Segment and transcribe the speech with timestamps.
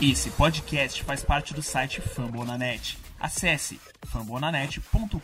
[0.00, 2.96] Esse podcast faz parte do site Fambonanet.
[3.18, 5.18] Acesse fambonanet.com.br.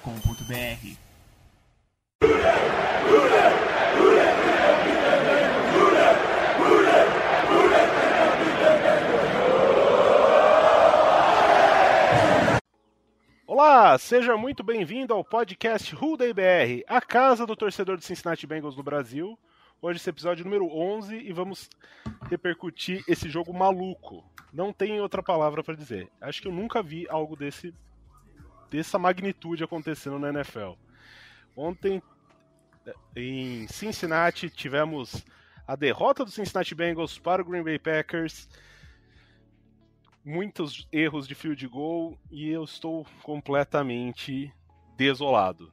[13.46, 18.76] Olá, seja muito bem-vindo ao podcast Day BR, a casa do torcedor do Cincinnati Bengals
[18.76, 19.38] no Brasil.
[19.80, 21.70] Hoje esse episódio número 11 e vamos
[22.28, 24.33] repercutir esse jogo maluco.
[24.54, 26.08] Não tem outra palavra para dizer.
[26.20, 27.74] Acho que eu nunca vi algo desse
[28.70, 30.74] dessa magnitude acontecendo na NFL.
[31.56, 32.00] Ontem
[33.16, 35.24] em Cincinnati tivemos
[35.66, 38.48] a derrota do Cincinnati Bengals para o Green Bay Packers.
[40.24, 44.52] Muitos erros de field goal e eu estou completamente
[44.96, 45.72] desolado.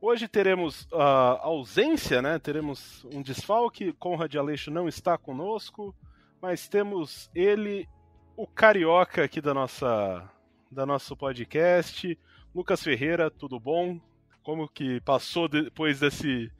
[0.00, 2.38] Hoje teremos a uh, ausência, né?
[2.38, 3.92] Teremos um desfalque.
[3.94, 5.94] Conrad Aleixo não está conosco,
[6.40, 7.88] mas temos ele,
[8.36, 10.30] o carioca aqui da nossa
[10.70, 12.18] da nosso podcast,
[12.54, 13.98] Lucas Ferreira, tudo bom?
[14.42, 16.50] Como que passou depois desses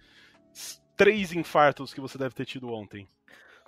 [0.97, 3.07] três infartos que você deve ter tido ontem?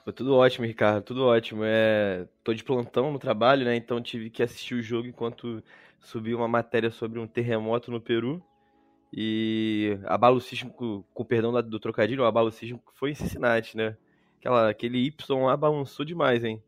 [0.02, 1.62] Foi tudo ótimo, Ricardo, tudo ótimo.
[1.64, 3.76] É, tô de plantão no trabalho, né?
[3.76, 5.62] Então tive que assistir o jogo enquanto
[6.00, 8.42] subiu uma matéria sobre um terremoto no Peru.
[9.12, 13.96] E abalo sísmico, com perdão do trocadilho, o abalo sísmico foi em Cincinnati, né?
[14.41, 16.62] Aquela, aquele Y abalançou demais, hein?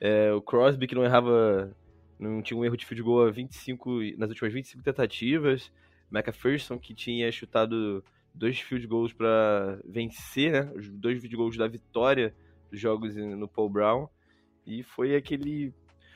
[0.00, 1.76] É, o Crosby, que não errava,
[2.18, 5.72] não tinha um erro de field goal a 25, nas últimas 25 tentativas.
[6.10, 8.02] McPherson, que tinha chutado
[8.32, 10.72] dois field goals para vencer, né?
[10.74, 12.34] Os dois field goals da vitória
[12.70, 14.08] dos jogos no Paul Brown.
[14.64, 15.74] E foi aquele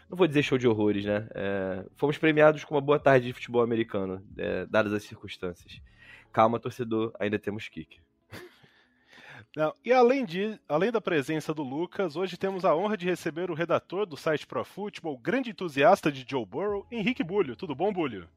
[0.09, 1.29] não vou dizer show de horrores, né?
[1.35, 5.81] É, fomos premiados com uma boa tarde de futebol americano, é, dadas as circunstâncias.
[6.33, 8.01] Calma, torcedor, ainda temos kick.
[9.57, 13.53] Não, e além, de, além da presença do Lucas, hoje temos a honra de receber
[13.53, 17.55] o redator do site Pro Football, grande entusiasta de Joe Burrow, Henrique Bulho.
[17.55, 18.29] Tudo bom, Bulho?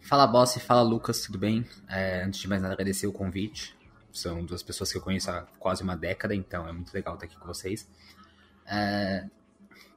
[0.00, 1.66] Fala, Boss, fala, Lucas, tudo bem?
[1.86, 3.76] É, antes de mais nada, agradecer o convite.
[4.10, 7.26] São duas pessoas que eu conheço há quase uma década, então é muito legal estar
[7.26, 7.86] aqui com vocês.
[8.66, 9.26] É,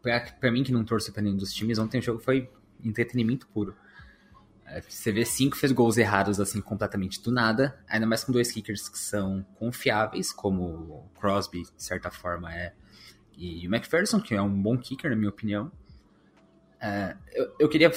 [0.02, 2.52] para mim que não torço pra nenhum dos times, ontem o jogo foi
[2.84, 3.74] entretenimento puro.
[4.66, 8.52] É, você vê cinco fez gols errados assim completamente do nada, ainda mais com dois
[8.52, 12.74] kickers que são confiáveis, como o Crosby, de certa forma, é,
[13.38, 15.72] e o McPherson, que é um bom kicker, na minha opinião.
[16.80, 17.92] É, eu, eu, queria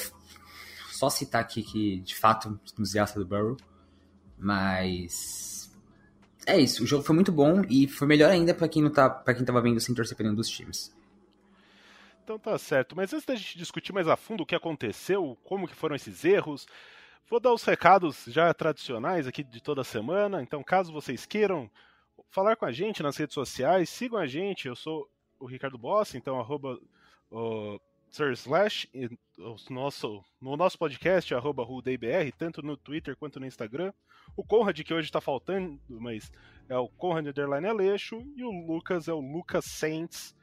[0.91, 3.57] só citar aqui que, de fato, entusiasta do Burrow,
[4.39, 5.71] mas
[6.47, 9.11] é isso, o jogo foi muito bom e foi melhor ainda para quem não tá,
[9.11, 10.95] para quem tava vendo sem torcer pra nenhum dos times.
[12.27, 12.97] Então tá certo.
[12.97, 16.25] Mas antes da gente discutir mais a fundo o que aconteceu, como que foram esses
[16.25, 16.67] erros,
[17.31, 20.43] vou dar os recados já tradicionais aqui de toda semana.
[20.43, 21.71] Então, caso vocês queiram
[22.29, 24.67] falar com a gente nas redes sociais, sigam a gente.
[24.67, 26.81] Eu sou o Ricardo Boss, então arroba
[27.31, 27.79] o
[28.11, 28.91] Sir Slash,
[29.71, 33.93] nosso, no nosso podcast, arroba RudeBR, tanto no Twitter quanto no Instagram.
[34.37, 36.33] O Conrad, que hoje está faltando, mas
[36.69, 40.35] é o Conrad Underline Aleixo, e o Lucas é o Lucas Saints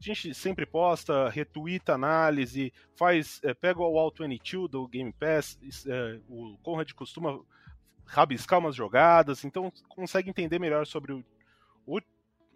[0.00, 5.58] a gente sempre posta, retuita análise, faz, é, pega o All 22 do Game Pass,
[5.86, 7.38] é, o Conrad costuma
[8.06, 11.24] rabiscar umas jogadas, então consegue entender melhor sobre o,
[11.86, 12.00] o,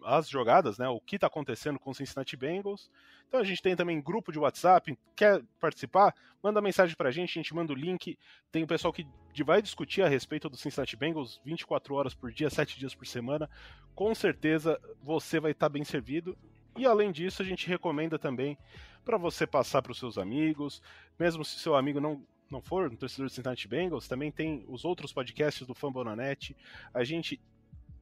[0.03, 2.89] as jogadas, né, o que está acontecendo com o Cincinnati Bengals.
[3.27, 6.15] Então a gente tem também grupo de WhatsApp, quer participar?
[6.41, 8.17] Manda mensagem para a gente, a gente manda o link.
[8.51, 9.05] Tem o pessoal que
[9.43, 13.49] vai discutir a respeito do Cincinnati Bengals 24 horas por dia, 7 dias por semana.
[13.93, 16.37] Com certeza você vai estar tá bem servido.
[16.75, 18.57] E além disso, a gente recomenda também
[19.03, 20.81] para você passar para os seus amigos,
[21.17, 24.85] mesmo se seu amigo não não for um torcedor do Cincinnati Bengals, também tem os
[24.85, 26.55] outros podcasts do Fambonanet.
[26.93, 27.41] A gente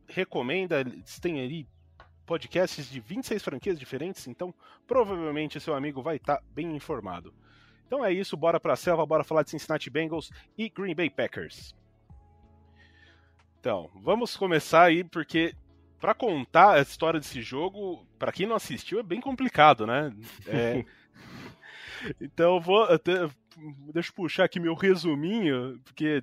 [0.08, 0.84] recomenda,
[1.22, 1.68] têm ali
[2.26, 4.54] podcasts de 26 franquias diferentes, então
[4.88, 7.34] provavelmente seu amigo vai estar tá bem informado.
[7.86, 11.76] Então é isso, bora pra selva, bora falar de Cincinnati Bengals e Green Bay Packers.
[13.60, 15.56] Então, vamos começar aí porque
[16.04, 20.14] para contar a história desse jogo, para quem não assistiu, é bem complicado, né?
[20.46, 20.84] É...
[22.20, 23.26] então, vou até,
[23.94, 26.22] deixa eu puxar aqui meu resuminho, porque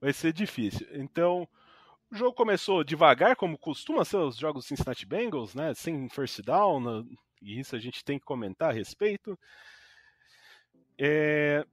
[0.00, 0.86] vai ser difícil.
[0.94, 1.46] Então,
[2.10, 5.74] o jogo começou devagar, como costuma ser os jogos do Cincinnati Bengals, né?
[5.74, 7.06] Sem first down,
[7.42, 9.38] e isso a gente tem que comentar a respeito.
[10.98, 11.66] É...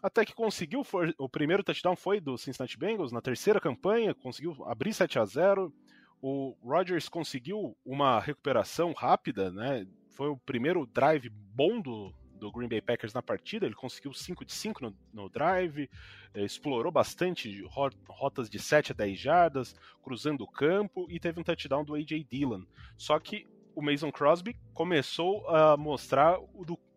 [0.00, 0.86] Até que conseguiu,
[1.18, 5.74] o primeiro touchdown foi do Cincinnati Bengals na terceira campanha, conseguiu abrir 7 a 0
[6.20, 9.86] o Rodgers conseguiu uma recuperação rápida, né?
[10.10, 13.66] Foi o primeiro drive bom do, do Green Bay Packers na partida.
[13.66, 15.88] Ele conseguiu 5 de 5 no, no drive,
[16.34, 17.62] eh, explorou bastante
[18.08, 22.24] rotas de 7 a 10 jardas, cruzando o campo e teve um touchdown do A.J.
[22.24, 22.64] Dillon.
[22.96, 26.38] Só que o Mason Crosby começou a mostrar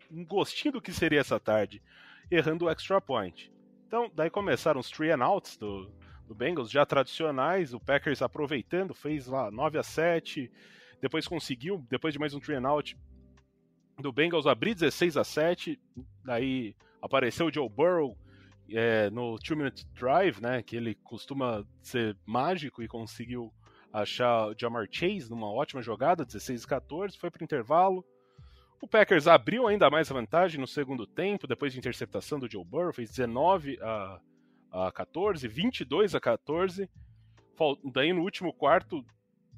[0.10, 1.82] um gostinho do que seria essa tarde,
[2.30, 3.52] errando o extra point.
[3.86, 5.92] Então, daí começaram os three and outs do,
[6.32, 10.50] do Bengals, já tradicionais, o Packers aproveitando, fez lá 9 a 7
[11.02, 12.98] depois conseguiu, depois de mais um three out,
[14.00, 15.78] do Bengals abrir 16 a 7
[16.24, 18.18] daí apareceu o Joe Burrow
[18.70, 23.52] é, no two minute drive, né, que ele costuma ser mágico e conseguiu
[23.92, 28.06] achar o Jamar Chase numa ótima jogada, 16 a 14, foi para intervalo.
[28.82, 32.64] O Packers abriu ainda mais a vantagem no segundo tempo, depois de interceptação do Joe
[32.64, 34.22] Burrow, fez 19 a,
[34.72, 36.90] a 14, 22 a 14.
[37.94, 39.06] Daí no último quarto,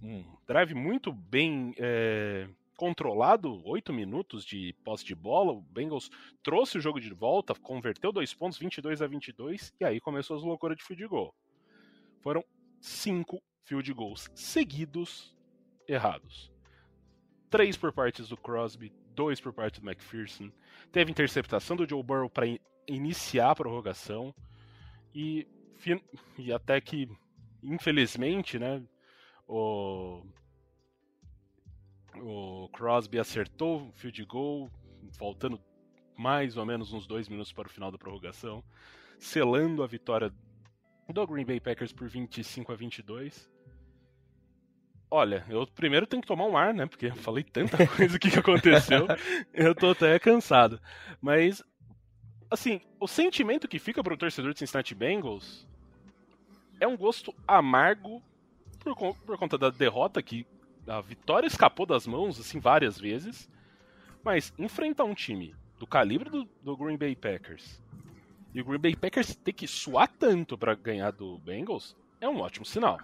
[0.01, 5.53] um drive muito bem é, controlado, 8 minutos de posse de bola.
[5.53, 6.09] O Bengals
[6.41, 10.43] trouxe o jogo de volta, converteu dois pontos, 22 a 22, e aí começou as
[10.43, 11.33] loucuras de field goal.
[12.21, 12.43] Foram
[12.81, 15.33] cinco field goals seguidos
[15.87, 16.51] errados.
[17.49, 20.51] Três por partes do Crosby, dois por parte do McPherson.
[20.91, 24.33] Teve interceptação do Joe Burrow para in iniciar a prorrogação.
[25.13, 25.47] E,
[26.37, 27.09] e até que,
[27.61, 28.81] infelizmente, né,
[29.47, 30.23] o,
[32.15, 34.71] o Crosby acertou o field goal,
[35.17, 35.61] faltando
[36.17, 38.63] mais ou menos uns dois minutos para o final da prorrogação,
[39.19, 40.33] selando a vitória
[41.09, 43.51] do Green Bay Packers por 25 a 22.
[45.09, 46.87] Olha, eu primeiro tenho que tomar um ar, né?
[46.87, 49.05] Porque eu falei tanta coisa que aconteceu,
[49.53, 50.81] eu tô até cansado.
[51.21, 51.63] Mas,
[52.53, 55.67] assim, o sentimento que fica para o torcedor de Cincinnati Bengals
[56.79, 58.21] é um gosto amargo
[58.79, 60.45] por, por conta da derrota que
[60.87, 63.49] a vitória escapou das mãos assim várias vezes,
[64.23, 67.81] mas enfrentar um time do calibre do, do Green Bay Packers
[68.53, 72.39] e o Green Bay Packers ter que suar tanto para ganhar do Bengals é um
[72.39, 72.99] ótimo sinal.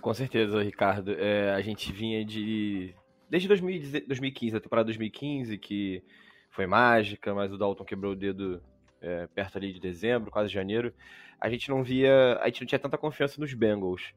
[0.00, 1.12] Com certeza, Ricardo.
[1.18, 2.94] É, a gente vinha de.
[3.28, 6.02] Desde 2015, a temporada 2015, que
[6.50, 8.62] foi mágica, mas o Dalton quebrou o dedo
[9.00, 10.92] é, perto ali de dezembro, quase janeiro.
[11.40, 12.38] A gente não via.
[12.42, 14.12] A gente não tinha tanta confiança nos Bengals.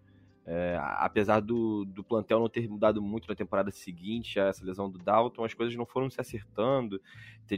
[0.45, 4.89] É, apesar do, do plantel não ter mudado muito na temporada seguinte a essa lesão
[4.89, 7.01] do Dalton, as coisas não foram se acertando.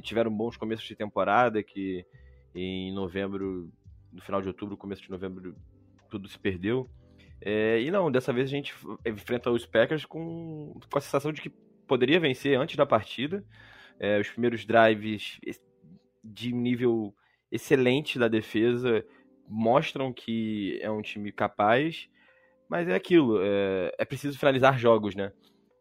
[0.01, 2.06] Tiveram bons começos de temporada que
[2.54, 3.71] em novembro,
[4.13, 5.56] no final de outubro, começo de novembro,
[6.10, 6.88] tudo se perdeu.
[7.42, 8.74] É, e não, dessa vez a gente
[9.06, 11.50] enfrenta os Packers com, com a sensação de que
[11.88, 13.44] poderia vencer antes da partida.
[14.00, 15.39] É, os primeiros drives
[16.24, 17.13] de nível
[17.51, 19.06] excelente da defesa
[19.47, 22.09] mostram que é um time capaz
[22.68, 25.31] mas é aquilo, é, é preciso finalizar jogos, né?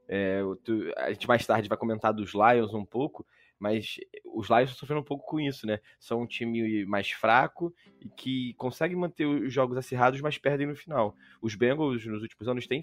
[0.06, 3.26] É, tu, a gente mais tarde vai comentar dos Lions um pouco,
[3.58, 3.96] mas
[4.34, 5.80] os Lions sofrendo um pouco com isso, né?
[5.98, 10.76] São um time mais fraco e que consegue manter os jogos acirrados, mas perdem no
[10.76, 11.14] final.
[11.40, 12.82] Os Bengals nos últimos anos têm,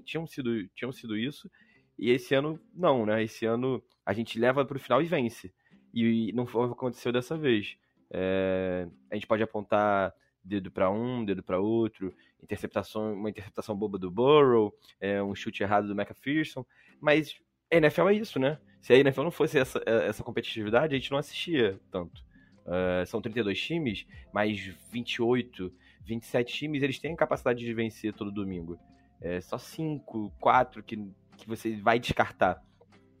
[0.00, 1.50] tinham, sido, tinham sido isso,
[1.98, 3.22] e esse ano não, né?
[3.22, 5.52] Esse ano a gente leva para o final e vence.
[5.94, 7.76] E não foi o que aconteceu dessa vez.
[8.10, 12.12] É, a gente pode apontar dedo para um, dedo para outro,
[12.42, 16.66] interceptação, uma interceptação boba do Burrow, é, um chute errado do McPherson,
[17.00, 17.40] mas
[17.70, 18.58] a NFL é isso, né?
[18.80, 22.24] Se a NFL não fosse essa, é, essa competitividade, a gente não assistia tanto.
[22.64, 24.58] Uh, são 32 times, mais
[24.90, 25.72] 28,
[26.04, 28.78] 27 times, eles têm a capacidade de vencer todo domingo.
[29.20, 30.96] É só 5, 4 que,
[31.42, 32.62] que você vai descartar.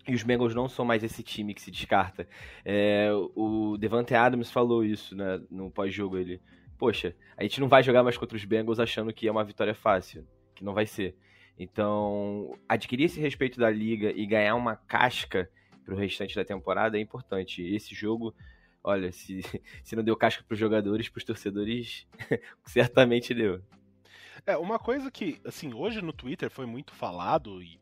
[0.06, 2.28] E os Bengals não são mais esse time que se descarta.
[2.64, 6.16] É, o Devante Adams falou isso né, no pós-jogo.
[6.16, 6.40] Ele,
[6.78, 9.74] poxa, a gente não vai jogar mais contra os Bengals achando que é uma vitória
[9.74, 11.16] fácil, que não vai ser.
[11.58, 15.48] Então, adquirir esse respeito da liga e ganhar uma casca
[15.84, 17.62] para o restante da temporada é importante.
[17.62, 18.34] Esse jogo,
[18.82, 19.42] olha, se,
[19.84, 22.06] se não deu casca para os jogadores, para os torcedores,
[22.66, 23.62] certamente deu.
[24.44, 27.81] É, uma coisa que, assim, hoje no Twitter foi muito falado e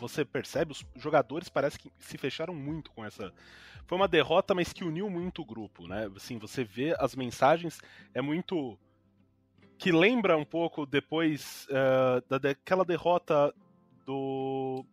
[0.00, 3.32] você percebe, os jogadores parece que se fecharam muito com essa.
[3.86, 6.10] Foi uma derrota, mas que uniu muito o grupo, né?
[6.16, 7.80] Assim, você vê as mensagens,
[8.14, 8.78] é muito.
[9.78, 13.54] que lembra um pouco depois uh, daquela derrota
[14.06, 14.84] do.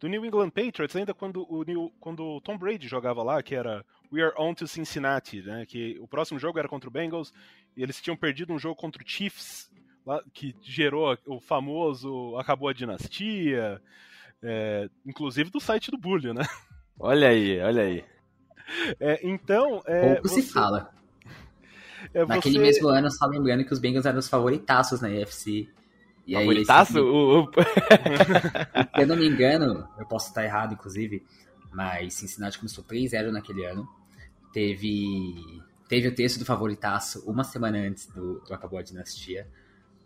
[0.00, 3.54] do New England Patriots, ainda quando o, New, quando o Tom Brady jogava lá, que
[3.54, 5.66] era We are on to Cincinnati, né?
[5.66, 7.32] Que o próximo jogo era contra o Bengals,
[7.76, 9.70] e eles tinham perdido um jogo contra o Chiefs
[10.32, 13.80] que gerou o famoso Acabou a Dinastia,
[14.42, 16.44] é, inclusive do site do Bulho, né?
[16.98, 18.04] Olha aí, olha aí.
[18.98, 19.82] É, então.
[19.86, 20.42] É, Pouco você...
[20.42, 20.90] se fala.
[22.14, 22.62] É, Naquele você...
[22.62, 25.68] mesmo ano, só lembrando que os Bengals eram os favoritaços na UFC.
[26.26, 26.98] E Favoritaço?
[26.98, 27.04] Aí,
[28.96, 31.24] Se eu não me engano, eu posso estar errado, inclusive,
[31.72, 33.88] mas Cincinnati começou 3-0 naquele ano.
[34.52, 39.46] Teve, teve o texto do favoritaço uma semana antes do, do Acabou a Dinastia.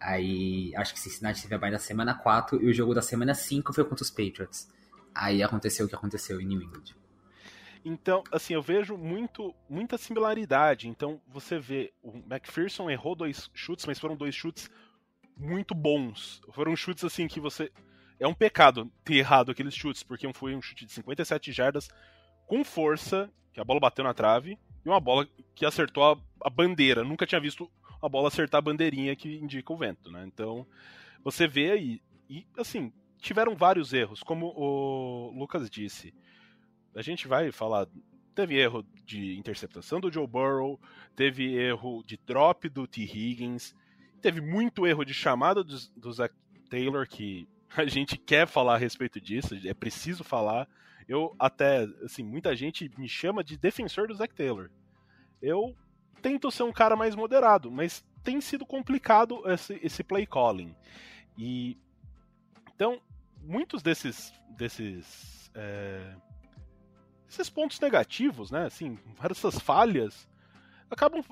[0.00, 3.34] Aí acho que Cincinnati teve a bye da semana 4 e o jogo da semana
[3.34, 4.68] 5 foi contra os Patriots.
[5.14, 6.94] Aí aconteceu o que aconteceu em New England.
[7.84, 10.88] Então, assim, eu vejo muito, muita similaridade.
[10.88, 14.70] Então, você vê, o McPherson errou dois chutes, mas foram dois chutes
[15.36, 16.40] muito bons.
[16.52, 17.70] Foram chutes assim que você.
[18.18, 21.88] É um pecado ter errado aqueles chutes, porque foi um chute de 57 jardas
[22.46, 26.50] com força, que a bola bateu na trave, e uma bola que acertou a, a
[26.50, 27.02] bandeira.
[27.02, 27.70] Nunca tinha visto
[28.02, 30.24] a bola acertar a bandeirinha que indica o vento, né?
[30.26, 30.66] Então,
[31.22, 32.02] você vê aí.
[32.28, 36.14] E, assim, tiveram vários erros, como o Lucas disse.
[36.94, 37.86] A gente vai falar.
[38.34, 40.80] Teve erro de interceptação do Joe Burrow,
[41.16, 43.02] teve erro de drop do T.
[43.02, 43.74] Higgins,
[44.22, 46.34] teve muito erro de chamada do, do Zach
[46.70, 50.68] Taylor, que a gente quer falar a respeito disso, é preciso falar.
[51.08, 54.70] Eu até, assim, muita gente me chama de defensor do Zach Taylor.
[55.42, 55.74] Eu
[56.20, 60.74] tento ser um cara mais moderado, mas tem sido complicado esse, esse play calling.
[61.36, 61.78] E
[62.74, 63.00] então,
[63.42, 66.14] muitos desses desses é,
[67.28, 68.98] esses pontos negativos, né, assim,
[69.30, 70.28] essas falhas
[70.90, 71.22] acabam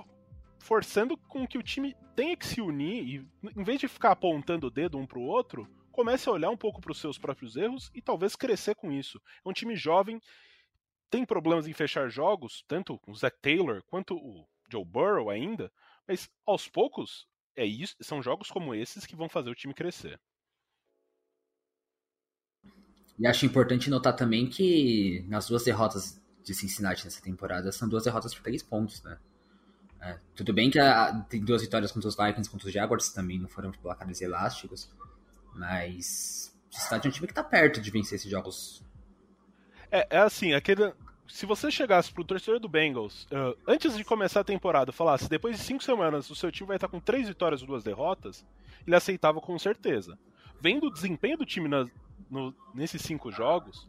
[0.58, 4.68] forçando com que o time tenha que se unir e, em vez de ficar apontando
[4.68, 7.56] o dedo um para o outro, comece a olhar um pouco para os seus próprios
[7.56, 9.20] erros e talvez crescer com isso.
[9.44, 10.20] É um time jovem,
[11.10, 15.70] tem problemas em fechar jogos, tanto o Zach Taylor quanto o Joe Burrow ainda,
[16.06, 20.20] mas aos poucos é isso, são jogos como esses que vão fazer o time crescer.
[23.18, 28.04] E acho importante notar também que nas duas derrotas de Cincinnati nessa temporada são duas
[28.04, 29.18] derrotas por três pontos, né?
[30.00, 33.08] É, tudo bem que a, tem duas vitórias contra os Vikings e contra os Jaguars
[33.08, 34.88] também não foram placares elásticos,
[35.54, 38.84] mas o Cincinnati é um time que tá perto de vencer esses jogos.
[39.90, 40.92] É, é assim, aquele.
[41.28, 45.58] Se você chegasse pro torcedor do Bengals, uh, antes de começar a temporada, falasse depois
[45.58, 48.44] de cinco semanas o seu time vai estar com três vitórias e duas derrotas,
[48.86, 50.18] ele aceitava com certeza.
[50.58, 51.86] Vendo o desempenho do time na,
[52.30, 53.86] no, nesses cinco jogos,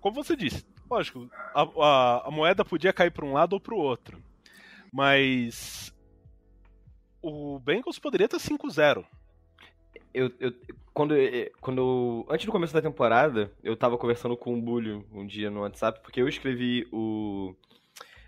[0.00, 3.74] como você disse, lógico, a, a, a moeda podia cair para um lado ou para
[3.74, 4.22] o outro.
[4.90, 5.94] Mas
[7.22, 9.04] o Bengals poderia estar 5-0
[10.12, 10.52] eu, eu,
[10.92, 11.14] quando,
[11.60, 12.26] quando.
[12.28, 16.00] Antes do começo da temporada, eu tava conversando com o Bulho um dia no WhatsApp,
[16.02, 17.54] porque eu escrevi o.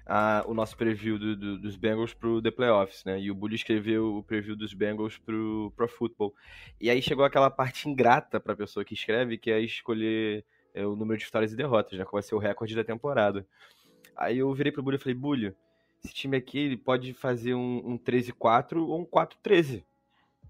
[0.05, 3.21] A, o nosso preview do, do, dos Bengals pro The Playoffs, né?
[3.21, 6.35] E o Bully escreveu o preview dos Bengals pro Pro Football.
[6.81, 10.97] E aí chegou aquela parte ingrata pra pessoa que escreve, que é escolher é, o
[10.97, 12.05] número de vitórias e derrotas, né?
[12.05, 13.47] Qual vai ser o recorde da temporada.
[14.17, 15.55] Aí eu virei pro Bully e falei, Bully,
[16.05, 19.85] esse time aqui ele pode fazer um, um 13-4 ou um 4-13.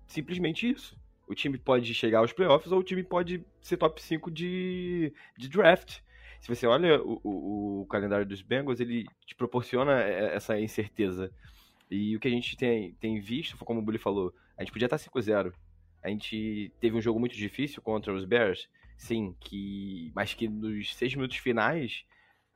[0.06, 0.96] Simplesmente isso
[1.32, 5.48] o time pode chegar aos playoffs ou o time pode ser top 5 de, de
[5.48, 6.00] draft.
[6.40, 11.32] Se você olha o, o, o, calendário dos Bengals, ele te proporciona essa incerteza.
[11.90, 14.86] E o que a gente tem, tem visto, como o Bully falou, a gente podia
[14.86, 15.52] estar 5-0.
[16.02, 20.94] A gente teve um jogo muito difícil contra os Bears, sim, que mas que nos
[20.96, 22.04] seis minutos finais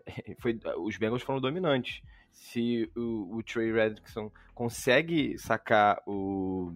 [0.41, 2.03] foi, os Bengals foram dominantes.
[2.33, 6.75] Se o, o Trey Reddickson consegue sacar o,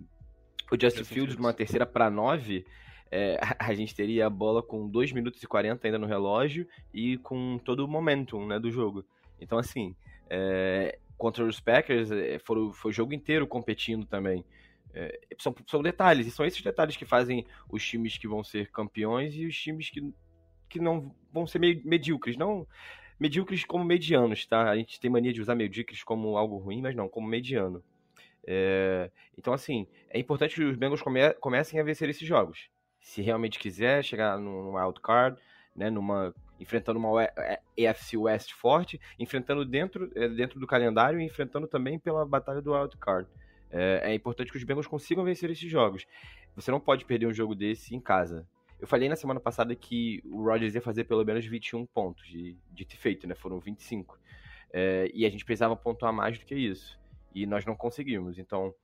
[0.70, 2.64] o Justin Fields numa terceira para nove,
[3.10, 7.18] é, a gente teria a bola com 2 minutos e 40 ainda no relógio e
[7.18, 9.04] com todo o momentum né, do jogo.
[9.40, 9.94] Então, assim,
[10.28, 14.44] é, contra os Packers, é, foi, foi o jogo inteiro competindo também.
[14.92, 18.70] É, são, são detalhes, e são esses detalhes que fazem os times que vão ser
[18.70, 20.12] campeões e os times que,
[20.68, 22.36] que não vão ser medíocres.
[22.36, 22.66] Não
[23.18, 24.70] medíocres como medianos, tá?
[24.70, 27.84] A gente tem mania de usar medíocres como algo ruim, mas não, como mediano.
[28.46, 29.10] É,
[29.40, 32.68] então, assim, é importante que os Bengals come, comecem a vencer esses jogos.
[33.00, 35.40] Se realmente quiser chegar numa wildcard,
[35.74, 41.66] né, numa, enfrentando uma AFC West forte, enfrentando dentro, é, dentro do calendário e enfrentando
[41.66, 43.26] também pela batalha do wildcard.
[43.70, 46.06] É, é importante que os Bengals consigam vencer esses jogos.
[46.54, 48.46] Você não pode perder um jogo desse em casa.
[48.78, 52.58] Eu falei na semana passada que o Rodgers ia fazer pelo menos 21 pontos, de,
[52.70, 53.34] de ter feito, né?
[53.34, 54.18] Foram 25.
[54.70, 57.00] É, e a gente precisava pontuar mais do que isso
[57.34, 58.38] e nós não conseguimos.
[58.38, 58.74] Então,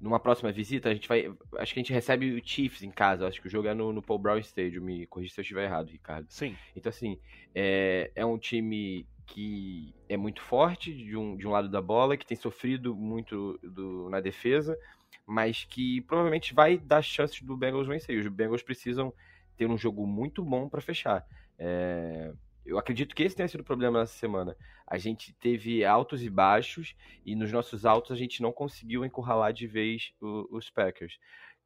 [0.00, 1.32] numa próxima visita, a gente vai.
[1.58, 3.26] Acho que a gente recebe o Chiefs em casa.
[3.26, 4.82] Acho que o jogo é no, no Paul Brown Stadium.
[4.82, 6.26] Me corrija se eu estiver errado, Ricardo.
[6.28, 6.56] Sim.
[6.74, 7.18] Então, assim,
[7.54, 12.16] é, é um time que é muito forte de um, de um lado da bola,
[12.16, 14.78] que tem sofrido muito do, na defesa,
[15.26, 18.18] mas que provavelmente vai dar chances do Bengals vencer.
[18.18, 19.12] Os Bengals precisam
[19.56, 21.26] ter um jogo muito bom para fechar.
[21.58, 22.32] É,
[22.66, 24.56] eu acredito que esse tenha sido o problema nessa semana.
[24.86, 26.94] A gente teve altos e baixos,
[27.24, 31.18] e nos nossos altos a gente não conseguiu encurralar de vez os Packers.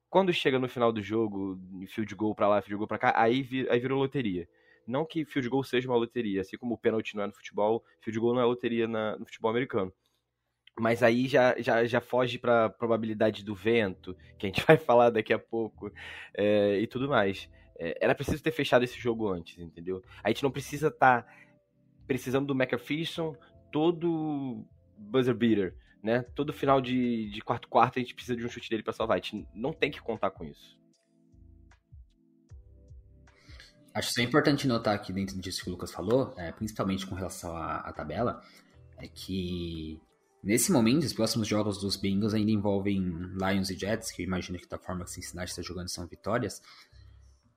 [0.08, 3.42] Quando chega no final do jogo, field goal para lá, field goal para cá, aí,
[3.42, 4.48] vir, aí virou loteria.
[4.86, 7.84] Não que field goal seja uma loteria, assim como o pênalti não é no futebol,
[8.00, 9.92] field goal não é loteria na, no futebol americano.
[10.78, 15.10] mas aí já, já, já foge para probabilidade do vento, que a gente vai falar
[15.10, 15.92] daqui a pouco,
[16.34, 17.48] é, e tudo mais.
[17.80, 20.04] É, era preciso ter fechado esse jogo antes, entendeu?
[20.22, 21.32] A gente não precisa estar tá
[22.06, 23.34] precisando do McPherson
[23.72, 24.66] todo
[24.98, 26.22] buzzer beater, né?
[26.34, 29.16] Todo final de, de quarto quarto a gente precisa de um chute dele para salvar.
[29.16, 30.78] A gente não tem que contar com isso.
[33.94, 37.14] Acho que é importante notar aqui dentro disso que o Lucas falou, é, principalmente com
[37.14, 38.40] relação à, à, tabela,
[38.98, 40.00] é que
[40.44, 44.58] nesse momento os próximos jogos dos Bengals ainda envolvem Lions e Jets, que eu imagino
[44.58, 46.62] que da forma que Cincinnati está jogando são vitórias.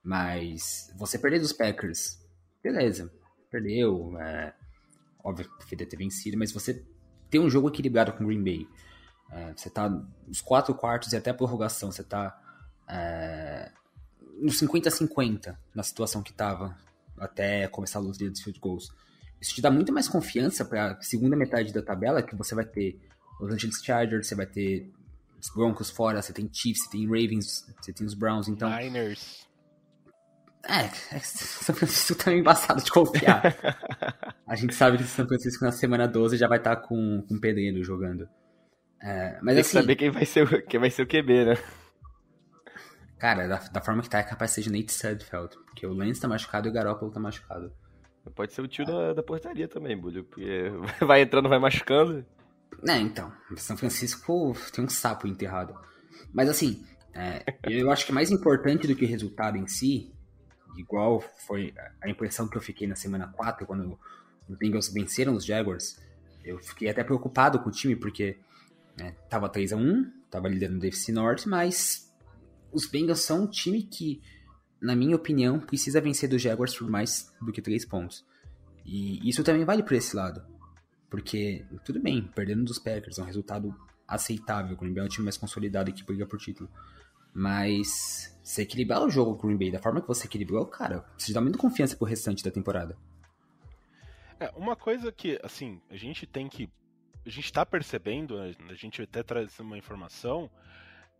[0.03, 2.19] Mas você perder dos Packers,
[2.61, 3.11] beleza,
[3.49, 4.53] perdeu, é,
[5.23, 6.85] óbvio que poderia ter vencido, mas você
[7.29, 8.67] ter um jogo equilibrado com Green Bay,
[9.31, 9.89] é, você tá
[10.27, 12.37] nos quatro quartos e até a prorrogação, você tá
[12.87, 13.71] é,
[14.41, 16.77] nos 50-50 na situação que tava
[17.17, 18.91] até começar a luta de field goals.
[19.39, 22.99] Isso te dá muito mais confiança para segunda metade da tabela, que você vai ter
[23.39, 24.91] os Angeles Chargers, você vai ter
[25.39, 28.69] os Broncos fora, você tem Chiefs, você tem Ravens, você tem os Browns, então...
[28.69, 29.47] Niners.
[30.65, 33.43] É, é São Francisco tá meio embaçado de confiar.
[34.47, 37.21] a gente sabe que o São Francisco na semana 12 já vai estar tá com,
[37.27, 38.27] com pedreiro jogando.
[39.01, 41.45] É, mas Tem assim, que saber quem vai, ser, o, quem vai ser o QB,
[41.45, 41.57] né?
[43.19, 45.57] Cara, da, da forma que tá, é capaz de ser Nate Sudfeld.
[45.65, 47.73] Porque o Lance tá machucado e o Garoppolo tá machucado.
[48.33, 50.23] Pode ser o tio da, da portaria também, Bulho.
[50.23, 50.71] Porque
[51.05, 52.25] vai entrando, vai machucando.
[52.87, 53.31] É, então.
[53.57, 55.73] São Francisco tem um sapo enterrado.
[56.33, 60.13] Mas assim, é, eu acho que mais importante do que o resultado em si
[60.77, 63.99] igual foi a impressão que eu fiquei na semana 4, quando
[64.47, 65.99] os Bengals venceram os Jaguars.
[66.43, 68.37] Eu fiquei até preocupado com o time, porque
[68.97, 72.11] né, tava 3 a 1 tava liderando o DFC Norte, mas
[72.71, 74.19] os Bengals são um time que,
[74.81, 78.25] na minha opinião, precisa vencer dos Jaguars por mais do que 3 pontos.
[78.83, 80.43] E isso também vale por esse lado.
[81.09, 83.73] Porque, tudo bem, perdendo dos Packers é um resultado
[84.07, 84.75] aceitável.
[84.75, 86.67] O Green Bay é um time mais consolidado que briga por título.
[87.31, 91.05] Mas você equilibrar o jogo com o Green Bay da forma que você equilibrou, cara,
[91.17, 92.97] você dá muita confiança pro restante da temporada.
[94.39, 96.69] É, uma coisa que, assim, a gente tem que.
[97.25, 100.51] A gente tá percebendo, né, a gente até traz uma informação,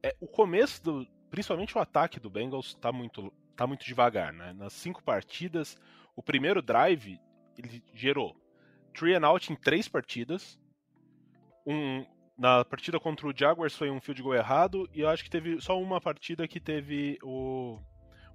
[0.02, 1.08] é o começo do.
[1.32, 4.54] Principalmente o ataque do Bengals tá muito, tá muito devagar, né?
[4.54, 5.78] Nas cinco partidas,
[6.16, 7.20] o primeiro drive
[7.58, 8.36] ele gerou
[8.94, 10.60] three and out em três partidas,
[11.66, 12.06] um,
[12.38, 15.62] na partida contra o Jaguars foi um field goal errado e eu acho que teve
[15.62, 17.80] só uma partida que teve o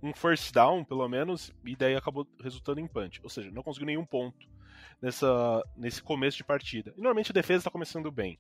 [0.03, 3.21] um first down, pelo menos, e daí acabou resultando em punch.
[3.23, 4.49] Ou seja, não conseguiu nenhum ponto
[5.03, 6.93] nessa, nesse começo de partida.
[6.97, 8.39] E normalmente a defesa está começando bem.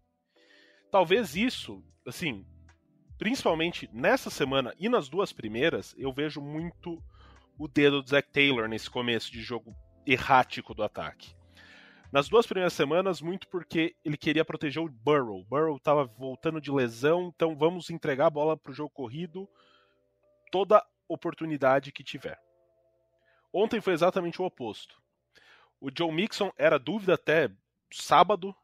[0.90, 2.46] Talvez isso, assim,
[3.18, 7.02] principalmente nessa semana e nas duas primeiras, eu vejo muito
[7.58, 9.74] o dedo do Zach Taylor nesse começo de jogo
[10.06, 11.34] errático do ataque.
[12.10, 15.44] Nas duas primeiras semanas, muito porque ele queria proteger o Burrow.
[15.44, 19.46] Burrow estava voltando de lesão, então vamos entregar a bola para o jogo corrido
[20.50, 22.40] toda oportunidade que tiver.
[23.52, 24.98] Ontem foi exatamente o oposto.
[25.78, 27.50] O Joe Mixon era dúvida até
[27.92, 28.56] sábado.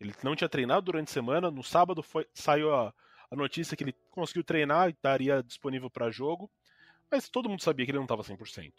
[0.00, 1.50] Ele não tinha treinado durante a semana.
[1.50, 2.94] No sábado foi, saiu a,
[3.30, 6.50] a notícia que ele conseguiu treinar e estaria disponível para jogo.
[7.10, 8.72] Mas todo mundo sabia que ele não estava 100%.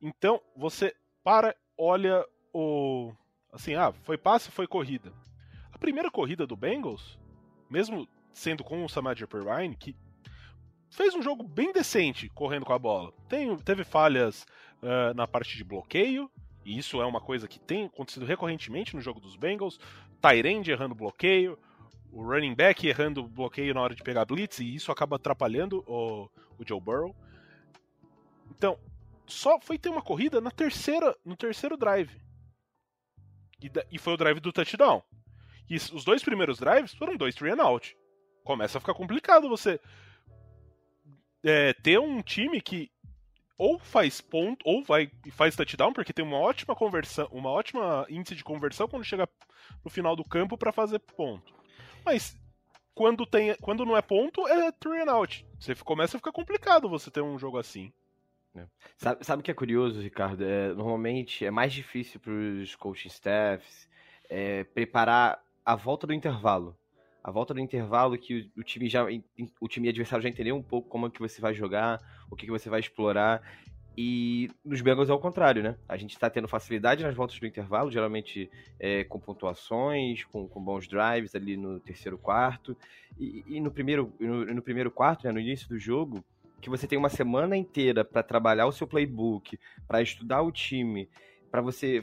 [0.00, 0.94] Então, você
[1.24, 3.12] para, olha o.
[3.52, 5.12] Assim, ah, foi passe, foi corrida.
[5.72, 7.18] A primeira corrida do Bengals,
[7.70, 9.96] mesmo sendo com o Samaje Perrine, que
[10.90, 13.12] fez um jogo bem decente correndo com a bola.
[13.28, 14.46] Tem, teve falhas
[14.82, 16.30] uh, na parte de bloqueio,
[16.64, 19.78] e isso é uma coisa que tem acontecido recorrentemente no jogo dos Bengals.
[20.20, 21.58] Tyrande errando bloqueio,
[22.12, 26.28] o running back errando bloqueio na hora de pegar blitz, e isso acaba atrapalhando o,
[26.58, 27.14] o Joe Burrow.
[28.50, 28.78] Então,
[29.26, 32.10] só foi ter uma corrida na terceira, no terceiro drive.
[33.62, 35.02] E, e foi o drive do touchdown.
[35.68, 37.96] E os dois primeiros drives foram dois three and out.
[38.44, 39.78] Começa a ficar complicado você
[41.44, 42.90] é, ter um time que
[43.58, 48.36] ou faz ponto, ou vai faz touchdown, porque tem uma ótima conversão, uma ótima índice
[48.36, 49.28] de conversão quando chega
[49.84, 51.52] no final do campo para fazer ponto.
[52.04, 52.36] Mas
[52.94, 55.44] quando tem, quando não é ponto, é three and out.
[55.58, 57.92] Você começa a ficar complicado você ter um jogo assim.
[58.56, 58.66] É.
[58.96, 60.44] Sabe, sabe o que é curioso, Ricardo?
[60.44, 63.88] É, normalmente é mais difícil para os coaching staffs
[64.28, 66.76] é, preparar a volta do intervalo.
[67.22, 69.04] A volta do intervalo que o, o, time já
[69.60, 72.46] o time adversário já entendeu um pouco como é que você vai jogar, o que,
[72.46, 73.42] que você vai explorar.
[74.00, 75.76] E nos Bengals é o contrário, né?
[75.88, 80.62] A gente está tendo facilidade nas voltas do intervalo, geralmente é, com pontuações, com, com,
[80.62, 82.76] bons drives ali no terceiro quarto.
[83.18, 86.24] E, e no, primeiro, no, no primeiro quarto, né, no início do jogo,
[86.60, 91.08] que você tem uma semana inteira para trabalhar o seu playbook, para estudar o time,
[91.50, 92.02] para você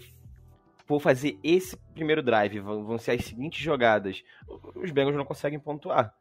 [0.86, 4.24] for fazer esse primeiro drive, vão ser as seguintes jogadas,
[4.76, 6.14] os Bengals não conseguem pontuar.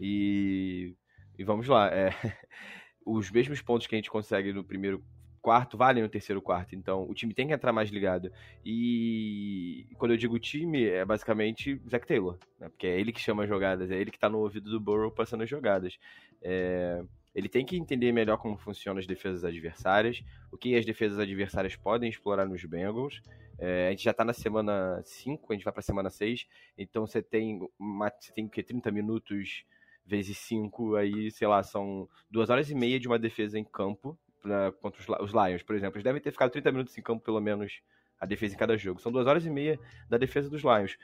[0.00, 0.94] E,
[1.38, 2.10] e vamos lá, é,
[3.04, 5.02] os mesmos pontos que a gente consegue no primeiro
[5.44, 6.74] quarto valem no terceiro quarto.
[6.74, 8.32] Então o time tem que entrar mais ligado.
[8.64, 12.70] E quando eu digo time, é basicamente Zach Taylor, né?
[12.70, 15.10] porque é ele que chama as jogadas, é ele que está no ouvido do Burrow
[15.10, 15.98] passando as jogadas.
[16.40, 17.04] É...
[17.34, 21.74] Ele tem que entender melhor como funcionam as defesas adversárias, o que as defesas adversárias
[21.74, 23.20] podem explorar nos Bengals.
[23.58, 26.46] É, a gente já está na semana 5, a gente vai para a semana 6,
[26.78, 29.64] então você tem, uma, você tem que 30 minutos
[30.06, 34.18] vezes 5, aí, sei lá, são duas horas e meia de uma defesa em campo
[34.40, 35.96] pra, contra os, os Lions, por exemplo.
[35.96, 37.80] Eles devem ter ficado 30 minutos em campo, pelo menos,
[38.20, 39.00] a defesa em cada jogo.
[39.00, 40.96] São duas horas e meia da defesa dos Lions.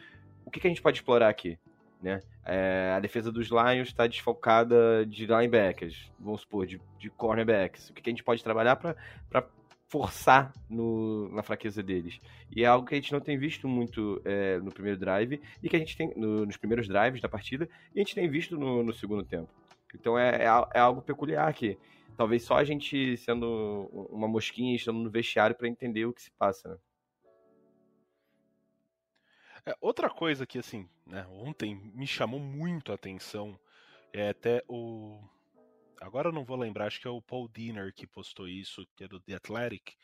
[0.45, 1.59] O que, que a gente pode explorar aqui?
[2.02, 2.22] Né?
[2.44, 7.90] É, a defesa dos Lions está desfocada de linebackers, vamos supor, de, de cornerbacks.
[7.90, 8.96] O que, que a gente pode trabalhar para
[9.86, 12.18] forçar no, na fraqueza deles?
[12.50, 15.68] E é algo que a gente não tem visto muito é, no primeiro drive e
[15.68, 18.56] que a gente tem no, nos primeiros drives da partida e a gente tem visto
[18.56, 19.48] no, no segundo tempo.
[19.94, 21.76] Então é, é, é algo peculiar aqui.
[22.16, 26.30] Talvez só a gente sendo uma mosquinha estando no vestiário para entender o que se
[26.32, 26.76] passa, né?
[29.66, 33.59] É, outra coisa que, assim, né, ontem me chamou muito a atenção
[34.12, 35.23] é até o.
[36.01, 39.05] Agora eu não vou lembrar, acho que é o Paul Diner que postou isso, que
[39.05, 39.94] é do The Athletic.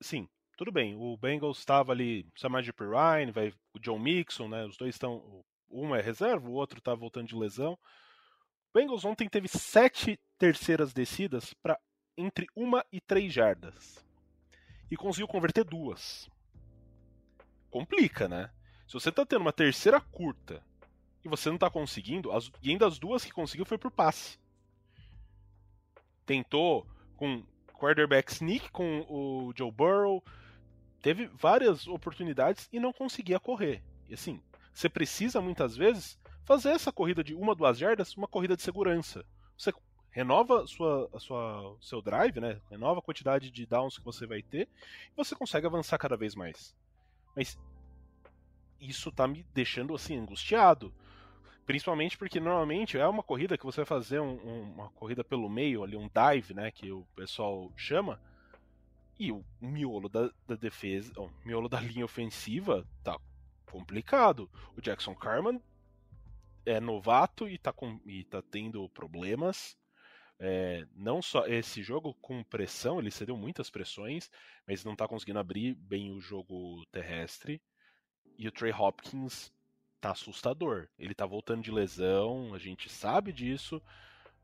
[0.00, 4.64] Sim, tudo bem, o Bengals estava ali, Samaj Perrine, vai o John Mixon, né?
[4.64, 5.44] Os dois estão.
[5.70, 7.72] Um é reserva, o outro está voltando de lesão.
[7.72, 11.78] O Bengals ontem teve sete terceiras descidas para
[12.16, 14.04] entre uma e três jardas.
[14.90, 16.28] E conseguiu converter duas.
[17.72, 18.50] Complica, né?
[18.86, 20.62] Se você tá tendo uma terceira curta
[21.24, 24.38] e você não tá conseguindo, as, e ainda as duas que conseguiu foi por passe.
[26.26, 30.22] Tentou com quarterback sneak com o Joe Burrow,
[31.00, 33.82] teve várias oportunidades e não conseguia correr.
[34.06, 34.38] E assim,
[34.74, 39.24] você precisa muitas vezes fazer essa corrida de uma, duas jardas, uma corrida de segurança.
[39.56, 39.72] Você
[40.10, 42.60] renova sua, sua, seu drive, né?
[42.70, 44.68] Renova a quantidade de downs que você vai ter
[45.10, 46.74] e você consegue avançar cada vez mais.
[47.34, 47.58] Mas
[48.80, 50.92] isso tá me deixando assim angustiado.
[51.64, 55.48] Principalmente porque normalmente é uma corrida que você vai fazer um, um, uma corrida pelo
[55.48, 56.70] meio, ali, um dive, né?
[56.70, 58.20] Que o pessoal chama.
[59.18, 63.16] E o miolo da, da defesa, o miolo da linha ofensiva tá
[63.70, 64.50] complicado.
[64.76, 65.60] O Jackson Carman
[66.66, 69.76] é novato e tá, com, e tá tendo problemas.
[70.44, 74.28] É, não só esse jogo com pressão, ele cedeu muitas pressões,
[74.66, 77.62] mas não tá conseguindo abrir bem o jogo terrestre.
[78.36, 79.52] E o Trey Hopkins
[80.00, 80.88] tá assustador.
[80.98, 83.80] Ele tá voltando de lesão, a gente sabe disso,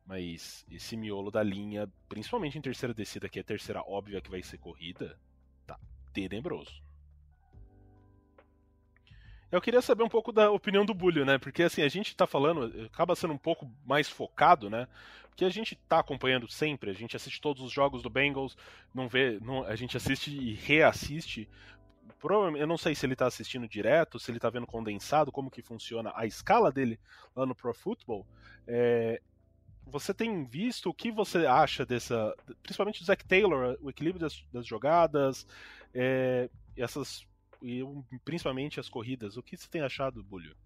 [0.07, 4.31] mas esse miolo da linha, principalmente em terceira descida, que é a terceira óbvia que
[4.31, 5.19] vai ser corrida,
[5.67, 5.77] tá
[6.15, 6.81] tenebroso.
[9.51, 11.39] Eu queria saber um pouco da opinião do Bulho, né?
[11.39, 14.87] Porque assim, a gente tá falando, acaba sendo um pouco mais focado, né?
[15.39, 18.57] Porque a gente tá acompanhando sempre, a gente assiste todos os jogos do Bengals,
[18.93, 21.49] não vê, não, a gente assiste e reassiste.
[22.19, 25.49] Provavelmente, eu não sei se ele tá assistindo direto, se ele tá vendo condensado, como
[25.49, 26.99] que funciona a escala dele
[27.37, 28.27] lá no Pro Football.
[28.67, 29.23] É,
[29.87, 34.45] você tem visto o que você acha dessa, principalmente do Zach Taylor, o equilíbrio das,
[34.53, 35.47] das jogadas,
[35.95, 37.25] é, essas
[37.63, 37.81] e
[38.25, 39.37] principalmente as corridas.
[39.37, 40.57] O que você tem achado, Bulho?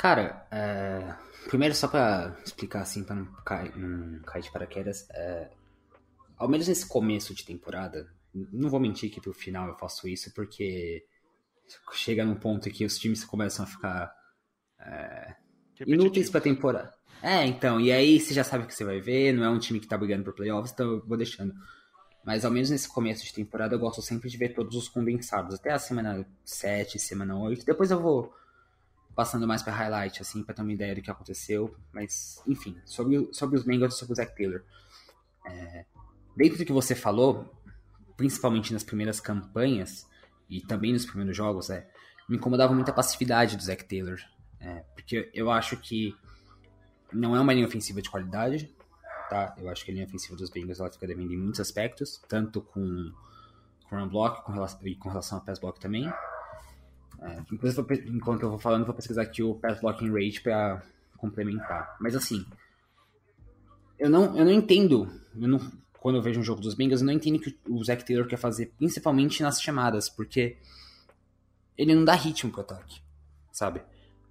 [0.00, 1.14] Cara, é...
[1.46, 5.50] primeiro só pra explicar assim, pra não cair, não cair de paraquedas, é...
[6.38, 10.32] ao menos nesse começo de temporada, não vou mentir que pro final eu faço isso,
[10.32, 11.04] porque
[11.92, 14.10] chega num ponto que os times começam a ficar
[14.78, 15.34] é...
[15.86, 16.94] inúteis pra temporada.
[17.22, 19.58] É, então, e aí você já sabe o que você vai ver, não é um
[19.58, 21.52] time que tá brigando por playoffs, então eu vou deixando.
[22.24, 25.56] Mas ao menos nesse começo de temporada eu gosto sempre de ver todos os condensados,
[25.56, 27.66] até a semana 7, semana 8.
[27.66, 28.40] Depois eu vou
[29.20, 31.76] passando mais para highlight, assim, para ter uma ideia do que aconteceu.
[31.92, 34.62] Mas, enfim, sobre, sobre os Bengals e sobre o Zach Taylor.
[35.44, 35.84] É,
[36.34, 37.54] dentro do que você falou,
[38.16, 40.08] principalmente nas primeiras campanhas
[40.48, 41.86] e também nos primeiros jogos, é,
[42.30, 44.18] me incomodava muito a passividade do Zach Taylor.
[44.58, 46.16] É, porque eu acho que
[47.12, 48.74] não é uma linha ofensiva de qualidade,
[49.28, 49.54] tá?
[49.58, 52.62] Eu acho que a linha ofensiva dos Bengals ela fica devendo em muitos aspectos, tanto
[52.62, 53.12] com,
[53.86, 56.10] com run block com relação, e com relação a pass block também.
[57.20, 57.42] É,
[58.08, 60.82] enquanto eu vou falando, vou pesquisar aqui o pass blocking rate para
[61.16, 61.96] complementar.
[62.00, 62.44] Mas assim,
[63.98, 65.06] eu não, eu não entendo,
[65.38, 65.60] eu não,
[65.98, 68.26] quando eu vejo um jogo dos Bengals, eu não entendo o que o Zach Taylor
[68.26, 70.56] quer fazer, principalmente nas chamadas, porque
[71.76, 73.02] ele não dá ritmo pro ataque,
[73.52, 73.82] sabe?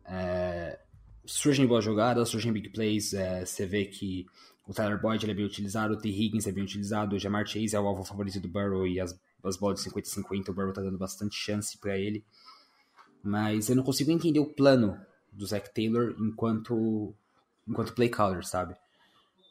[0.06, 0.80] É,
[1.24, 4.26] surgem boas jogadas, surgem big plays, é, você vê que
[4.68, 6.10] o Tyler Boyd ele é bem utilizado, o T.
[6.10, 9.20] Higgins é bem utilizado, o Jamar Chase é o alvo favorito do Burrow e as,
[9.44, 12.24] as bolas de 50-50 o Burrow tá dando bastante chance para ele.
[13.24, 15.00] Mas eu não consigo entender o plano
[15.32, 17.14] do Zach Taylor enquanto,
[17.68, 18.74] enquanto play caller, sabe?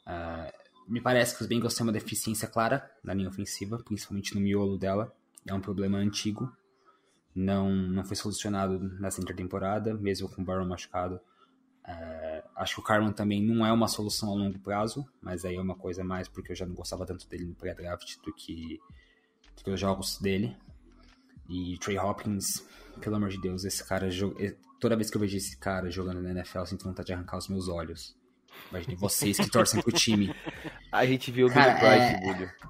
[0.06, 4.40] Uh, me parece que os Bengals têm uma deficiência clara na linha ofensiva, principalmente no
[4.40, 5.14] miolo dela.
[5.46, 6.50] É um problema antigo,
[7.34, 11.20] não, não foi solucionado nessa intertemporada, mesmo com o Barrow machucado.
[11.86, 15.56] É, acho que o Carman também não é uma solução a longo prazo, mas aí
[15.56, 18.80] é uma coisa mais porque eu já não gostava tanto dele no pré-draft do que,
[19.56, 20.56] do que os jogos dele.
[21.48, 22.66] E Trey Hopkins,
[22.98, 24.08] pelo amor de Deus, esse cara.
[24.80, 27.38] Toda vez que eu vejo esse cara jogando na NFL, eu sinto vontade de arrancar
[27.38, 28.16] os meus olhos.
[28.70, 30.34] Imagine vocês que torcem pro time.
[30.92, 32.68] A gente viu o Billy Price, é...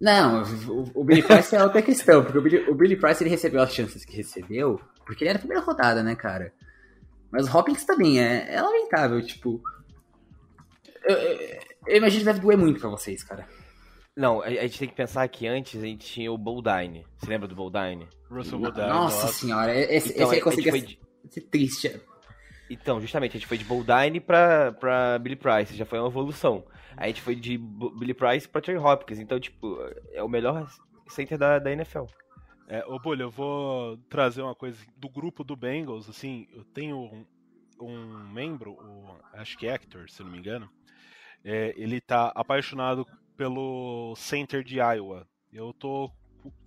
[0.00, 3.30] Não, o, o, Billy Price é outra questão, porque o Billy, o Billy, Price ele
[3.30, 6.52] recebeu as chances que recebeu, porque ele era a primeira rodada, né, cara?
[7.30, 9.62] Mas o Hopkins também é, é lamentável, tipo.
[11.04, 13.46] Eu, eu, eu, imagino que deve doer muito pra vocês, cara.
[14.20, 17.06] Não, a, a gente tem que pensar que antes a gente tinha o Boldine.
[17.16, 18.06] Você lembra do Boldine?
[18.28, 18.88] Russell Boldine.
[18.88, 21.40] Nossa, nossa senhora, esse, então, esse aí conseguia ser, de...
[21.40, 22.02] triste.
[22.68, 26.62] Então, justamente, a gente foi de Boldine pra, pra Billy Price, já foi uma evolução.
[26.98, 29.78] A gente foi de Billy Price pra Trey Hopkins, então, tipo,
[30.12, 30.70] é o melhor
[31.08, 32.04] center da, da NFL.
[32.68, 36.98] É, ô Bolha, eu vou trazer uma coisa do grupo do Bengals, assim, eu tenho
[36.98, 37.26] um,
[37.80, 40.70] um membro, o, acho que é Hector, se não me engano,
[41.42, 43.06] é, ele tá apaixonado
[43.40, 45.26] pelo center de Iowa.
[45.50, 46.12] Eu tô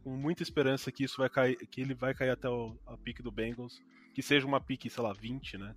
[0.03, 3.21] com muita esperança que isso vai cair, que ele vai cair até o, a pique
[3.21, 3.79] do Bengals
[4.11, 5.75] que seja uma pique, sei lá, 20, né?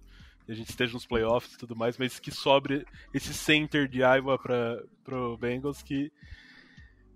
[0.48, 3.98] E a gente esteja nos playoffs e tudo mais, mas que sobre esse center de
[3.98, 6.10] Iowa para pro Bengals que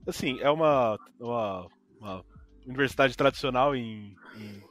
[0.07, 1.66] assim, é uma, uma,
[1.99, 2.25] uma
[2.66, 4.62] universidade tradicional em, em,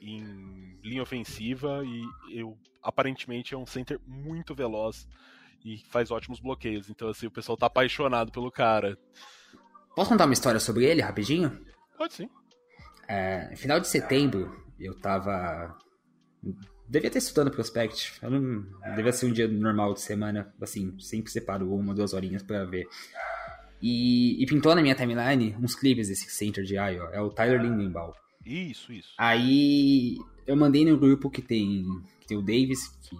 [0.00, 5.08] em, linha ofensiva e eu aparentemente é um center muito veloz
[5.64, 6.88] e faz ótimos bloqueios.
[6.90, 8.98] Então assim, o pessoal tá apaixonado pelo cara.
[9.94, 11.64] Posso contar uma história sobre ele rapidinho?
[11.96, 12.28] Pode sim.
[13.08, 15.76] É, final de setembro, eu tava
[16.92, 18.12] Devia ter estudando Prospect.
[18.20, 22.42] Eu não, devia ser um dia normal de semana, assim, sempre separo uma, duas horinhas
[22.42, 22.86] para ver.
[23.80, 27.08] E, e, pintou na minha timeline uns clipes desse center de Iowa.
[27.14, 28.12] É o Tyler Lindenbaum.
[28.44, 29.14] Isso, isso.
[29.16, 31.86] Aí eu mandei no grupo que tem,
[32.20, 33.16] que tem o Davis, que,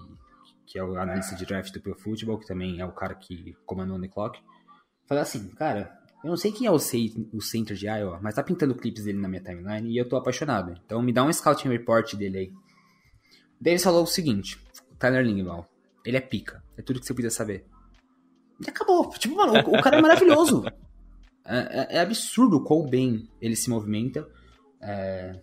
[0.72, 3.54] que é o analista de draft do Pro Football, que também é o cara que
[3.66, 4.40] comandou o The Clock.
[5.06, 8.42] Falei assim, cara, eu não sei quem é o, o center de Iowa, mas tá
[8.42, 10.72] pintando clipes dele na minha timeline e eu tô apaixonado.
[10.82, 12.52] Então me dá um scouting report dele aí.
[13.60, 14.58] Davis falou o seguinte:
[14.98, 15.62] Tyler Lingenbaum,
[16.06, 16.64] ele é pica.
[16.74, 17.66] É tudo que você precisa saber.
[18.66, 19.10] E acabou.
[19.10, 20.64] Tipo, mano, o, o cara é maravilhoso.
[21.44, 24.24] É, é, é, absurdo o quão bem ele se movimenta.
[24.80, 25.40] É,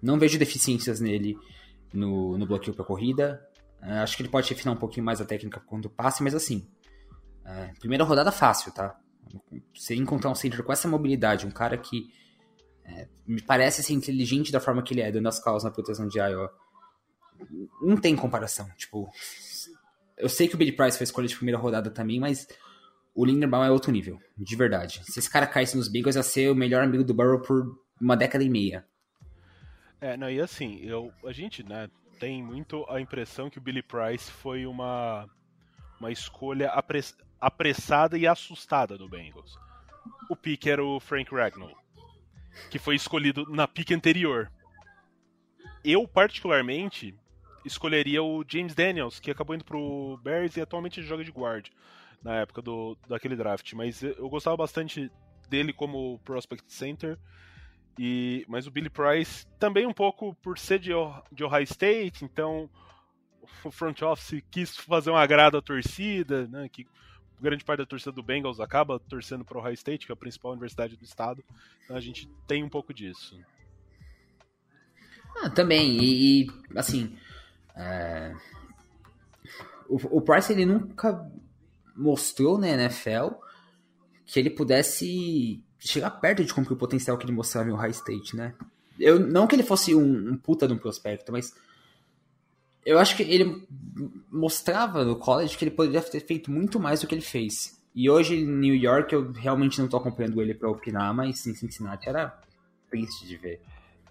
[0.00, 1.36] não vejo deficiências nele
[1.92, 3.46] no, no bloqueio para corrida.
[3.82, 6.66] É, acho que ele pode refinar um pouquinho mais a técnica quando passe, mas assim.
[7.44, 8.96] É, primeira rodada fácil, tá?
[9.74, 12.08] Você encontrar um center com essa mobilidade, um cara que
[12.84, 16.06] é, me parece ser inteligente da forma que ele é, dando as causas na proteção
[16.06, 16.52] de Iowa
[17.80, 18.68] não tem comparação.
[18.76, 19.10] Tipo,
[20.16, 22.46] eu sei que o Billy Price foi escolha de primeira rodada também, mas
[23.14, 25.02] o Linderbaum é outro nível, de verdade.
[25.04, 28.16] Se esse cara caísse nos Bengals, ia ser o melhor amigo do Burrow por uma
[28.16, 28.86] década e meia.
[30.00, 31.88] É, não, e assim, eu, a gente, né,
[32.22, 35.28] tem muito a impressão que o Billy Price foi uma,
[35.98, 39.58] uma escolha apress, apressada e assustada do Bengals.
[40.30, 41.76] O pique era o Frank Ragnall,
[42.70, 44.52] que foi escolhido na pique anterior.
[45.82, 47.12] Eu, particularmente,
[47.64, 51.70] escolheria o James Daniels, que acabou indo pro Bears e atualmente joga de guard
[52.22, 53.72] na época do, daquele draft.
[53.72, 55.10] Mas eu gostava bastante
[55.48, 57.18] dele como prospect center.
[57.98, 60.92] E, mas o Billy Price também um pouco por ser de,
[61.30, 62.68] de Ohio State, então
[63.64, 66.86] o front office quis fazer um agrado à torcida, né, que
[67.40, 70.52] grande parte da torcida do Bengals acaba torcendo para Ohio State, que é a principal
[70.52, 71.44] universidade do estado.
[71.84, 73.38] Então a gente tem um pouco disso.
[75.38, 77.16] Ah, também, e, e assim,
[77.74, 78.34] é...
[79.88, 81.28] O, o, Price ele nunca
[81.96, 83.34] mostrou na NFL
[84.24, 88.36] que ele pudesse chegar perto de cumprir o potencial que ele mostrava em Ohio State,
[88.36, 88.54] né?
[88.98, 91.54] Eu, não que ele fosse um, um puta de um prospecto, mas
[92.84, 93.66] eu acho que ele
[94.30, 97.80] mostrava no college que ele poderia ter feito muito mais do que ele fez.
[97.94, 101.54] E hoje em New York eu realmente não tô acompanhando ele para opinar, mas em
[101.54, 102.38] Cincinnati era
[102.90, 103.60] triste de ver.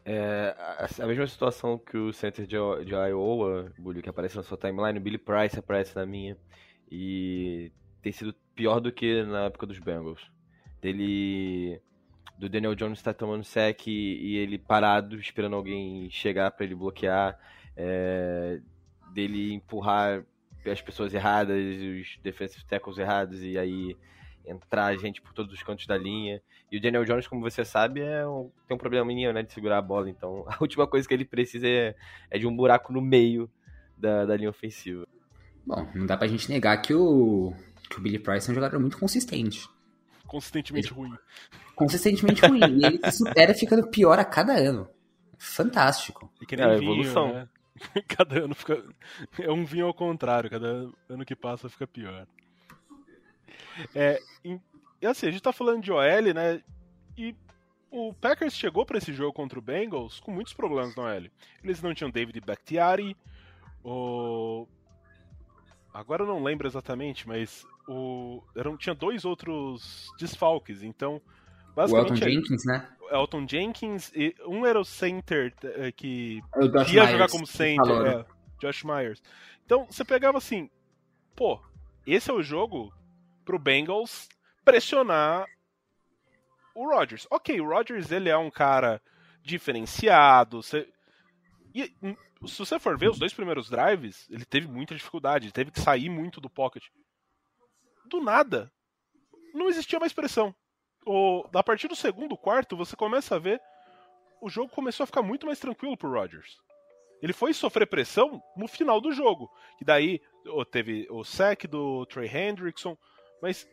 [0.04, 0.56] É,
[1.00, 4.98] a, mesma situação que o center de, de Iowa, Bully, que aparece na sua timeline,
[4.98, 6.38] o Billy Price aparece na minha.
[6.92, 10.22] E tem sido pior do que na época dos Bengals.
[10.82, 11.80] Dele.
[12.38, 16.66] Do Daniel Jones estar tá tomando sec e, e, ele parado, esperando alguém chegar para
[16.66, 17.38] ele bloquear.
[17.78, 18.60] É,
[19.14, 20.24] dele empurrar
[20.66, 23.96] as pessoas erradas, os defensive tackles errados, e aí
[24.46, 26.42] entrar gente por todos os cantos da linha.
[26.72, 29.78] E o Daniel Jones, como você sabe, é um, tem um probleminha né, de segurar
[29.78, 30.10] a bola.
[30.10, 31.96] Então a última coisa que ele precisa é,
[32.30, 33.50] é de um buraco no meio
[33.98, 35.08] da, da linha ofensiva.
[35.66, 37.54] Bom, não dá pra gente negar que o,
[37.90, 39.68] que o Billy Price é um jogador muito consistente.
[40.32, 41.18] Consistentemente ele, ruim.
[41.76, 42.62] Consistentemente ruim.
[42.62, 44.90] e ele se supera ficando pior a cada ano.
[45.38, 46.32] Fantástico.
[46.40, 47.34] E que nem é, vinho, evolução.
[47.34, 47.50] Né?
[48.08, 48.82] Cada ano fica.
[49.38, 52.26] É um vinho ao contrário, cada ano que passa fica pior.
[53.94, 54.58] É, e
[55.06, 56.62] assim, a gente tá falando de OL, né?
[57.18, 57.36] E
[57.90, 61.30] o Packers chegou para esse jogo contra o Bengals com muitos problemas no OL.
[61.62, 63.18] Eles não tinham David Bakhtiari,
[63.84, 64.66] o...
[65.94, 68.44] agora eu não lembro exatamente, mas o...
[68.56, 71.22] Eram, tinha dois outros desfalques, então
[71.76, 72.12] basicamente...
[72.12, 72.90] O Elton Jenkins, né?
[73.12, 78.06] Elton Jenkins, e um era o center é, que é ia Myers, jogar como center,
[78.06, 78.26] é,
[78.60, 79.22] Josh Myers.
[79.66, 80.70] Então você pegava assim,
[81.36, 81.60] pô,
[82.06, 82.94] esse é o jogo
[83.44, 84.30] pro Bengals
[84.64, 85.46] pressionar
[86.74, 87.28] o Rodgers.
[87.30, 89.02] Ok, o Rodgers ele é um cara
[89.44, 90.62] diferenciado.
[90.62, 90.88] Você...
[91.76, 92.16] E hum,
[92.48, 95.82] se você for ver os dois primeiros drives, ele teve muita dificuldade, ele teve que
[95.82, 96.86] sair muito do pocket.
[98.12, 98.70] Do nada,
[99.54, 100.54] não existia mais pressão.
[101.06, 103.60] O, a partir do segundo quarto, você começa a ver
[104.42, 106.58] o jogo começou a ficar muito mais tranquilo pro Rodgers.
[107.22, 110.20] Ele foi sofrer pressão no final do jogo, que daí
[110.72, 112.98] teve o sec do Trey Hendrickson,
[113.42, 113.66] mas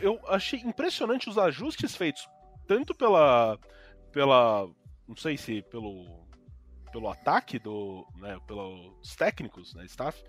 [0.00, 2.26] eu achei impressionante os ajustes feitos,
[2.66, 3.56] tanto pela.
[4.10, 4.66] pela.
[5.06, 6.26] não sei se pelo.
[6.90, 8.04] pelo ataque do.
[8.16, 10.20] Né, pelos técnicos, né, staff,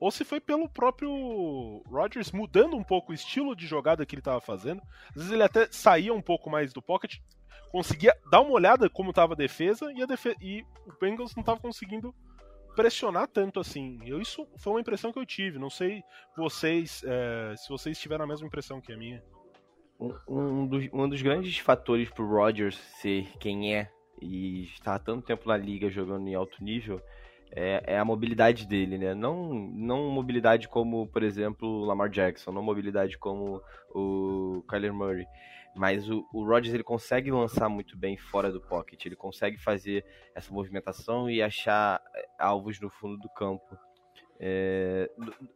[0.00, 4.20] ou se foi pelo próprio Rodgers mudando um pouco o estilo de jogada que ele
[4.20, 4.80] estava fazendo.
[5.10, 7.18] Às vezes ele até saía um pouco mais do pocket,
[7.70, 9.92] conseguia dar uma olhada como estava a defesa
[10.40, 12.14] e, o Bengals não estava conseguindo
[12.74, 14.00] pressionar tanto assim.
[14.06, 15.58] Eu, isso foi uma impressão que eu tive.
[15.58, 16.02] Não sei
[16.34, 19.22] vocês é, se vocês tiveram a mesma impressão que a minha.
[20.00, 25.26] Um, um, dos, um dos grandes fatores pro Rodgers ser quem é e estar tanto
[25.26, 27.02] tempo na liga jogando em alto nível
[27.52, 29.14] é, é, a mobilidade dele, né?
[29.14, 33.60] Não, não mobilidade como, por exemplo, o Lamar Jackson, não mobilidade como
[33.94, 35.26] o Kyler Murray.
[35.74, 40.04] Mas o, o Rodgers ele consegue lançar muito bem fora do pocket, ele consegue fazer
[40.34, 43.78] essa movimentação e achar eh, alvos no fundo do campo.
[44.40, 45.10] É,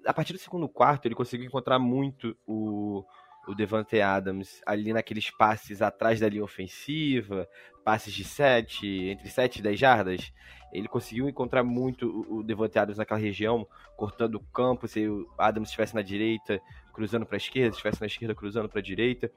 [0.06, 3.04] a partir do segundo quarto, ele conseguiu encontrar muito o,
[3.46, 7.48] o Devante Adams ali naqueles passes atrás da linha ofensiva,
[7.84, 10.32] passes de 7, entre 7 e 10 jardas.
[10.72, 15.68] Ele conseguiu encontrar muito o Devante Adams naquela região, cortando o campo, se o Adams
[15.68, 16.60] estivesse na direita,
[16.92, 19.30] cruzando para a esquerda, se estivesse na esquerda, cruzando para a direita.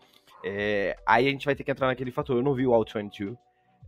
[0.44, 2.38] É, aí a gente vai ter que entrar naquele fator.
[2.38, 3.38] Eu não vi o All 22.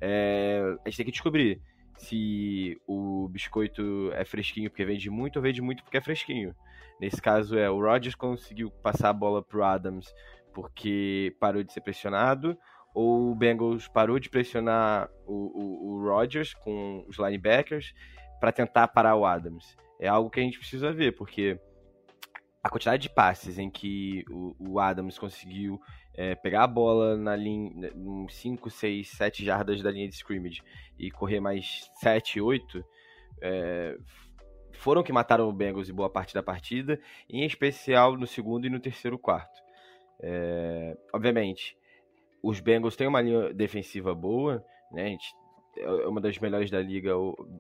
[0.01, 1.61] É, a gente tem que descobrir
[1.99, 6.55] se o biscoito é fresquinho porque vende muito ou vende muito porque é fresquinho.
[6.99, 10.13] Nesse caso é o Rodgers conseguiu passar a bola pro Adams
[10.53, 12.57] porque parou de ser pressionado,
[12.93, 17.93] ou o Bengals parou de pressionar o, o, o Rodgers com os linebackers
[18.39, 19.77] para tentar parar o Adams.
[19.99, 21.59] É algo que a gente precisa ver, porque
[22.63, 25.79] a quantidade de passes em que o, o Adams conseguiu
[26.13, 27.91] é, pegar a bola na linha,
[28.29, 30.61] 5, 6, 7 jardas da linha de scrimmage
[30.97, 32.83] e correr mais 7, 8,
[33.41, 33.97] é,
[34.73, 38.69] foram que mataram o Bengals em boa parte da partida, em especial no segundo e
[38.69, 39.61] no terceiro quarto.
[40.21, 41.77] É, obviamente,
[42.43, 45.09] os Bengals têm uma linha defensiva boa, né?
[45.09, 45.33] Gente,
[45.77, 47.13] é uma das melhores da liga,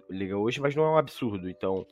[0.09, 1.49] liga hoje, mas não é um absurdo.
[1.49, 1.85] Então,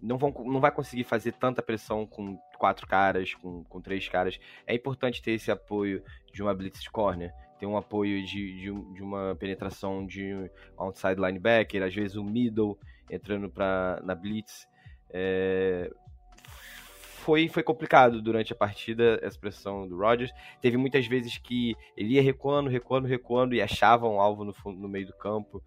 [0.00, 4.38] não, vão, não vai conseguir fazer tanta pressão com quatro caras, com, com três caras.
[4.66, 6.02] É importante ter esse apoio
[6.32, 11.20] de uma blitz corner, ter um apoio de, de, de uma penetração de um outside
[11.20, 12.78] linebacker, às vezes um middle
[13.10, 14.68] entrando pra, na blitz.
[15.10, 15.90] É,
[17.24, 20.30] foi, foi complicado durante a partida essa pressão do Rodgers.
[20.60, 24.78] Teve muitas vezes que ele ia recuando, recuando, recuando e achava um alvo no, fundo,
[24.78, 25.62] no meio do campo.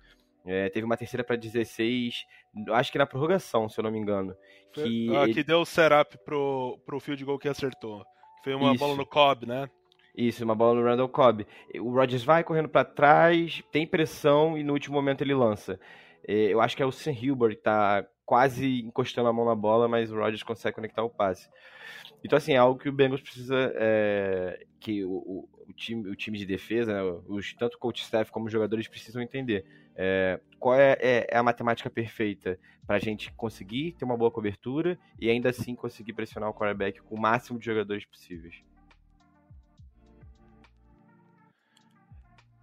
[0.48, 2.26] É, teve uma terceira para 16,
[2.70, 4.34] acho que na prorrogação, se eu não me engano.
[4.72, 5.34] Que, ah, ele...
[5.34, 8.06] que deu o setup pro, pro field goal que acertou.
[8.44, 8.80] Foi uma Isso.
[8.80, 9.70] bola no Cobb, né?
[10.16, 11.46] Isso, uma bola no Randall Cobb.
[11.80, 15.80] O Rodgers vai correndo para trás, tem pressão e no último momento ele lança.
[16.28, 19.56] É, eu acho que é o Sam Hilbert que tá quase encostando a mão na
[19.56, 21.50] bola, mas o Rodgers consegue conectar o passe.
[22.24, 23.72] Então, assim, é algo que o Bengals precisa.
[23.76, 28.32] É, que o, o, time, o time de defesa, né, os, tanto o coach staff
[28.32, 29.66] como os jogadores precisam entender.
[29.96, 34.32] É, qual é, é, é, a matemática perfeita para a gente conseguir ter uma boa
[34.32, 38.64] cobertura e ainda assim conseguir pressionar o quarterback com o máximo de jogadores possíveis?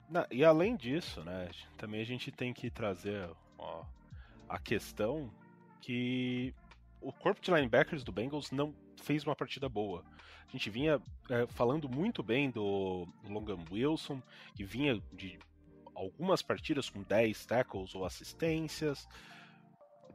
[0.09, 3.29] Não, e além disso, né, também a gente tem que trazer
[3.59, 3.85] ó,
[4.49, 5.31] a questão
[5.81, 6.55] que
[7.01, 8.73] o corpo de linebackers do Bengals não
[9.05, 10.03] fez uma partida boa.
[10.49, 11.01] A gente vinha
[11.31, 14.23] é, falando muito bem do Logan Wilson,
[14.55, 15.39] que vinha de
[15.95, 19.07] algumas partidas com 10 tackles ou assistências.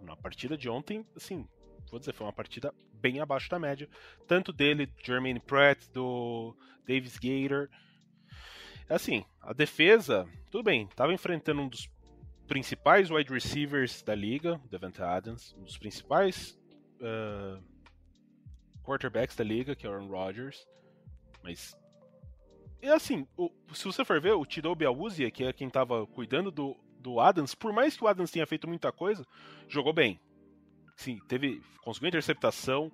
[0.02, 1.48] Na partida de ontem, assim,
[1.90, 3.88] vou dizer, foi uma partida bem abaixo da média.
[4.28, 6.56] Tanto dele, Jermaine Pratt, do
[6.88, 7.70] Davis Gator.
[8.90, 11.90] Assim, a defesa, tudo bem, estava enfrentando um dos
[12.48, 16.60] principais wide receivers da liga, Devante Adams, um dos principais
[17.00, 17.62] uh,
[18.84, 20.68] quarterbacks da liga, que é o Aaron Rodgers.
[21.44, 21.78] Mas.
[22.82, 26.50] E assim, o, se você for ver, o Tidobi Awuzia, que é quem estava cuidando
[26.50, 29.26] do, do Adams, por mais que o Adams tenha feito muita coisa,
[29.68, 30.20] jogou bem.
[30.96, 31.62] Sim, teve.
[31.84, 32.92] Conseguiu interceptação.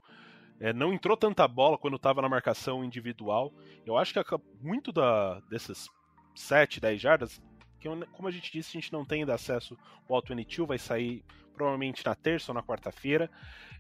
[0.60, 3.54] É, não entrou tanta bola quando estava na marcação individual.
[3.86, 4.20] Eu acho que
[4.62, 5.90] muito da, dessas
[6.34, 7.42] 7, 10 jardas
[7.86, 9.78] que, como a gente disse, a gente não tem ainda acesso
[10.10, 11.24] ao All 22, vai sair
[11.54, 13.30] provavelmente na terça ou na quarta-feira.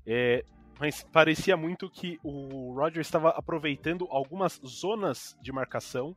[0.06, 0.46] É,
[0.80, 6.16] mas parecia muito que o Roger estava aproveitando algumas zonas de marcação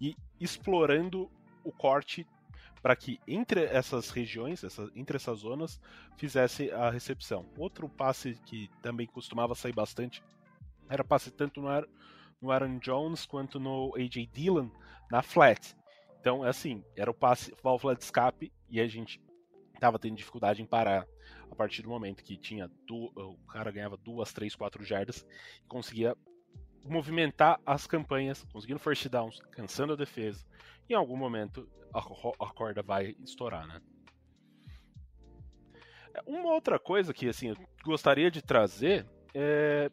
[0.00, 1.30] e explorando
[1.64, 2.26] o corte
[2.82, 5.80] para que entre essas regiões, essa, entre essas zonas,
[6.16, 7.44] fizesse a recepção.
[7.58, 10.22] Outro passe que também costumava sair bastante
[10.88, 11.68] era passe tanto no,
[12.40, 14.68] no Aaron Jones quanto no AJ Dillon
[15.10, 15.76] na flat.
[16.20, 19.20] Então, é assim, era o passe válvula de escape e a gente
[19.78, 21.06] tava tendo dificuldade em parar
[21.50, 25.26] a partir do momento que tinha o cara ganhava duas, três, quatro jardas
[25.64, 26.16] e conseguia
[26.84, 30.44] movimentar as campanhas, conseguindo first downs, cansando a defesa.
[30.88, 33.80] Em algum momento a, a corda vai estourar, né?
[36.24, 39.90] Uma outra coisa que assim eu gostaria de trazer é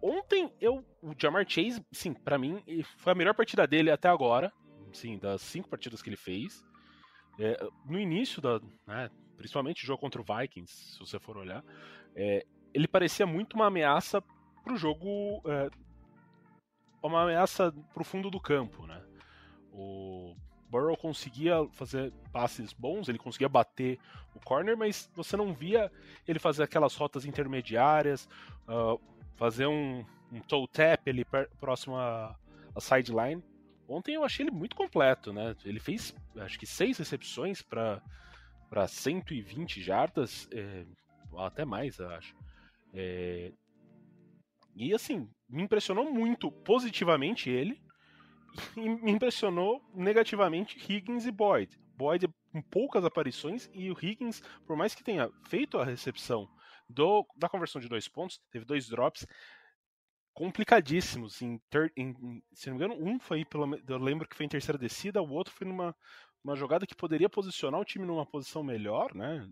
[0.00, 2.62] ontem eu o Jamar Chase, sim, para mim
[2.96, 4.52] foi a melhor partida dele até agora
[4.92, 6.64] sim, das cinco partidas que ele fez.
[7.40, 11.64] É, no início da, né, principalmente o jogo contra o Vikings, se você for olhar,
[12.14, 14.22] é, ele parecia muito uma ameaça
[14.62, 15.70] para o jogo, é,
[17.02, 19.02] uma ameaça para o fundo do campo, né?
[19.72, 20.34] O
[20.68, 23.98] Burrow conseguia fazer passes bons, ele conseguia bater
[24.34, 25.90] o corner, mas você não via
[26.28, 28.28] ele fazer aquelas rotas intermediárias,
[28.68, 29.00] uh,
[29.36, 31.24] fazer um, um toe tap ali
[31.58, 32.36] próximo à,
[32.74, 33.42] à sideline.
[33.90, 35.56] Ontem eu achei ele muito completo, né?
[35.64, 38.00] Ele fez, acho que, seis recepções para
[38.86, 40.86] 120 jardas, é,
[41.36, 42.36] até mais, eu acho.
[42.94, 43.52] É,
[44.76, 47.82] e assim, me impressionou muito positivamente ele,
[48.76, 51.76] e me impressionou negativamente Higgins e Boyd.
[51.96, 56.48] Boyd com poucas aparições e o Higgins, por mais que tenha feito a recepção
[56.88, 59.26] do, da conversão de dois pontos, teve dois drops,
[60.40, 61.42] complicadíssimos.
[61.42, 64.48] Em, ter, em, se não me engano, um foi, pelo, eu lembro que foi em
[64.48, 65.94] terceira descida, o outro foi numa
[66.42, 69.46] uma jogada que poderia posicionar o time numa posição melhor, né?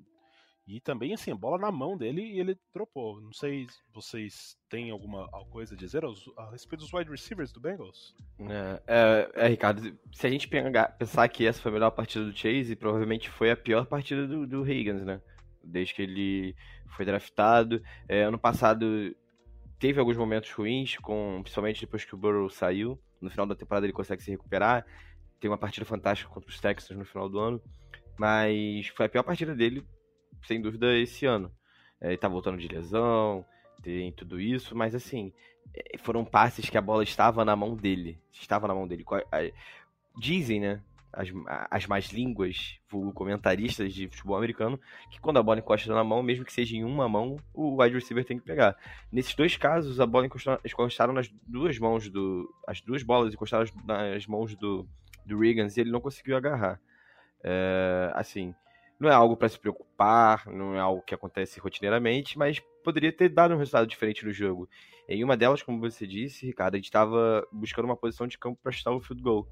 [0.67, 3.21] E também, assim, bola na mão dele e ele dropou.
[3.21, 7.61] Não sei se vocês têm alguma coisa a dizer a respeito dos wide receivers do
[7.61, 8.15] Bengals.
[8.41, 12.37] É, é, é, Ricardo, se a gente pensar que essa foi a melhor partida do
[12.37, 15.21] Chase, provavelmente foi a pior partida do, do Higgins, né?
[15.63, 16.57] Desde que ele
[16.97, 17.83] foi draftado.
[18.09, 19.15] É, ano passado
[19.79, 22.99] teve alguns momentos ruins, com, principalmente depois que o Burrow saiu.
[23.21, 24.85] No final da temporada ele consegue se recuperar.
[25.41, 27.63] Tem uma partida fantástica contra os Texans no final do ano.
[28.19, 29.85] Mas foi a pior partida dele,
[30.45, 31.53] sem dúvida, esse ano.
[32.01, 33.45] É, ele tá voltando de lesão,
[33.83, 35.33] tem tudo isso, mas assim,
[35.75, 38.21] é, foram passes que a bola estava na mão dele.
[38.33, 39.05] Estava na mão dele.
[40.17, 40.83] Dizem, né?
[41.19, 41.29] As,
[41.69, 42.79] as mais línguas,
[43.13, 46.85] comentaristas de futebol americano, que quando a bola encosta na mão, mesmo que seja em
[46.85, 48.77] uma mão, o wide receiver tem que pegar.
[49.11, 52.49] Nesses dois casos, a bola encostou, encostaram nas duas mãos do.
[52.69, 54.89] As duas bolas encostaram nas mãos do,
[55.27, 56.81] do Riggins e ele não conseguiu agarrar.
[57.43, 58.55] É, assim,
[59.01, 63.29] não é algo para se preocupar, não é algo que acontece rotineiramente, mas poderia ter
[63.29, 64.69] dado um resultado diferente no jogo.
[65.09, 68.61] Em uma delas, como você disse, Ricardo, a gente estava buscando uma posição de campo
[68.63, 69.49] para chutar o field goal.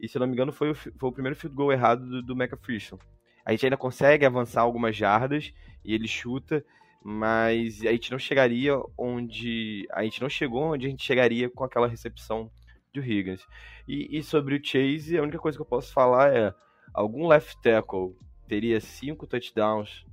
[0.00, 2.32] E se não me engano, foi o, foi o primeiro field goal errado do, do
[2.32, 2.98] McPherson.
[3.44, 5.52] A gente ainda consegue avançar algumas jardas
[5.84, 6.64] e ele chuta,
[7.02, 9.86] mas a gente não chegaria onde.
[9.92, 12.50] A gente não chegou onde a gente chegaria com aquela recepção
[12.92, 13.46] do Higgins.
[13.88, 16.54] E, e sobre o Chase, a única coisa que eu posso falar é:
[16.92, 20.04] algum left tackle teria cinco touchdowns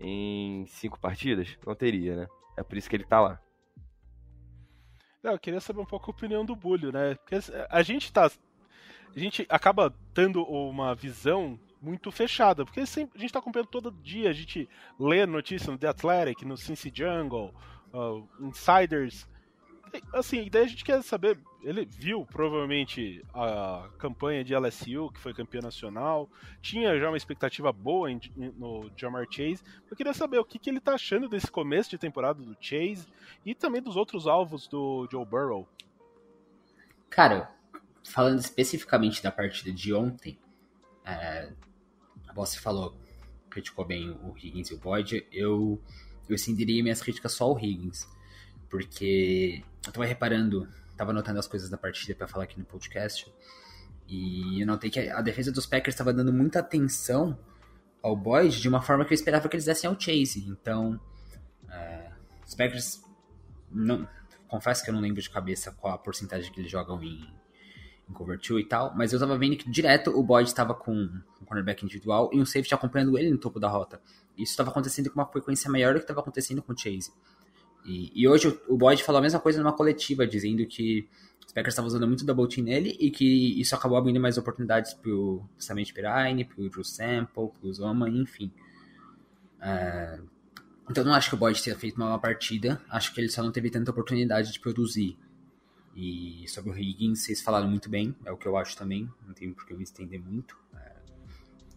[0.00, 1.56] em cinco partidas?
[1.66, 2.26] Não teria, né?
[2.56, 3.40] É por isso que ele tá lá.
[5.22, 7.14] Não, eu queria saber um pouco a opinião do Bulho, né?
[7.14, 7.36] Porque
[7.70, 8.28] a gente tá
[9.14, 13.90] a gente acaba tendo uma visão muito fechada, porque sempre, a gente está acompanhando todo
[13.90, 17.52] dia, a gente lê notícia no The Athletic, no Cincy Jungle,
[17.92, 19.28] uh, Insiders.
[20.12, 25.34] Assim, daí a gente quer saber, ele viu provavelmente a campanha de LSU, que foi
[25.34, 26.30] campeão nacional,
[26.62, 28.18] tinha já uma expectativa boa em,
[28.56, 29.62] no Jamar Chase.
[29.90, 33.06] Eu queria saber o que, que ele tá achando desse começo de temporada do Chase
[33.44, 35.68] e também dos outros alvos do Joe Burrow.
[37.10, 37.50] Cara,
[38.04, 40.38] falando especificamente da partida de ontem,
[41.04, 41.52] é,
[42.34, 42.96] você falou,
[43.50, 45.80] criticou bem o Higgins e o Boyd, eu,
[46.28, 48.08] eu estenderia minhas críticas só ao Higgins,
[48.68, 53.32] porque eu tava reparando, tava anotando as coisas da partida para falar aqui no podcast,
[54.08, 57.38] e eu notei que a defesa dos Packers estava dando muita atenção
[58.02, 60.44] ao Boyd de uma forma que eu esperava que eles dessem ao Chase.
[60.48, 61.00] Então,
[61.70, 62.10] é,
[62.46, 63.00] os Packers,
[63.70, 64.08] não,
[64.48, 67.32] confesso que eu não lembro de cabeça qual a porcentagem que eles jogam em
[68.12, 71.84] 2 e tal, mas eu tava vendo que direto o Boyd estava com um cornerback
[71.84, 74.00] individual e um safety acompanhando ele no topo da rota.
[74.36, 77.12] Isso estava acontecendo com uma frequência maior do que estava acontecendo com o Chase.
[77.84, 81.08] E, e, hoje o Boyd falou a mesma coisa numa coletiva, dizendo que
[81.44, 84.94] os Packers estavam usando muito double team nele e que isso acabou abrindo mais oportunidades
[84.94, 88.52] pro Samit Pirine, pro Drew Sample, pro Zoma, enfim.
[89.58, 90.24] Uh,
[90.88, 93.50] então não acho que o Boyd tenha feito uma partida, acho que ele só não
[93.50, 95.18] teve tanta oportunidade de produzir.
[95.94, 99.34] E sobre o Higgins, vocês falaram muito bem, é o que eu acho também, não
[99.34, 100.56] tem por que eu me estender muito.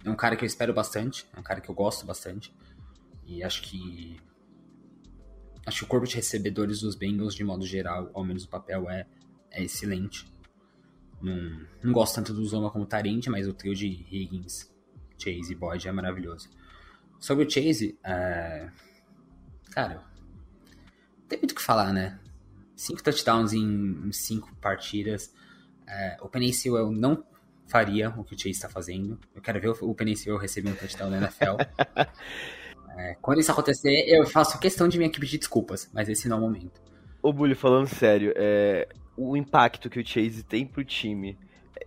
[0.06, 2.54] É um cara que eu espero bastante, é um cara que eu gosto bastante.
[3.26, 4.22] E acho que.
[5.66, 8.88] Acho que o corpo de recebedores dos Bengals, de modo geral, ao menos o papel,
[8.88, 9.08] é,
[9.50, 10.32] é excelente.
[11.20, 14.72] Não, não gosto tanto do Zoma como Tarente, mas o trio de Higgins,
[15.18, 16.52] Chase e Boyd é maravilhoso.
[17.20, 18.70] Sobre o Chase, é...
[19.72, 20.06] cara,
[21.28, 22.20] tem muito o que falar, né?
[22.76, 25.34] Cinco touchdowns em, em cinco partidas.
[25.88, 27.24] É, o Penny Sewell não
[27.68, 29.20] faria o que o Chase está fazendo.
[29.34, 31.58] Eu quero ver o Penny Sewell receber um touchdown na NFL.
[32.98, 36.38] é, quando isso acontecer, eu faço questão de minha equipe de desculpas, mas esse não
[36.38, 36.82] é o momento.
[37.22, 41.38] Ô, Bully, falando sério, é, o impacto que o Chase tem pro time,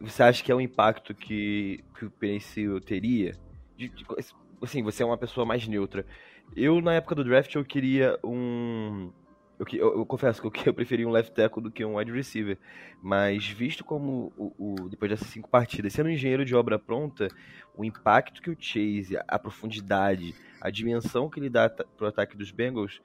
[0.01, 3.35] você acha que é o impacto que, que o Sewell teria?
[3.77, 4.05] De, de,
[4.61, 6.05] assim, você é uma pessoa mais neutra.
[6.57, 9.13] Eu, na época do draft, eu queria um
[9.59, 12.59] eu, eu, eu, confesso que eu, preferi um left tackle do que um wide receiver.
[13.03, 17.29] Mas visto como o, o, depois dessas cinco partidas, sendo um engenheiro de obra pronta,
[17.77, 22.51] o impacto que o Chase, a profundidade, a dimensão que ele dá pro ataque dos
[22.51, 23.01] Bengals,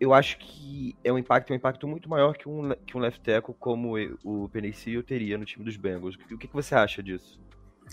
[0.00, 3.20] eu acho que é um impacto, um impacto muito maior que um, que um left
[3.20, 4.72] tackle como o Penny
[5.06, 6.16] teria no time dos Bengals.
[6.16, 7.40] O que, que você acha disso?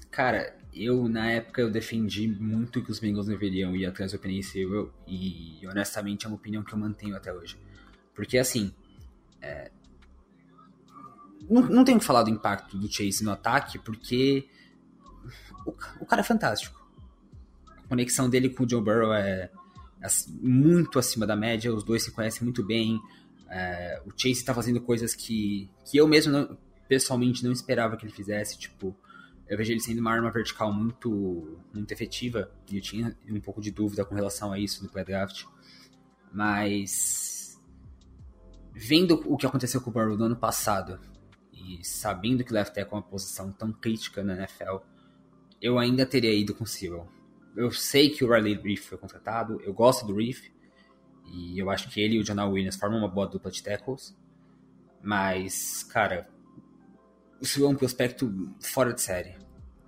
[0.10, 4.42] Cara, eu na época eu defendi muito que os Bengals deveriam ir atrás do Penny
[5.08, 7.58] e honestamente é uma opinião que eu mantenho até hoje.
[8.20, 8.74] Porque, assim,
[9.42, 9.72] é...
[11.50, 14.46] não, não tenho que falar do impacto do Chase no ataque, porque
[15.66, 16.78] o, o cara é fantástico.
[17.78, 19.50] A conexão dele com o Joe Burrow é,
[20.02, 20.08] é
[20.42, 23.00] muito acima da média, os dois se conhecem muito bem.
[23.50, 26.58] É, o Chase está fazendo coisas que, que eu mesmo não,
[26.90, 28.94] pessoalmente não esperava que ele fizesse, tipo,
[29.48, 33.62] eu vejo ele sendo uma arma vertical muito, muito efetiva, e eu tinha um pouco
[33.62, 35.46] de dúvida com relação a isso no pré-draft,
[36.34, 37.39] mas
[38.80, 41.02] vendo o que aconteceu com o Burrow no ano passado
[41.52, 44.78] e sabendo que left tackle é uma posição tão crítica na NFL,
[45.62, 47.06] eu ainda teria ido com o Cyril.
[47.58, 50.50] Eu sei que o Riley Reef foi contratado, eu gosto do Reef,
[51.26, 54.18] e eu acho que ele e o Jonah Williams formam uma boa dupla de tackles,
[55.04, 56.30] mas, cara,
[57.42, 59.36] o Cyril é um prospecto fora de série.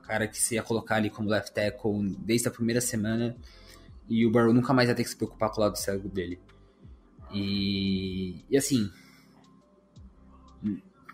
[0.03, 3.37] Cara que se ia colocar ali como left tackle desde a primeira semana,
[4.09, 6.41] e o Burrow nunca mais ia ter que se preocupar com o lado cego dele.
[7.33, 8.91] E, e assim,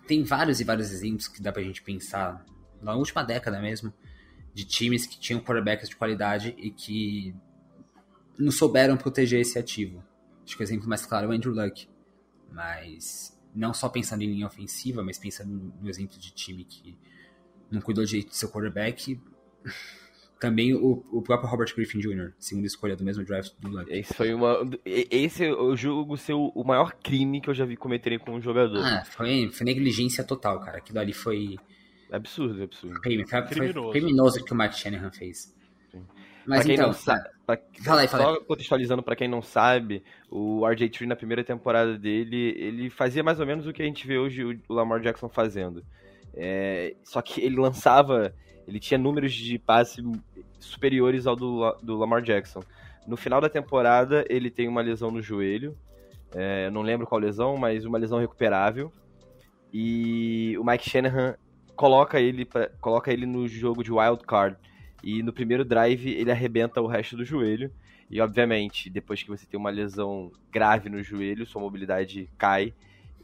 [0.07, 2.45] tem vários e vários exemplos que dá pra gente pensar
[2.81, 3.93] na última década mesmo,
[4.53, 7.35] de times que tinham quarterbacks de qualidade e que
[8.37, 10.03] não souberam proteger esse ativo.
[10.43, 11.89] Acho que o exemplo mais claro é o Andrew Luck.
[12.49, 16.97] Mas não só pensando em linha ofensiva, mas pensando no exemplo de time que
[17.69, 19.19] não cuidou direito do seu quarterback,
[20.39, 23.91] também o, o próprio Robert Griffin Jr., segunda escolha do mesmo draft do Luck.
[23.91, 24.59] Esse foi uma.
[24.85, 28.83] Esse eu julgo ser o maior crime que eu já vi cometerem com um jogador.
[28.83, 30.77] Ah, foi, foi negligência total, cara.
[30.77, 31.57] Aquilo ali foi.
[32.11, 33.01] Absurdo, absurdo.
[33.01, 33.91] Crime, foi, criminoso.
[33.91, 35.53] foi criminoso que o Mike Shanahan fez.
[36.47, 40.61] Mas pra então, sabe, pra, fala aí, fala só contextualizando para quem não sabe, o
[40.61, 44.17] RJ3 na primeira temporada dele, ele fazia mais ou menos o que a gente vê
[44.17, 45.83] hoje o Lamar Jackson fazendo.
[46.37, 48.33] É, só que ele lançava
[48.67, 50.03] ele tinha números de passe
[50.59, 52.61] superiores ao do, do Lamar Jackson.
[53.07, 55.75] No final da temporada, ele tem uma lesão no joelho.
[56.35, 58.91] É, não lembro qual lesão, mas uma lesão recuperável.
[59.71, 61.35] E o Mike Shanahan
[61.75, 64.57] coloca ele, pra, coloca ele no jogo de wild card.
[65.01, 67.71] E no primeiro drive ele arrebenta o resto do joelho.
[68.09, 72.73] E obviamente, depois que você tem uma lesão grave no joelho, sua mobilidade cai.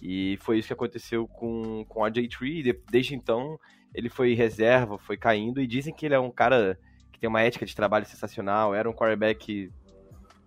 [0.01, 2.77] E foi isso que aconteceu com, com o RJ3.
[2.89, 3.59] Desde então,
[3.93, 5.61] ele foi reserva, foi caindo.
[5.61, 6.77] E dizem que ele é um cara
[7.11, 8.75] que tem uma ética de trabalho sensacional.
[8.75, 9.71] Era um quarterback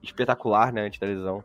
[0.02, 1.42] espetacular, né, antes da lesão.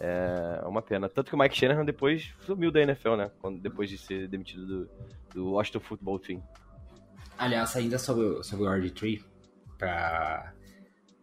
[0.00, 1.08] É uma pena.
[1.08, 3.30] Tanto que o Mike Shanahan depois sumiu da NFL, né?
[3.40, 4.90] Quando, depois de ser demitido do,
[5.32, 6.42] do Washington Football Team.
[7.38, 9.24] Aliás, ainda sobre, sobre o RG3,
[9.78, 10.52] pra...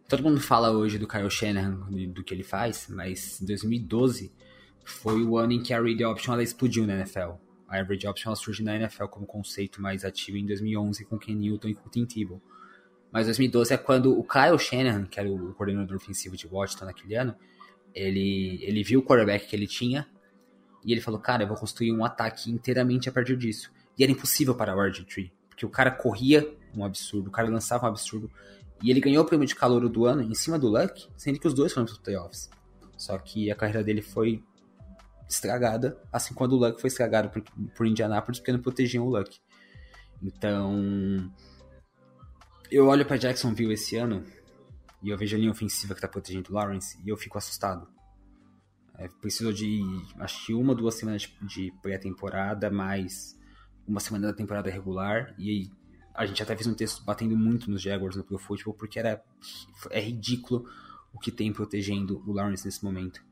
[0.08, 1.78] Todo mundo fala hoje do Kyle Shanahan,
[2.12, 4.34] do que ele faz, mas 2012
[4.90, 7.32] foi o ano em que a read option ela explodiu na NFL.
[7.68, 11.34] A average option ela surgiu na NFL como conceito mais ativo em 2011 com Ken
[11.34, 12.42] Newton e com Tim Tebow.
[13.12, 17.14] Mas 2012 é quando o Kyle Shanahan, que era o coordenador ofensivo de Washington naquele
[17.14, 17.34] ano,
[17.94, 20.06] ele, ele viu o quarterback que ele tinha
[20.84, 23.70] e ele falou, cara, eu vou construir um ataque inteiramente a partir disso.
[23.98, 27.86] E era impossível para o RG3, porque o cara corria um absurdo, o cara lançava
[27.86, 28.30] um absurdo.
[28.82, 31.46] E ele ganhou o prêmio de calor do ano em cima do Luck, sendo que
[31.46, 32.48] os dois foram para os playoffs.
[32.96, 34.42] Só que a carreira dele foi
[35.30, 37.42] estragada, assim quando o Luck foi estragado por,
[37.76, 39.40] por Indianapolis, porque não protegiam o Luck.
[40.22, 41.32] Então,
[42.70, 44.24] eu olho para Jacksonville esse ano
[45.02, 47.88] e eu vejo a linha ofensiva que está protegendo o Lawrence e eu fico assustado.
[48.98, 49.80] É, precisou de,
[50.18, 53.38] acho que uma, duas semanas de pré-temporada, mais
[53.86, 55.34] uma semana da temporada regular.
[55.38, 55.70] E
[56.12, 59.24] a gente até fez um texto batendo muito nos Jaguars no Pro Football, porque era,
[59.90, 60.68] é ridículo
[61.14, 63.24] o que tem protegendo o Lawrence nesse momento.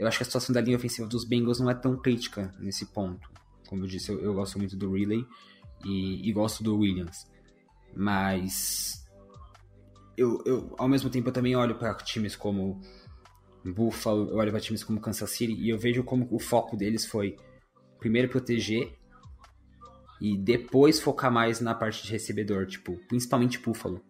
[0.00, 2.86] Eu acho que a situação da linha ofensiva dos Bengals não é tão crítica nesse
[2.86, 3.28] ponto.
[3.68, 5.26] Como eu disse, eu, eu gosto muito do Riley
[5.84, 7.30] e, e gosto do Williams.
[7.94, 9.06] Mas
[10.16, 12.80] eu, eu, ao mesmo tempo, eu também olho para times como
[13.62, 17.04] Buffalo, eu olho para times como Kansas City e eu vejo como o foco deles
[17.04, 17.36] foi
[17.98, 18.96] primeiro proteger
[20.18, 24.02] e depois focar mais na parte de recebedor, tipo, principalmente Buffalo.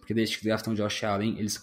[0.00, 1.56] Porque desde que draftam Josh Allen, eles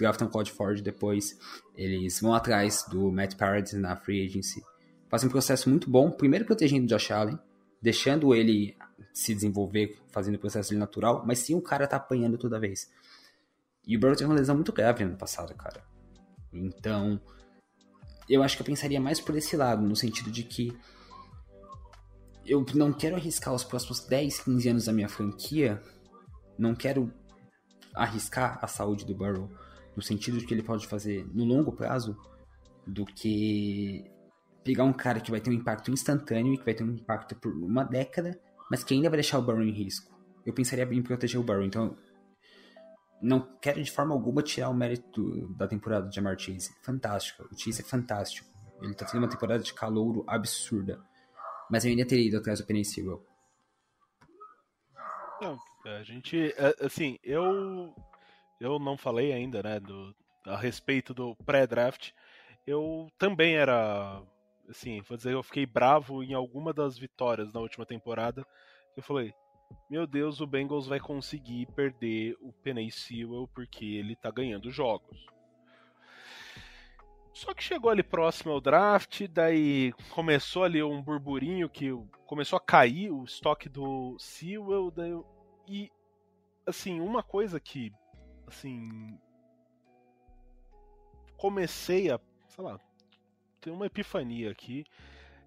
[0.00, 1.38] draftam Cody Ford, depois
[1.74, 4.62] eles vão atrás do Matt Paradis na free agency.
[5.08, 7.38] Fazem um processo muito bom, primeiro protegendo Josh Allen,
[7.82, 8.76] deixando ele
[9.12, 12.90] se desenvolver fazendo o processo natural, mas sim o cara tá apanhando toda vez.
[13.86, 15.82] E o Burrow teve uma lesão muito grave ano passado, cara.
[16.52, 17.20] Então,
[18.28, 20.76] eu acho que eu pensaria mais por esse lado, no sentido de que
[22.46, 25.82] eu não quero arriscar os próximos 10, 15 anos da minha franquia,
[26.58, 27.12] não quero
[27.94, 29.50] arriscar a saúde do Burrow,
[30.00, 32.16] no sentido de que ele pode fazer no longo prazo,
[32.86, 34.04] do que
[34.64, 37.36] pegar um cara que vai ter um impacto instantâneo e que vai ter um impacto
[37.36, 38.40] por uma década
[38.70, 40.08] mas que ainda vai deixar o Burrow em risco.
[40.46, 41.98] Eu pensaria em proteger o Burrow, então
[43.20, 46.72] não quero de forma alguma tirar o mérito da temporada de Jamar Chase.
[46.82, 48.48] Fantástico, o Chase é fantástico.
[48.80, 51.04] Ele tá tendo uma temporada de calouro absurda.
[51.68, 52.82] Mas eu ainda teria ido atrás do Penny.
[55.42, 57.94] Não, a gente, é, assim, eu
[58.60, 60.14] eu não falei ainda, né, do,
[60.46, 62.12] a respeito do pré-draft.
[62.66, 64.22] Eu também era
[64.68, 68.46] assim, vou dizer, eu fiquei bravo em alguma das vitórias na última temporada.
[68.96, 69.34] Eu falei,
[69.88, 75.26] meu Deus, o Bengals vai conseguir perder o Penny Sewell porque ele tá ganhando jogos.
[77.32, 81.90] Só que chegou ali próximo ao draft, daí começou ali um burburinho que
[82.26, 85.12] começou a cair o estoque do Sewell, daí,
[85.66, 85.90] e
[86.66, 87.92] assim, uma coisa que
[88.50, 89.18] assim
[91.36, 92.78] comecei a, sei lá,
[93.60, 94.84] tem uma epifania aqui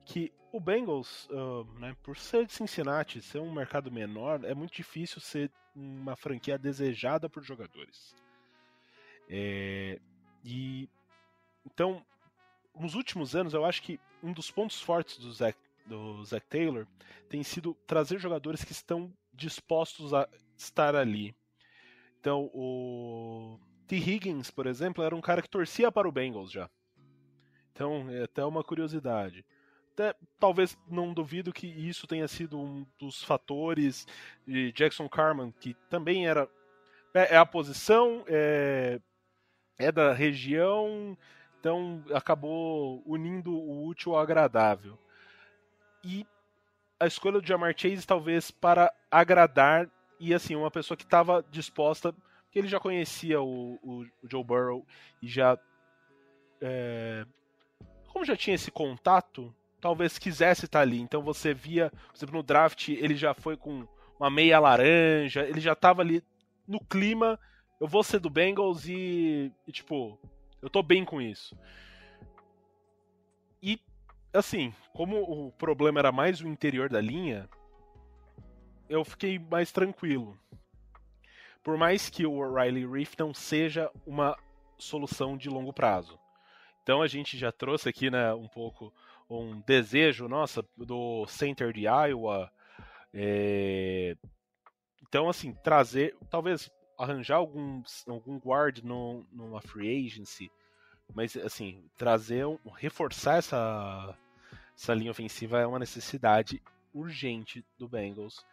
[0.05, 4.73] que o Bengals, uh, né, por ser de Cincinnati, ser um mercado menor, é muito
[4.73, 8.15] difícil ser uma franquia desejada por jogadores.
[9.29, 9.99] É,
[10.43, 10.89] e
[11.65, 12.05] então,
[12.75, 16.85] nos últimos anos, eu acho que um dos pontos fortes do Zach, do Zach Taylor
[17.29, 20.27] tem sido trazer jogadores que estão dispostos a
[20.57, 21.35] estar ali.
[22.23, 23.97] Então, o T.
[23.97, 26.69] Higgins, por exemplo, era um cara que torcia para o Bengals já.
[27.73, 29.45] Então, é até uma curiosidade.
[29.91, 34.07] Até, talvez não duvido que isso tenha sido um dos fatores
[34.47, 36.47] de Jackson Carman, que também era.
[37.13, 39.01] É, é a posição, é,
[39.77, 41.17] é da região,
[41.59, 44.97] então acabou unindo o útil ao agradável.
[46.01, 46.25] E
[46.97, 49.89] a escolha do Jamar Chase talvez para agradar
[50.29, 52.13] e assim uma pessoa que estava disposta,
[52.51, 54.85] que ele já conhecia o, o, o Joe Burrow
[55.21, 55.57] e já
[56.61, 57.25] é,
[58.13, 61.01] como já tinha esse contato, talvez quisesse estar ali.
[61.01, 63.87] Então você via, por exemplo, no draft, ele já foi com
[64.19, 66.23] uma meia laranja, ele já estava ali
[66.67, 67.39] no clima.
[67.81, 70.17] Eu vou ser do Bengals e, e, tipo,
[70.61, 71.57] eu tô bem com isso.
[73.61, 73.79] E,
[74.31, 77.49] assim, como o problema era mais o interior da linha,
[78.89, 80.37] eu fiquei mais tranquilo.
[81.63, 84.37] Por mais que o Riley Reef não seja uma
[84.77, 86.19] solução de longo prazo.
[86.81, 88.93] Então a gente já trouxe aqui, né, um pouco
[89.29, 92.51] um desejo, nossa, do center de Iowa.
[93.13, 94.17] É...
[95.07, 100.51] Então, assim, trazer, talvez arranjar algum, algum guard no, numa free agency,
[101.13, 104.17] mas, assim, trazer, um, reforçar essa,
[104.75, 106.61] essa linha ofensiva é uma necessidade
[106.93, 108.45] urgente do Bengals.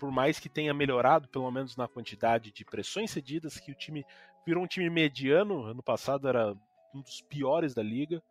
[0.00, 4.02] Por mais que tenha melhorado, pelo menos na quantidade de pressões cedidas, que o time
[4.46, 6.56] virou um time mediano, ano passado era
[6.94, 8.22] um dos piores da liga.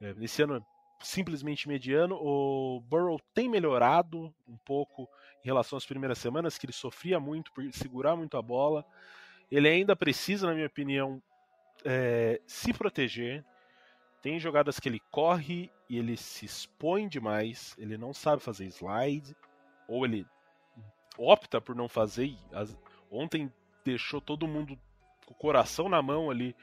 [0.00, 0.64] É, nesse ano
[1.00, 2.16] simplesmente mediano.
[2.16, 5.06] O Burrow tem melhorado um pouco
[5.42, 8.82] em relação às primeiras semanas, que ele sofria muito por segurar muito a bola.
[9.50, 11.22] Ele ainda precisa, na minha opinião,
[11.84, 13.44] é, se proteger.
[14.22, 17.74] Tem jogadas que ele corre e ele se expõe demais.
[17.78, 19.36] Ele não sabe fazer slide,
[19.86, 20.26] ou ele
[21.18, 22.36] opta por não fazer.
[23.10, 23.52] Ontem
[23.84, 24.78] deixou todo mundo
[25.26, 26.54] com o coração na mão ali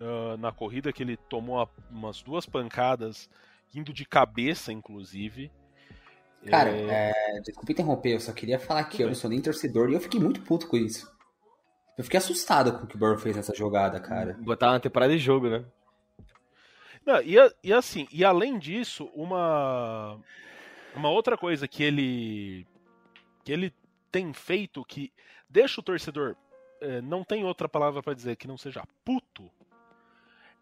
[0.00, 3.28] uh, na corrida, que ele tomou umas duas pancadas
[3.74, 5.50] indo de cabeça, inclusive.
[6.46, 7.12] Cara, é...
[7.36, 10.00] É, desculpa interromper, eu só queria falar que eu não sou nem torcedor e eu
[10.00, 11.10] fiquei muito puto com isso.
[11.98, 14.36] Eu fiquei assustado com o que o Burrow fez nessa jogada, cara.
[14.40, 15.64] Botar uma temporada de jogo, né?
[17.06, 20.20] Não, e, e assim, e além disso, uma
[20.94, 22.66] uma outra coisa que ele
[23.44, 23.72] que ele
[24.10, 25.12] tem feito que
[25.48, 26.36] deixa o torcedor
[26.80, 29.50] é, não tem outra palavra para dizer que não seja puto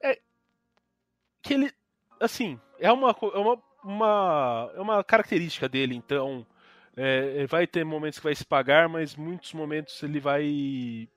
[0.00, 0.20] é
[1.42, 1.72] que ele
[2.20, 6.46] assim é uma, é uma, uma, é uma característica dele, então.
[6.96, 11.08] É, vai ter momentos que vai se pagar, mas muitos momentos ele vai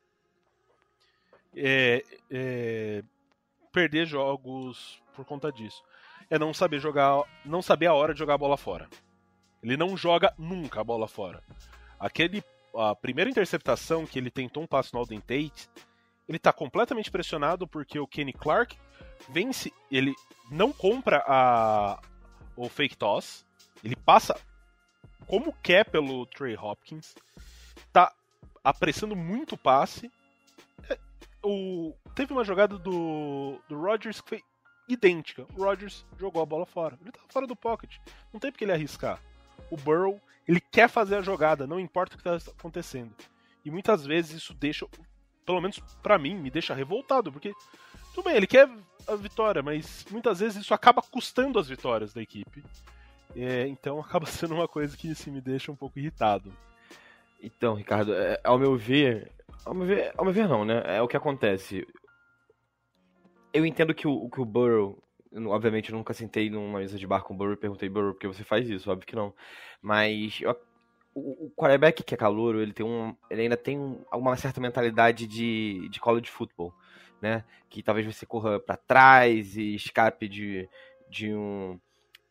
[1.55, 3.03] é, é,
[3.71, 5.84] perder jogos por conta disso.
[6.32, 8.89] É não saber jogar, não saber a hora de jogar a bola fora.
[9.61, 11.43] Ele não joga nunca a bola fora.
[12.00, 12.43] Aquele
[12.76, 15.70] a primeira interceptação que ele tentou um passo no Alden Tate,
[16.28, 18.78] ele está completamente pressionado porque o Kenny Clark
[19.30, 20.14] vence, ele
[20.52, 22.00] não compra a,
[22.56, 23.45] o fake toss,
[23.84, 24.39] ele passa
[25.26, 27.16] como quer pelo Trey Hopkins,
[27.91, 28.14] tá
[28.64, 30.12] apressando muito o passe.
[30.89, 30.98] É,
[31.43, 34.43] o, teve uma jogada do, do Rodgers que foi
[34.88, 35.45] idêntica.
[35.56, 36.98] O Rodgers jogou a bola fora.
[37.02, 37.98] Ele tava fora do pocket.
[38.32, 39.22] Não tem porque ele arriscar.
[39.70, 43.14] O Burrow, ele quer fazer a jogada, não importa o que está acontecendo.
[43.66, 44.88] E muitas vezes isso deixa,
[45.45, 47.53] pelo menos para mim, me deixa revoltado, porque
[48.14, 48.70] tudo bem, ele quer
[49.08, 52.64] a vitória, mas muitas vezes isso acaba custando as vitórias da equipe.
[53.36, 56.51] É, então acaba sendo uma coisa que assim, me deixa um pouco irritado.
[57.41, 59.32] Então, Ricardo, é, ao meu ver.
[59.64, 60.82] Ao meu ver, ao meu ver não, né?
[60.86, 61.86] É o que acontece.
[63.53, 64.97] Eu entendo que o, que o Burrow.
[65.45, 68.19] Obviamente, eu nunca sentei numa mesa de bar com o Burrow e perguntei, Burrow, por
[68.19, 68.89] que você faz isso?
[68.89, 69.33] Óbvio que não.
[69.81, 70.57] Mas eu,
[71.13, 73.15] o, o quarterback que é calouro, ele tem um.
[73.29, 76.73] Ele ainda tem um, uma certa mentalidade de, de college football
[77.21, 77.43] né?
[77.69, 80.69] Que talvez você corra para trás e escape de,
[81.09, 81.79] de um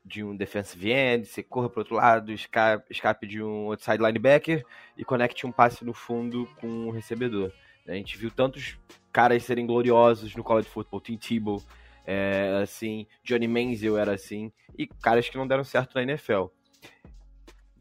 [0.04, 4.64] de um defensive end, você corra para outro lado, escape, escape de um outside linebacker
[4.96, 7.52] e conecte um passe no fundo com o um recebedor.
[7.88, 8.78] A gente viu tantos
[9.12, 11.61] caras serem gloriosos no college football, Tim Tebow,
[12.07, 16.46] é, assim, Johnny Manziel era assim, e caras que não deram certo na NFL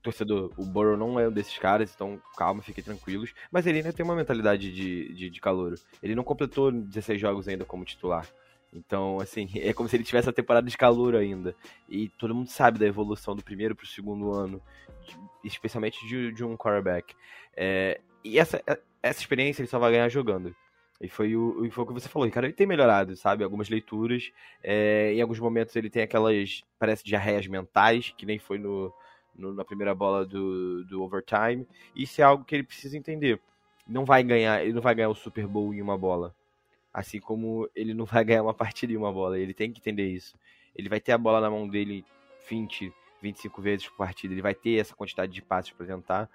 [0.05, 3.33] torcedor, o Burrow não é um desses caras, então calma, fiquem tranquilos.
[3.51, 5.41] Mas ele ainda tem uma mentalidade de, de, de.
[6.03, 8.27] Ele não completou 16 jogos ainda como titular.
[8.71, 11.55] Então, assim, é como se ele tivesse a temporada de calor ainda.
[11.89, 14.61] E todo mundo sabe da evolução do primeiro pro segundo ano,
[15.43, 17.15] especialmente de, de um quarterback.
[17.55, 18.61] É, e essa,
[19.01, 20.55] essa experiência ele só vai ganhar jogando.
[21.01, 23.43] E foi o, foi o que você falou, cara, ele tem melhorado, sabe?
[23.43, 24.31] Algumas leituras,
[24.63, 28.93] é, em alguns momentos ele tem aquelas, parece, diarreias mentais, que nem foi no,
[29.35, 31.67] no, na primeira bola do, do overtime.
[31.95, 33.39] Isso é algo que ele precisa entender.
[33.87, 36.33] Não vai ganhar, ele não vai ganhar o Super Bowl em uma bola.
[36.93, 39.37] Assim como ele não vai ganhar uma partida em uma bola.
[39.37, 40.37] Ele tem que entender isso.
[40.75, 42.05] Ele vai ter a bola na mão dele
[42.49, 42.91] 20,
[43.21, 44.33] 25 vezes por partida.
[44.33, 46.29] Ele vai ter essa quantidade de passes para tentar.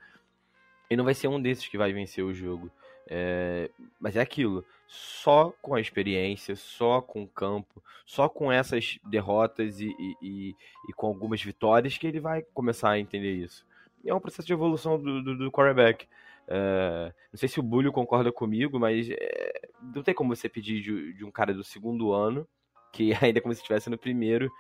[0.91, 2.71] E não vai ser um desses que vai vencer o jogo.
[3.09, 8.99] É, mas é aquilo, só com a experiência, só com o campo, só com essas
[9.05, 10.57] derrotas e, e,
[10.89, 13.67] e, com algumas vitórias que ele vai começar a entender isso.
[14.05, 16.07] E é um processo de evolução do, do, do quarterback.
[16.49, 20.81] É, não sei se o Bulho concorda comigo, mas é, não tem como você pedir
[20.83, 22.47] de, de, um cara do segundo ano,
[22.93, 24.51] que ainda é como se estivesse no primeiro,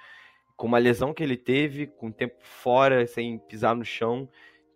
[0.56, 4.28] com uma lesão que ele teve, com tempo fora, sem pisar no chão,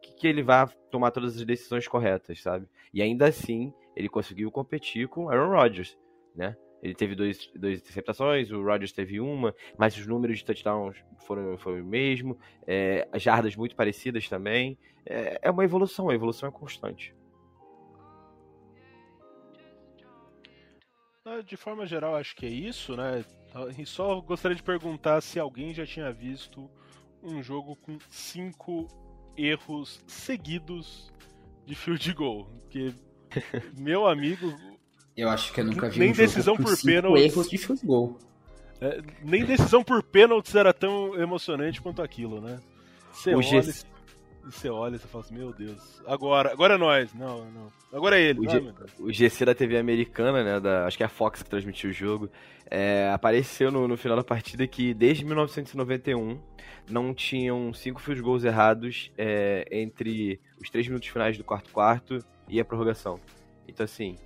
[0.03, 2.67] que, que ele vai tomar todas as decisões corretas, sabe?
[2.95, 5.99] E ainda assim, ele conseguiu competir com Aaron Rodgers,
[6.33, 6.57] né?
[6.81, 11.59] Ele teve dois, duas interceptações, o Rodgers teve uma, mas os números de touchdowns foram,
[11.59, 14.79] foram o mesmo, é, as jardas muito parecidas também.
[15.05, 17.15] É, é uma evolução, a evolução é constante.
[21.47, 23.25] De forma geral, acho que é isso, né?
[23.79, 26.71] E só gostaria de perguntar se alguém já tinha visto
[27.23, 28.87] um jogo com cinco
[29.37, 31.11] erros seguidos
[31.67, 32.47] de field goal.
[32.63, 32.93] Porque,
[33.79, 34.55] meu amigo.
[35.17, 37.23] Eu acho que eu nunca vi nem um decisão por cinco pênaltis.
[37.25, 38.19] erros de field goal.
[38.81, 42.61] É, nem decisão por pênaltis era tão emocionante quanto aquilo, né?
[43.13, 43.85] Você O olha, G-
[44.47, 47.13] e você olha e você fala assim, meu Deus, agora, agora é nós.
[47.15, 47.73] Não, não.
[47.93, 48.41] Agora é ele.
[48.41, 51.43] O Ah, G- o GC da TV americana, né, da, acho que é a Fox
[51.43, 52.29] que transmitiu o jogo,
[52.71, 56.39] é, apareceu no, no final da partida que desde 1991
[56.91, 62.19] não tinham cinco field goals errados é, entre os três minutos finais do quarto quarto
[62.49, 63.19] e a prorrogação.
[63.67, 64.17] Então assim,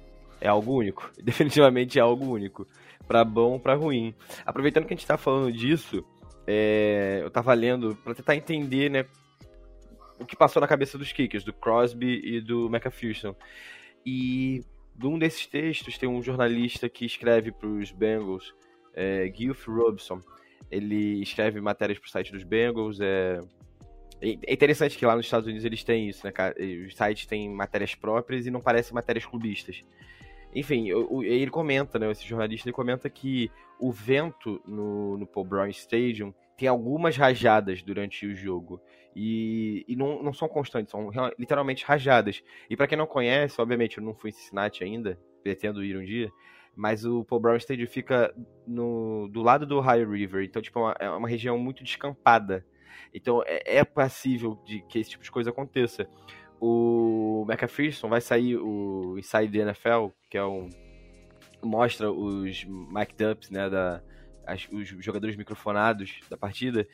[0.40, 2.66] é algo único, definitivamente é algo único,
[3.06, 4.14] pra bom ou pra ruim.
[4.46, 6.04] Aproveitando que a gente tá falando disso,
[6.46, 9.04] é, eu tava lendo pra tentar entender, né,
[10.20, 13.34] o que passou na cabeça dos kickers, do Crosby e do McPherson.
[14.04, 14.62] E
[14.98, 18.54] num desses textos tem um jornalista que escreve para os Bengals,
[18.94, 19.32] é,
[19.66, 20.20] Robson.
[20.70, 23.00] Ele escreve matérias para o site dos Bengals.
[23.00, 23.38] É...
[24.20, 26.32] é interessante que lá nos Estados Unidos eles têm isso, né?
[26.86, 29.80] Os sites têm matérias próprias e não parecem matérias clubistas.
[30.54, 30.88] Enfim,
[31.24, 32.10] ele comenta, né?
[32.10, 37.82] Esse jornalista ele comenta que o vento no, no Paul Brown Stadium tem algumas rajadas
[37.82, 38.80] durante o jogo.
[39.20, 42.40] E, e não, não são constantes, são literalmente rajadas.
[42.70, 46.04] E pra quem não conhece, obviamente eu não fui em Cincinnati ainda, pretendo ir um
[46.04, 46.30] dia,
[46.76, 48.32] mas o Paul Brown Stadium fica
[48.64, 52.64] no, do lado do Ohio River, então tipo, é uma, é uma região muito descampada.
[53.12, 56.08] Então é, é passível de que esse tipo de coisa aconteça.
[56.60, 60.68] O McPherson vai sair o Inside the NFL, que é um
[61.60, 64.00] mostra os mic ups, né, da
[64.49, 66.86] as- os jogadores microfonados da partida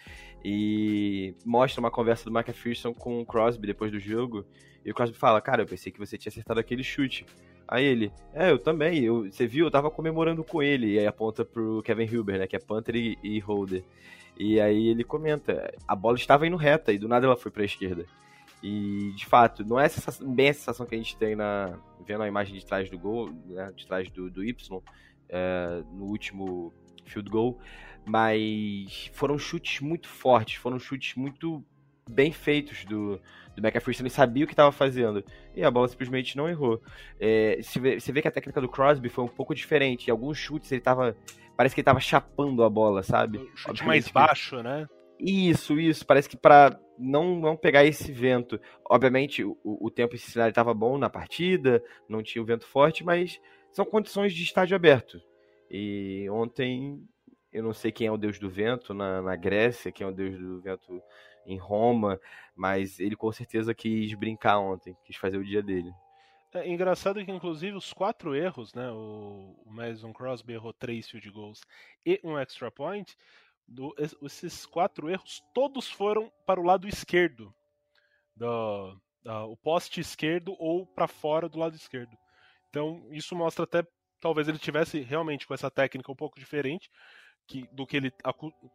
[0.44, 4.44] e mostra uma conversa do McPherson com o Crosby depois do jogo.
[4.84, 7.24] E o Crosby fala: Cara, eu pensei que você tinha acertado aquele chute.
[7.66, 9.02] Aí ele: É, eu também.
[9.02, 9.66] Eu, você viu?
[9.66, 10.92] Eu tava comemorando com ele.
[10.94, 12.46] E aí aponta pro Kevin Huber, né?
[12.46, 13.82] Que é punter e, e holder.
[14.38, 17.64] E aí ele comenta: A bola estava indo reta e do nada ela foi pra
[17.64, 18.04] esquerda.
[18.62, 22.22] E de fato, não é sensação- bem a sensação que a gente tem na vendo
[22.22, 24.82] a imagem de trás do gol, né, de trás do, do Y,
[25.28, 26.72] é, no último
[27.10, 27.58] field goal,
[28.04, 31.64] mas foram chutes muito fortes, foram chutes muito
[32.10, 33.18] bem feitos do,
[33.56, 35.24] do McPherson, ele sabia o que estava fazendo,
[35.56, 36.82] e a bola simplesmente não errou.
[37.18, 40.10] É, você, vê, você vê que a técnica do Crosby foi um pouco diferente, em
[40.10, 41.16] alguns chutes ele tava,
[41.56, 43.38] parece que ele tava chapando a bola, sabe?
[43.38, 44.86] Um chute Obviamente mais que- baixo, né?
[45.18, 46.04] isso, isso.
[46.04, 48.60] Parece que pra não, não pegar esse vento.
[48.90, 53.02] Obviamente, o, o tempo esse cenário estava bom na partida, não tinha o vento forte,
[53.04, 53.40] mas
[53.72, 55.18] são condições de estádio aberto.
[55.76, 57.04] E ontem,
[57.52, 60.14] eu não sei quem é o deus do vento na, na Grécia, quem é o
[60.14, 61.02] deus do vento
[61.44, 62.20] em Roma,
[62.54, 65.92] mas ele com certeza quis brincar ontem, quis fazer o dia dele.
[66.54, 68.88] É engraçado que, inclusive, os quatro erros, né?
[68.92, 71.60] O, Madison Crosby errou três field goals
[72.06, 73.16] e um extra point.
[73.66, 77.52] Do- es- esses quatro erros, todos foram para o lado esquerdo.
[78.36, 82.16] Do, da- o poste esquerdo ou para fora do lado esquerdo.
[82.70, 83.84] Então, isso mostra até.
[84.24, 86.90] Talvez ele tivesse realmente com essa técnica um pouco diferente
[87.46, 88.10] que, do que ele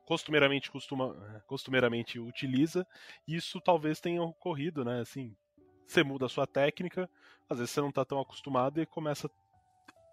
[0.06, 1.16] costumeiramente, costuma,
[1.47, 2.86] costumeiramente utiliza.
[3.28, 5.00] Isso talvez tenha ocorrido, né?
[5.02, 5.36] Assim,
[5.88, 7.10] você muda a sua técnica,
[7.50, 9.28] às vezes você não está tão acostumado e começa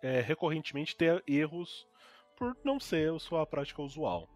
[0.02, 1.86] é, recorrentemente ter erros
[2.34, 4.26] por não ser a sua prática usual.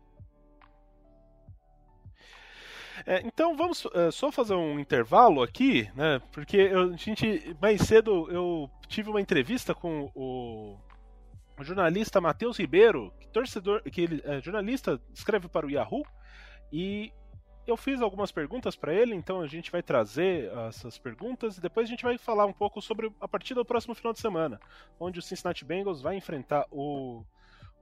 [3.06, 6.20] É, então vamos é, só fazer um intervalo aqui, né?
[6.30, 10.78] Porque eu, a gente mais cedo eu tive uma entrevista com o,
[11.60, 16.04] o jornalista Matheus Ribeiro, que torcedor, que ele é jornalista, escreve para o Yahoo
[16.72, 17.12] e
[17.66, 21.86] eu fiz algumas perguntas para ele, então a gente vai trazer essas perguntas e depois
[21.86, 24.60] a gente vai falar um pouco sobre a partida do próximo final de semana,
[24.98, 27.24] onde o Cincinnati Bengals vai enfrentar o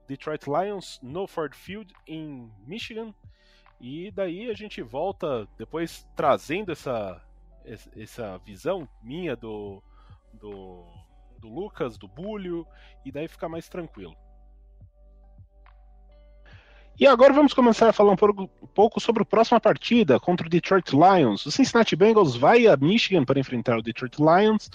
[0.07, 3.13] Detroit Lions no Ford Field em Michigan.
[3.79, 7.21] E daí a gente volta depois trazendo essa,
[7.95, 9.81] essa visão minha do,
[10.33, 10.85] do,
[11.39, 12.67] do Lucas, do Bulho,
[13.05, 14.15] e daí fica mais tranquilo.
[16.99, 20.45] E agora vamos começar a falar um pouco, um pouco sobre a próxima partida contra
[20.45, 21.45] o Detroit Lions.
[21.45, 24.69] O Cincinnati Bengals vai a Michigan para enfrentar o Detroit Lions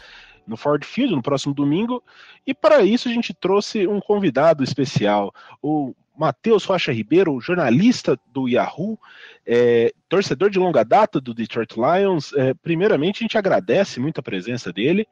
[0.47, 2.03] no Ford Field no próximo domingo.
[2.47, 8.49] E para isso a gente trouxe um convidado especial, o Matheus Rocha Ribeiro, jornalista do
[8.49, 8.99] Yahoo,
[9.47, 12.33] é, torcedor de longa data do Detroit Lions.
[12.35, 15.07] É, primeiramente, a gente agradece muito a presença dele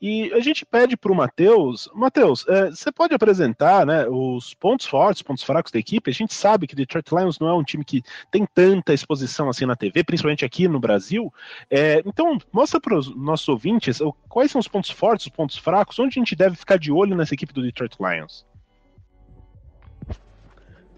[0.00, 4.86] e a gente pede para o Matheus: Matheus, é, você pode apresentar né, os pontos
[4.86, 6.10] fortes, pontos fracos da equipe?
[6.10, 9.48] A gente sabe que o Detroit Lions não é um time que tem tanta exposição
[9.48, 11.32] assim na TV, principalmente aqui no Brasil.
[11.68, 15.98] É, então, mostra para os nossos ouvintes quais são os pontos fortes, os pontos fracos,
[15.98, 18.46] onde a gente deve ficar de olho nessa equipe do Detroit Lions.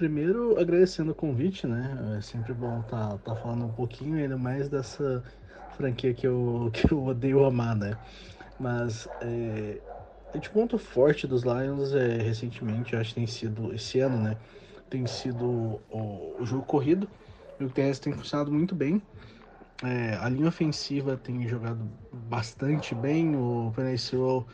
[0.01, 2.17] Primeiro agradecendo o convite, né?
[2.17, 5.23] É sempre bom estar tá, tá falando um pouquinho ainda mais dessa
[5.77, 7.99] franquia que eu, que eu odeio amar, né?
[8.59, 9.79] Mas é,
[10.39, 14.39] de ponto forte dos Lions é, recentemente, acho que tem sido esse ano, né?
[14.89, 17.07] Tem sido o, o jogo corrido.
[17.61, 19.03] O TS tem funcionado muito bem.
[19.85, 23.37] É, a linha ofensiva tem jogado bastante bem.
[23.37, 24.47] O Penicil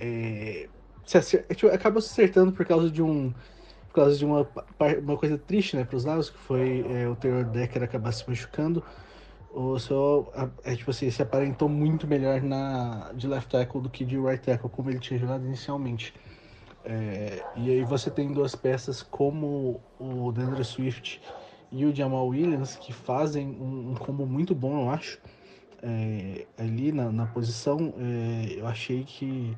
[0.00, 0.68] é,
[1.04, 3.32] se tipo, acaba se acertando por causa de um
[4.00, 4.48] causa de uma,
[5.02, 8.28] uma coisa triste né, para os Lions, que foi é, o Terror Decker acabar se
[8.28, 8.82] machucando.
[9.52, 10.32] O seu,
[10.64, 14.42] é, tipo assim, se aparentou muito melhor na, de left tackle do que de right
[14.42, 16.14] tackle, como ele tinha jogado inicialmente.
[16.84, 21.20] É, e aí você tem duas peças como o Deandre Swift
[21.70, 25.18] e o Jamal Williams, que fazem um, um combo muito bom, eu acho.
[25.82, 29.56] É, ali na, na posição, é, eu achei que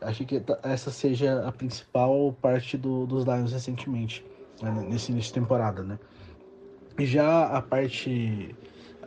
[0.00, 4.24] achei que essa seja a principal parte do, dos Lions recentemente,
[4.62, 5.98] né, nesse início de temporada, né?
[6.98, 8.54] E já a parte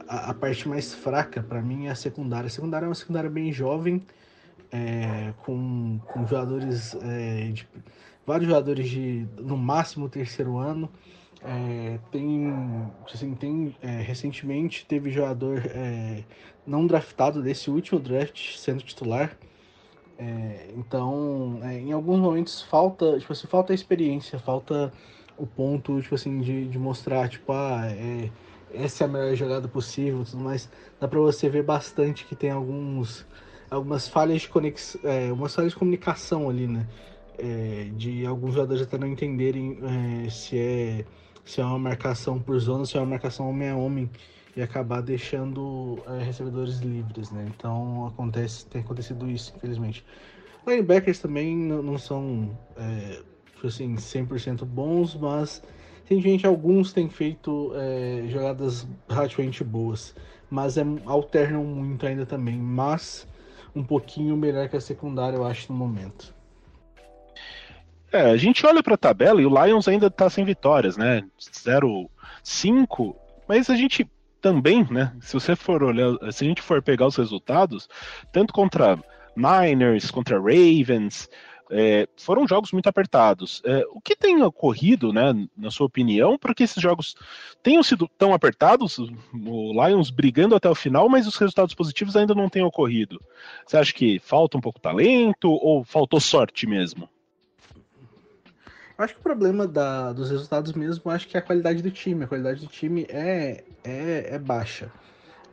[0.08, 2.48] a, a parte mais fraca para mim é a secundária.
[2.48, 4.06] A secundária é uma secundária bem jovem,
[4.72, 7.68] é, com, com jogadores é, de,
[8.26, 10.90] vários jogadores de no máximo terceiro ano.
[11.46, 12.54] É, tem,
[13.14, 16.24] assim, tem é, recentemente teve jogador é,
[16.66, 19.38] não draftado desse último draft sendo titular.
[20.18, 24.94] É, então, é, em alguns momentos falta, tipo assim, falta experiência, falta
[25.38, 28.30] o ponto, tipo assim, de, de mostrar, tipo, ah, é,
[28.74, 30.70] essa é a melhor jogada possível, tudo mais.
[31.00, 33.26] Dá para você ver bastante que tem alguns,
[33.70, 36.88] algumas falhas de conexão, é, umas falhas de comunicação ali, né?
[37.38, 39.80] É, de alguns jogadores até não entenderem
[40.26, 41.06] é, se é
[41.46, 44.10] se é uma marcação por zona, se é uma marcação homem a homem
[44.56, 47.46] e acabar deixando é, recebedores livres, né?
[47.56, 50.06] Então acontece, tem acontecido isso, infelizmente.
[50.66, 53.20] Linebackers também não, são é,
[53.64, 55.62] assim 100% bons, mas
[56.08, 60.16] tem gente, alguns têm feito é, jogadas relativamente boas,
[60.50, 63.28] mas é, alternam muito ainda também, mas
[63.76, 66.34] um pouquinho melhor que a secundária, eu acho, no momento.
[68.12, 71.24] É, a gente olha para a tabela e o Lions ainda está sem vitórias, né?
[71.40, 73.16] 0-5,
[73.48, 74.08] mas a gente
[74.44, 75.16] também, né?
[75.22, 77.88] Se você for olhar, se a gente for pegar os resultados,
[78.32, 79.00] tanto contra
[79.38, 81.30] Niners, contra Ravens,
[81.72, 83.62] é, foram jogos muito apertados.
[83.66, 87.16] É, o que tem ocorrido, né, na sua opinião, para que esses jogos
[87.64, 92.36] tenham sido tão apertados, o Lions brigando até o final, mas os resultados positivos ainda
[92.36, 93.22] não tenham ocorrido?
[93.66, 97.10] Você acha que falta um pouco talento ou faltou sorte mesmo?
[99.04, 102.24] Acho que o problema da, dos resultados mesmo, acho que é a qualidade do time.
[102.24, 104.92] A qualidade do time é, é, é baixa.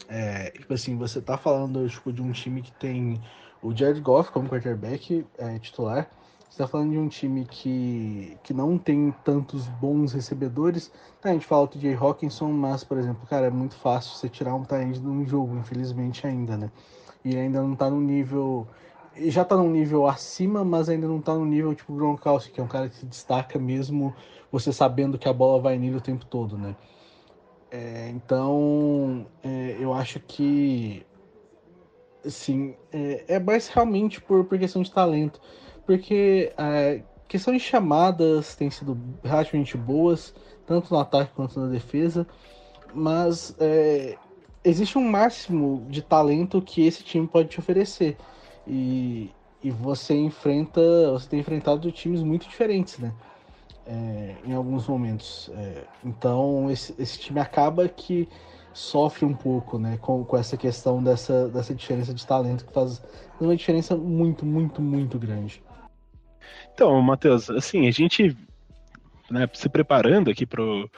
[0.08, 3.20] É, tipo assim, você tá falando tipo, de um time que tem
[3.62, 6.10] o Jared Goff como quarterback é, titular.
[6.48, 10.90] Você tá falando de um time que, que não tem tantos bons recebedores.
[11.20, 14.28] Tá, a gente fala do Jay Hawkinson, mas, por exemplo, cara, é muito fácil você
[14.28, 16.70] tirar um tight de um jogo, infelizmente ainda, né?
[17.24, 18.66] E ainda não tá no nível
[19.28, 22.62] já tá num nível acima, mas ainda não tá no nível tipo Gronkowski, que é
[22.64, 24.14] um cara que se destaca mesmo
[24.50, 26.74] você sabendo que a bola vai nele o tempo todo, né?
[27.70, 31.06] É, então, é, eu acho que,
[32.24, 35.40] assim, é, é, mais realmente por, por questão de talento,
[35.86, 40.34] porque a é, questão de chamadas tem sido relativamente boas,
[40.66, 42.26] tanto no ataque quanto na defesa,
[42.92, 44.16] mas é,
[44.64, 48.16] existe um máximo de talento que esse time pode te oferecer.
[48.70, 49.28] E,
[49.64, 53.12] e você enfrenta, você tem enfrentado times muito diferentes, né?
[53.84, 55.50] É, em alguns momentos.
[55.56, 58.28] É, então esse, esse, time acaba que
[58.72, 59.98] sofre um pouco, né?
[60.00, 63.02] Com, com essa questão dessa, dessa diferença de talento que faz
[63.40, 65.60] uma diferença muito, muito, muito grande.
[66.72, 68.36] Então, Matheus, assim, a gente
[69.28, 70.88] né, se preparando aqui pro,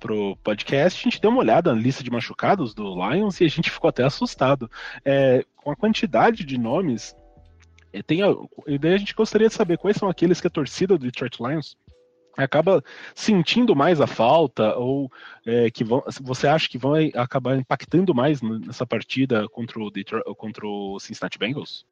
[0.00, 3.48] pro podcast, a gente deu uma olhada na lista de machucados do Lions e a
[3.48, 4.68] gente ficou até assustado.
[5.04, 7.14] É, com a quantidade de nomes,
[7.92, 8.20] é, tem
[8.66, 11.38] e daí a gente gostaria de saber quais são aqueles que a torcida do Detroit
[11.40, 11.76] Lions
[12.36, 12.82] acaba
[13.14, 15.10] sentindo mais a falta ou
[15.44, 20.24] é, que vão, você acha que vão acabar impactando mais nessa partida contra o, Detroit,
[20.36, 21.84] contra o Cincinnati Bengals?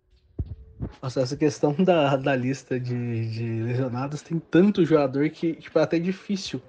[1.03, 5.83] Nossa, essa questão da, da lista de, de lesionados tem tanto jogador que tipo, é
[5.83, 6.63] até difícil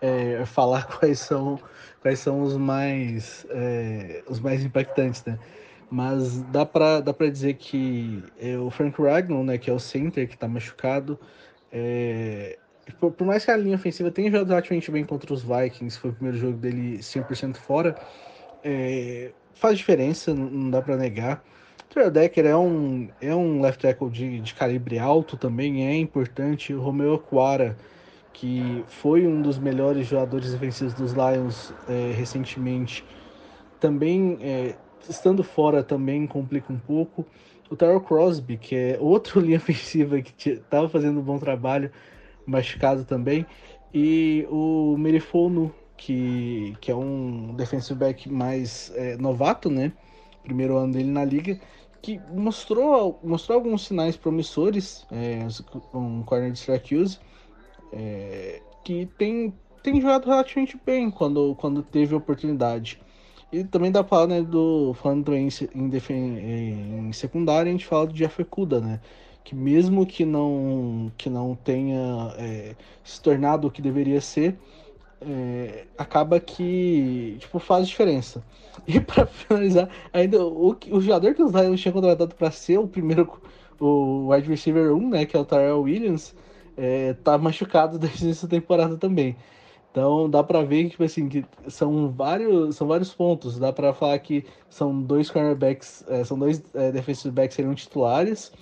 [0.00, 1.58] é, falar quais são,
[2.00, 5.38] quais são os mais, é, os mais impactantes, né?
[5.90, 9.78] Mas dá para dá pra dizer que é, o Frank Ragnon, né, que é o
[9.78, 11.18] center que está machucado,
[11.70, 12.58] é,
[12.98, 16.10] por, por, mais que a linha ofensiva tenha jogado relativamente bem contra os Vikings, foi
[16.10, 17.94] o primeiro jogo dele 100% fora,
[18.62, 21.44] é, faz diferença, não dá para negar.
[21.88, 26.74] Trey Decker é um, é um left tackle de, de calibre alto também, é importante.
[26.74, 27.76] O Romeo Aquara
[28.34, 33.04] que foi um dos melhores jogadores defensivos dos Lions é, recentemente,
[33.80, 34.74] também é,
[35.08, 37.24] estando fora também complica um pouco.
[37.70, 41.90] O Terrell Crosby, que é outro linha ofensiva que estava fazendo um bom trabalho,
[42.44, 43.46] machucado também.
[43.92, 49.92] E o Merifonu, que, que é um defensive back mais é, novato, né?
[50.42, 51.58] Primeiro ano dele na liga,
[52.02, 55.46] que mostrou, mostrou alguns sinais promissores, é,
[55.94, 57.18] um corner de Syracuse,
[57.94, 63.00] é, que tem, tem jogado relativamente bem quando, quando teve oportunidade.
[63.52, 68.06] E também dá pra falar, né, do, falando também em, em, secundária, a gente fala
[68.06, 69.00] do Jeff Kuda, né,
[69.44, 72.74] que mesmo que não, que não tenha é,
[73.04, 74.58] se tornado o que deveria ser,
[75.20, 78.44] é, acaba que tipo, faz diferença.
[78.88, 82.88] E para finalizar, ainda o, o jogador que os Lions tinham contratado para ser o
[82.88, 83.40] primeiro,
[83.78, 86.34] o wide receiver 1, né, que é o Tyrell Williams,
[86.76, 89.36] é, tá machucado desde essa temporada também.
[89.90, 93.58] Então dá para ver que, tipo assim, que são vários, são vários pontos.
[93.58, 98.52] Dá para falar que são dois cornerbacks, é, são dois é, defensive backs seriam titulares.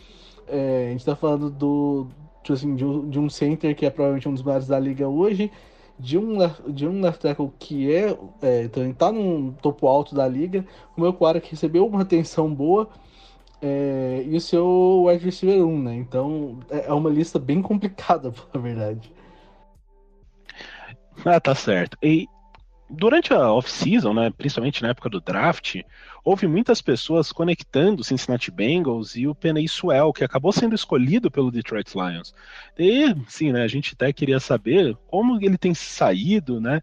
[0.46, 2.06] É, a gente tá falando do,
[2.42, 5.08] tipo assim, de, um, de um center que é provavelmente um dos melhores da liga
[5.08, 5.50] hoje,
[5.98, 6.36] de um,
[6.68, 11.12] de um left tackle que é, é tá num topo alto da liga, o meu
[11.14, 12.88] cara que recebeu uma atenção boa,
[13.62, 15.94] é, e o seu wide receiver 1, né?
[15.94, 19.12] Então é, é uma lista bem complicada, na verdade.
[21.24, 21.96] Ah, tá certo.
[22.02, 22.26] E
[22.90, 25.80] durante a off-season, né, principalmente na época do draft,
[26.24, 31.30] houve muitas pessoas conectando o Cincinnati Bengals e o Penny Swell, que acabou sendo escolhido
[31.30, 32.34] pelo Detroit Lions.
[32.76, 36.80] E, sim, né, a gente até queria saber como ele tem saído, né,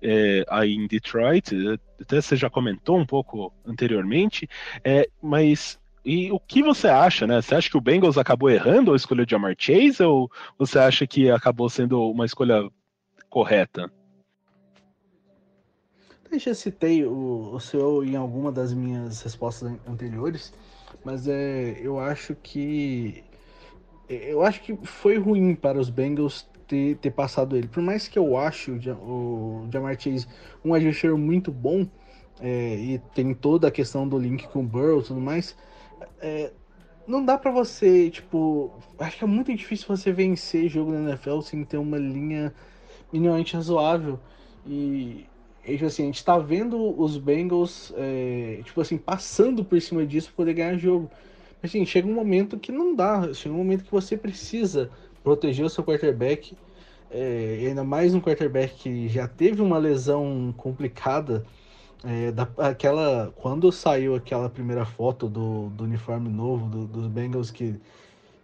[0.00, 1.54] é, aí em Detroit,
[2.00, 4.48] até você já comentou um pouco anteriormente,
[4.82, 7.40] é, mas e o que você acha, né?
[7.40, 11.06] Você acha que o Bengals acabou errando ao escolher o Jamar Chase ou você acha
[11.06, 12.68] que acabou sendo uma escolha
[13.30, 13.90] correta?
[16.30, 20.52] Eu já citei o, o seu em alguma das minhas respostas anteriores,
[21.04, 23.22] mas é, eu acho que
[24.08, 27.68] eu acho que foi ruim para os Bengals ter, ter passado ele.
[27.68, 30.26] Por mais que eu ache o, o Jamar Chase
[30.64, 31.86] um adversário muito bom
[32.40, 35.56] é, e tem toda a questão do link com o Burrow e tudo mais,
[36.20, 36.52] é,
[37.06, 41.40] não dá para você, tipo, acho que é muito difícil você vencer jogo na NFL
[41.40, 42.54] sem ter uma linha
[43.12, 44.18] minimamente razoável.
[44.66, 45.26] E,
[45.64, 50.06] e tipo assim, a gente tá vendo os Bengals, é, tipo assim, passando por cima
[50.06, 51.10] disso pra poder ganhar jogo.
[51.60, 54.90] Mas assim, chega um momento que não dá, chega um momento que você precisa
[55.22, 56.56] proteger o seu quarterback.
[57.10, 61.44] É, ainda mais um quarterback que já teve uma lesão complicada.
[62.04, 67.50] É, da, aquela, quando saiu aquela primeira foto do, do uniforme novo do, dos Bengals
[67.50, 67.80] que,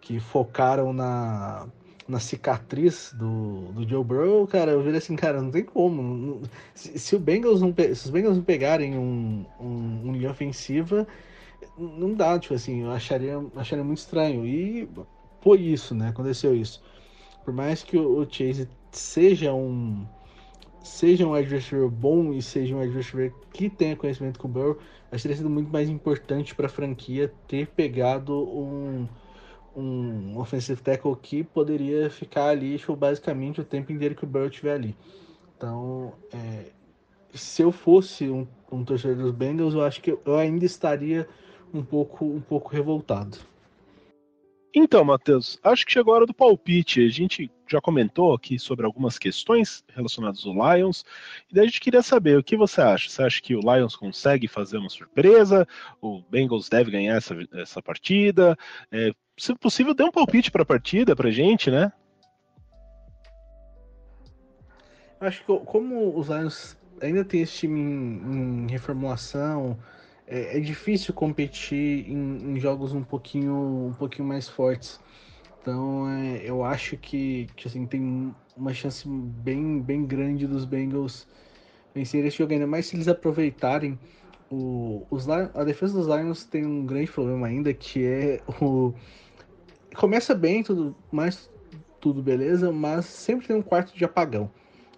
[0.01, 1.67] que focaram na,
[2.07, 6.43] na cicatriz do, do Joe Burrow, cara, eu virei assim, cara, não tem como.
[6.75, 11.07] se, se, o Bengals não, se os Bengals não pegarem um, um, um linha ofensiva,
[11.77, 14.47] não dá, tipo assim, eu acharia, acharia muito estranho.
[14.47, 14.89] E
[15.41, 16.09] foi isso, né?
[16.09, 16.83] Aconteceu isso.
[17.45, 20.07] Por mais que o, o Chase seja um
[20.89, 24.79] seja um adversário bom e seja um adversário que tenha conhecimento com o Burrow,
[25.11, 29.07] acho que teria sido muito mais importante para a franquia ter pegado um
[29.77, 34.49] um offensive tackle que poderia ficar ali tipo, basicamente o tempo inteiro que o Burrow
[34.49, 34.97] estiver ali.
[35.57, 36.71] Então, é,
[37.33, 41.29] se eu fosse um, um, torcedor dos Bengals, eu acho que eu, ainda estaria
[41.73, 43.39] um pouco, um pouco revoltado.
[44.75, 47.05] Então, Matheus, acho que chegou a hora do palpite.
[47.05, 51.05] A gente já comentou aqui sobre algumas questões relacionadas ao Lions,
[51.51, 53.09] e daí a gente queria saber o que você acha.
[53.09, 55.67] Você acha que o Lions consegue fazer uma surpresa?
[56.01, 58.57] O Bengals deve ganhar essa, essa partida?
[58.91, 61.93] É, se possível, dê um palpite para a partida para gente, né?
[65.21, 69.79] Acho que como os Lions ainda tem esse time em, em reformulação,
[70.29, 75.01] é, é, difícil competir em, em, jogos um pouquinho, um pouquinho mais fortes.
[75.61, 81.27] Então é, eu acho que, que assim, tem uma chance bem, bem grande dos Bengals
[81.95, 83.99] vencer esse jogo, ainda mais se eles aproveitarem
[84.51, 88.95] o, os, a defesa dos Lions tem um grande problema ainda, que é o,
[89.95, 91.51] começa bem, tudo mais,
[92.01, 94.51] tudo beleza, mas sempre tem um quarto de apagão.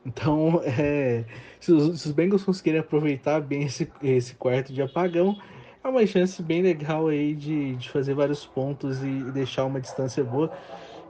[0.04, 1.24] Então, é,
[1.58, 5.36] se, os, se os Bengals conseguirem aproveitar bem esse, esse quarto de apagão,
[5.82, 9.80] é uma chance bem legal aí de, de fazer vários pontos e, e deixar uma
[9.80, 10.52] distância boa.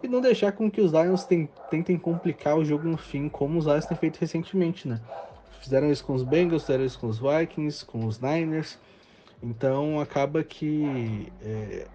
[0.02, 3.58] E não deixar com que os Lions tem, tentem complicar o jogo no fim, como
[3.58, 5.00] os Lions têm feito recentemente, né?
[5.60, 8.78] Fizeram isso com os Bengals, fizeram isso com os Vikings, com os Niners.
[9.42, 11.86] Então acaba que, é,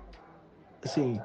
[0.83, 1.19] assim,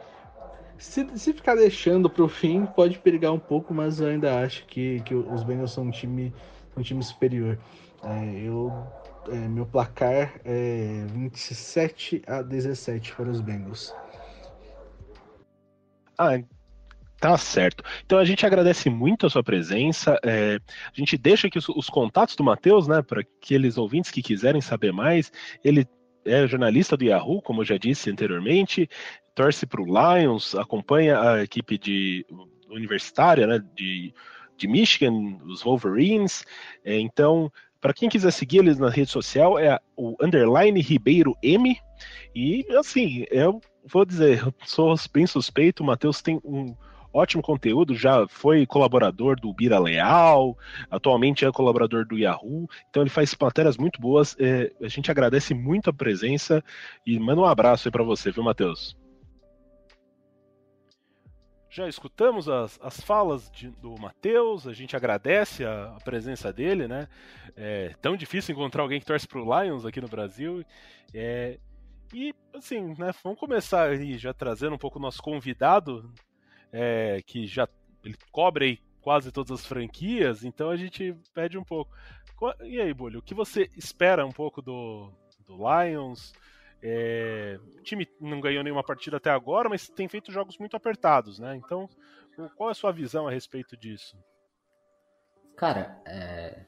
[0.81, 4.65] se, se ficar deixando para o fim, pode perigar um pouco, mas eu ainda acho
[4.67, 6.33] que, que os Bengals são um time,
[6.77, 7.59] um time superior.
[8.03, 8.73] É, eu,
[9.31, 13.95] é, meu placar é 27 a 17 para os Bengals.
[16.19, 16.41] Ah,
[17.21, 17.85] Tá certo.
[18.07, 20.19] Então a gente agradece muito a sua presença.
[20.25, 24.23] É, a gente deixa aqui os, os contatos do Matheus, né, para aqueles ouvintes que
[24.23, 25.31] quiserem saber mais.
[25.63, 25.87] Ele
[26.25, 28.89] é jornalista do Yahoo, como eu já disse anteriormente,
[29.35, 32.27] torce para o Lions, acompanha a equipe de
[32.69, 34.15] universitária, né, de,
[34.57, 36.45] de Michigan, os Wolverines.
[36.85, 37.51] É, então,
[37.81, 41.77] para quem quiser seguir eles na rede social, é o underline Ribeiro M.
[42.35, 46.75] E assim, eu vou dizer, sou bem suspeito, o Matheus tem um
[47.13, 50.57] ótimo conteúdo, já foi colaborador do Bira Leal,
[50.91, 54.37] atualmente é colaborador do Yahoo, então ele faz matérias muito boas.
[54.39, 56.63] É, a gente agradece muito a presença
[57.05, 59.00] e manda um abraço aí para você, viu, Matheus?
[61.71, 66.89] Já escutamos as, as falas de, do Matheus, a gente agradece a, a, presença dele,
[66.89, 67.09] né?
[67.57, 70.65] É tão difícil encontrar alguém que torce pro Lions aqui no Brasil.
[71.15, 71.61] É,
[72.13, 76.13] e, assim, né, vamos começar aí já trazendo um pouco o nosso convidado
[76.73, 77.69] é, que já
[78.05, 81.95] ele cobre aí quase todas as franquias, então a gente pede um pouco.
[82.63, 85.13] E aí, Bolho, o que você espera um pouco do,
[85.47, 86.33] do Lions?
[86.83, 91.39] É, o time não ganhou nenhuma partida até agora, mas tem feito jogos muito apertados,
[91.39, 91.57] né?
[91.57, 91.89] Então,
[92.57, 94.17] qual é a sua visão a respeito disso?
[95.57, 96.65] Cara, é...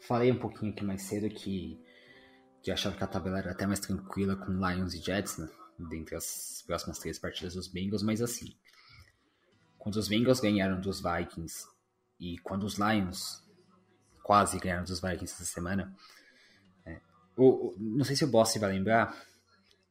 [0.00, 1.80] falei um pouquinho aqui mais cedo que,
[2.62, 5.48] que achava que a tabela era até mais tranquila com Lions e Jets, né?
[5.78, 8.56] Dentre as próximas três partidas dos Bengals, mas assim,
[9.78, 11.64] quando os Bengals ganharam dos Vikings
[12.18, 13.46] e quando os Lions
[14.24, 15.94] quase ganharam dos Vikings essa semana,
[17.38, 19.16] o, o, não sei se o Boss vai lembrar,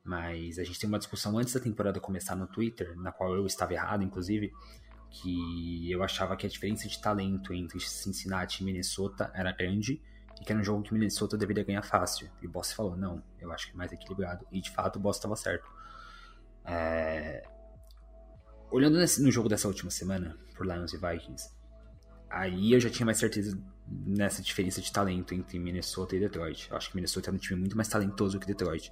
[0.03, 3.45] mas a gente tem uma discussão antes da temporada começar no Twitter, na qual eu
[3.45, 4.53] estava errado, inclusive,
[5.09, 10.01] que eu achava que a diferença de talento entre Cincinnati e Minnesota era grande
[10.39, 12.29] e que era um jogo que Minnesota deveria ganhar fácil.
[12.41, 14.45] E o Boss falou, não, eu acho que é mais equilibrado.
[14.51, 15.67] E de fato o Boss estava certo.
[16.65, 17.47] É,
[18.69, 21.49] olhando nesse, no jogo dessa última semana, por Lions e Vikings,
[22.29, 26.69] aí eu já tinha mais certeza nessa diferença de talento entre Minnesota e Detroit.
[26.69, 28.91] Eu acho que Minnesota é um time muito mais talentoso que Detroit.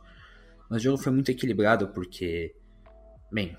[0.70, 2.56] Mas o jogo foi muito equilibrado porque,
[3.32, 3.58] bem,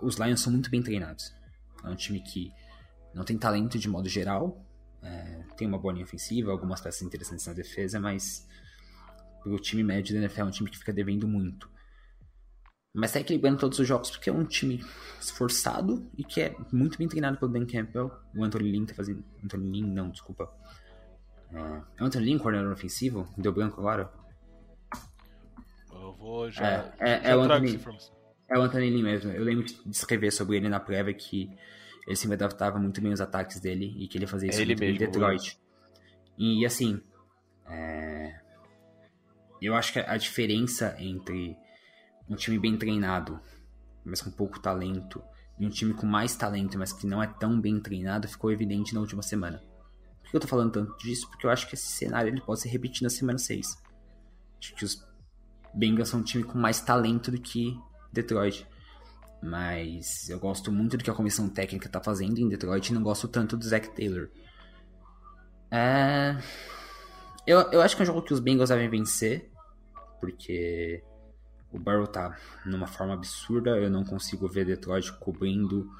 [0.00, 1.34] os Lions são muito bem treinados.
[1.84, 2.52] É um time que
[3.14, 4.64] não tem talento de modo geral,
[5.02, 8.46] é, tem uma boa linha ofensiva, algumas peças interessantes na defesa, mas
[9.44, 11.70] o time médio da NFL é um time que fica devendo muito.
[12.94, 14.84] Mas tá equilibrando todos os jogos porque é um time
[15.18, 18.10] esforçado e que é muito bem treinado pelo Dan Campbell.
[18.36, 19.24] O Anthony Lynn tá fazendo.
[19.42, 20.52] Anthony Lynn, não, desculpa.
[21.50, 23.26] É, o Anthony Lynn, coordenador ofensivo?
[23.38, 24.12] Deu branco agora?
[25.90, 26.66] Eu vou já.
[26.66, 27.80] É, é, já é o Anthony,
[28.50, 29.30] é o Anthony Lynn mesmo.
[29.32, 31.50] Eu lembro de escrever sobre ele na prévia que
[32.06, 34.74] ele se adaptava muito bem aos ataques dele e que ele fazia isso é ele
[34.74, 35.58] mesmo, em Detroit.
[36.36, 37.00] E assim.
[37.66, 38.40] É...
[39.62, 41.56] Eu acho que a diferença entre
[42.32, 43.38] um time bem treinado,
[44.04, 45.22] mas com pouco talento,
[45.58, 48.94] e um time com mais talento, mas que não é tão bem treinado, ficou evidente
[48.94, 49.62] na última semana.
[50.22, 51.28] Por que eu tô falando tanto disso?
[51.28, 53.76] Porque eu acho que esse cenário ele pode se repetir na semana 6.
[54.58, 55.04] Acho que os
[55.74, 57.78] Bengals são um time com mais talento do que
[58.12, 58.66] Detroit.
[59.42, 63.02] Mas eu gosto muito do que a comissão técnica tá fazendo em Detroit e não
[63.02, 64.30] gosto tanto do Zach Taylor.
[65.70, 66.38] É...
[67.46, 69.50] Eu, eu acho que é um jogo que os Bengals devem vencer.
[70.20, 71.02] Porque
[71.72, 75.90] o Burrow tá numa forma absurda, eu não consigo ver Detroit cobrindo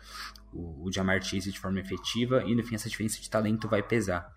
[0.53, 3.82] o, o Jamar Chase de forma efetiva, e no fim essa diferença de talento vai
[3.82, 4.31] pesar.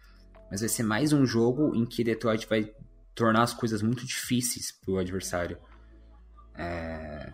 [0.50, 2.72] Mas vai ser mais um jogo em que Detroit vai
[3.14, 5.58] tornar as coisas muito difíceis pro adversário.
[6.56, 7.34] É...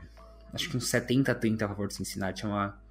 [0.53, 2.82] Acho que um 70 a 30 a favor do Cincinnati é uma,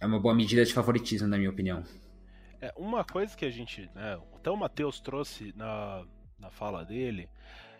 [0.00, 1.82] é uma boa medida de favoritismo, na minha opinião.
[2.60, 3.88] É, uma coisa que a gente.
[3.94, 6.04] Né, até o Matheus trouxe na,
[6.38, 7.28] na fala dele.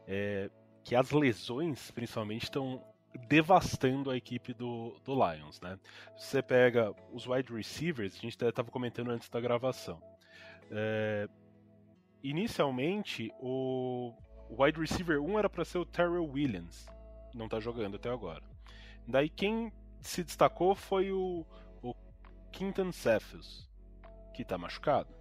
[0.07, 0.51] É,
[0.89, 2.83] que as lesões, principalmente, estão
[3.29, 5.79] devastando a equipe do, do Lions, né?
[6.17, 10.03] Você pega os wide receivers, a gente estava comentando antes da gravação.
[10.71, 11.29] É,
[12.23, 14.15] inicialmente, o,
[14.49, 16.87] o wide receiver 1 era para ser o Terrell Williams,
[17.35, 18.43] não está jogando até agora.
[19.07, 19.71] Daí quem
[20.01, 21.45] se destacou foi o,
[21.83, 21.95] o
[22.51, 23.69] Quinton Cephas,
[24.33, 25.15] que está machucado.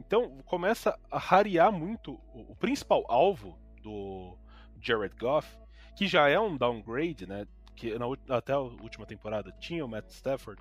[0.00, 4.38] Então começa a rarear muito o, o principal alvo do,
[4.80, 5.56] Jared Goff,
[5.96, 7.46] que já é um downgrade, né?
[7.76, 8.06] Que na,
[8.36, 10.60] até a última temporada tinha o Matt Stafford,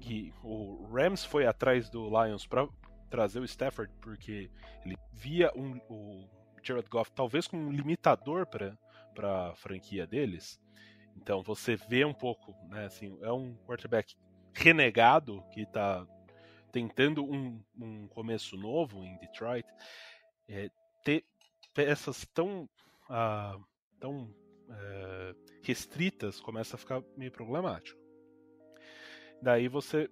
[0.00, 2.68] e o Rams foi atrás do Lions para
[3.08, 4.50] trazer o Stafford porque
[4.84, 6.28] ele via um, o
[6.62, 10.60] Jared Goff talvez como um limitador para a franquia deles.
[11.16, 14.14] Então você vê um pouco, né, assim, é um quarterback
[14.52, 16.06] renegado que está
[16.70, 19.66] tentando um, um, começo novo em Detroit.
[20.48, 20.70] É,
[21.02, 21.24] ter
[21.72, 22.68] peças tão,
[23.08, 23.58] ah,
[24.00, 24.34] tão
[24.68, 27.98] é, restritas começa a ficar meio problemático.
[29.40, 30.08] Daí você,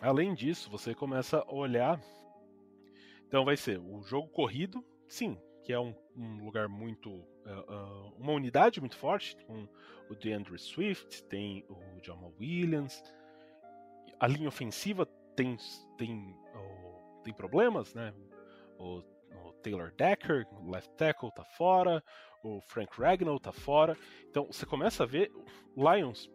[0.00, 2.00] além disso, você começa a olhar.
[3.26, 7.10] Então vai ser o jogo corrido, sim, que é um, um lugar muito.
[7.10, 9.68] Uh, uh, uma unidade muito forte, com
[10.08, 13.02] o DeAndre Swift, tem o Jamal Williams.
[14.18, 15.04] A linha ofensiva
[15.36, 15.56] tem,
[15.98, 16.34] tem,
[17.22, 18.14] tem problemas, né?
[18.78, 19.02] O
[19.64, 22.02] Taylor Decker, left tackle, tá fora.
[22.42, 23.96] O Frank Ragnall tá fora.
[24.30, 25.32] Então você começa a ver
[25.74, 26.30] o Lions.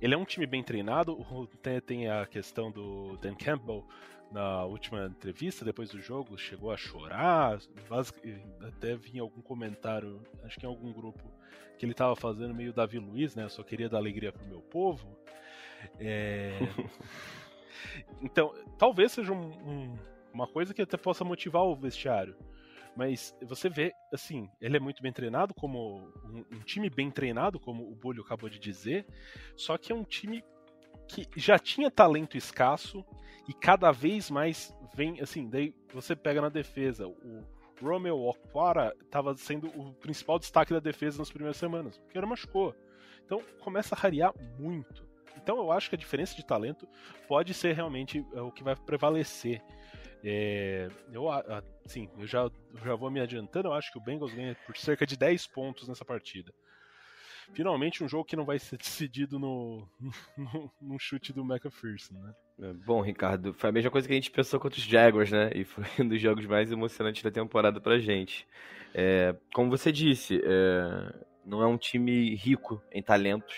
[0.00, 1.18] Ele é um time bem treinado.
[1.60, 3.84] Tem, tem a questão do Dan Campbell
[4.30, 7.58] na última entrevista, depois do jogo, chegou a chorar.
[8.60, 11.22] Até vinha algum comentário, acho que em algum grupo,
[11.76, 13.44] que ele estava fazendo meio Davi Luiz, né?
[13.44, 15.16] Eu só queria dar alegria pro meu povo.
[15.98, 16.58] É...
[18.22, 19.98] então, talvez seja um, um,
[20.32, 22.36] uma coisa que até possa motivar o vestiário.
[22.94, 27.58] Mas você vê, assim, ele é muito bem treinado, como um, um time bem treinado,
[27.58, 29.06] como o Bolho acabou de dizer,
[29.56, 30.44] só que é um time
[31.08, 33.04] que já tinha talento escasso
[33.48, 37.44] e cada vez mais vem, assim, daí você pega na defesa, o
[37.80, 42.74] Romeo Okwara estava sendo o principal destaque da defesa nas primeiras semanas, porque ele machucou.
[43.24, 45.06] Então começa a rarear muito.
[45.36, 46.86] Então eu acho que a diferença de talento
[47.26, 49.62] pode ser realmente é, o que vai prevalecer.
[50.24, 51.28] É, eu,
[51.84, 52.48] assim, eu já,
[52.84, 55.88] já vou me adiantando, eu acho que o Bengals ganha por cerca de 10 pontos
[55.88, 56.52] nessa partida.
[57.52, 59.86] Finalmente um jogo que não vai ser decidido no,
[60.36, 62.34] no, no chute do McPherson, né?
[62.60, 65.50] É, bom, Ricardo, foi a mesma coisa que a gente pensou contra os Jaguars, né?
[65.54, 68.46] E foi um dos jogos mais emocionantes da temporada pra gente.
[68.94, 73.54] É, como você disse, é, não é um time rico em talentos.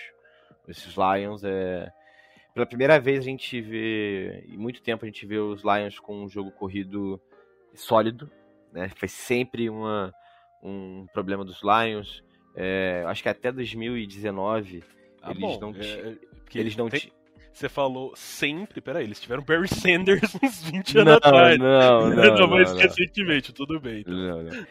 [0.66, 1.92] Esses Lions é,
[2.54, 6.24] pela primeira vez a gente vê, em muito tempo a gente vê os Lions com
[6.24, 7.20] um jogo corrido
[7.74, 8.30] sólido,
[8.72, 8.88] né?
[8.96, 10.14] Foi sempre uma,
[10.62, 12.22] um problema dos Lions.
[12.54, 14.84] É, acho que até 2019
[15.20, 16.16] ah, eles bom, não, é,
[16.54, 17.12] eles não tem...
[17.54, 21.56] Você falou sempre, peraí, eles tiveram Barry Sanders uns 20 anos não, atrás.
[21.56, 22.34] Não, não, não.
[22.34, 24.00] não mas recentemente, tudo bem.
[24.00, 24.12] Então.
[24.12, 24.66] Não, não.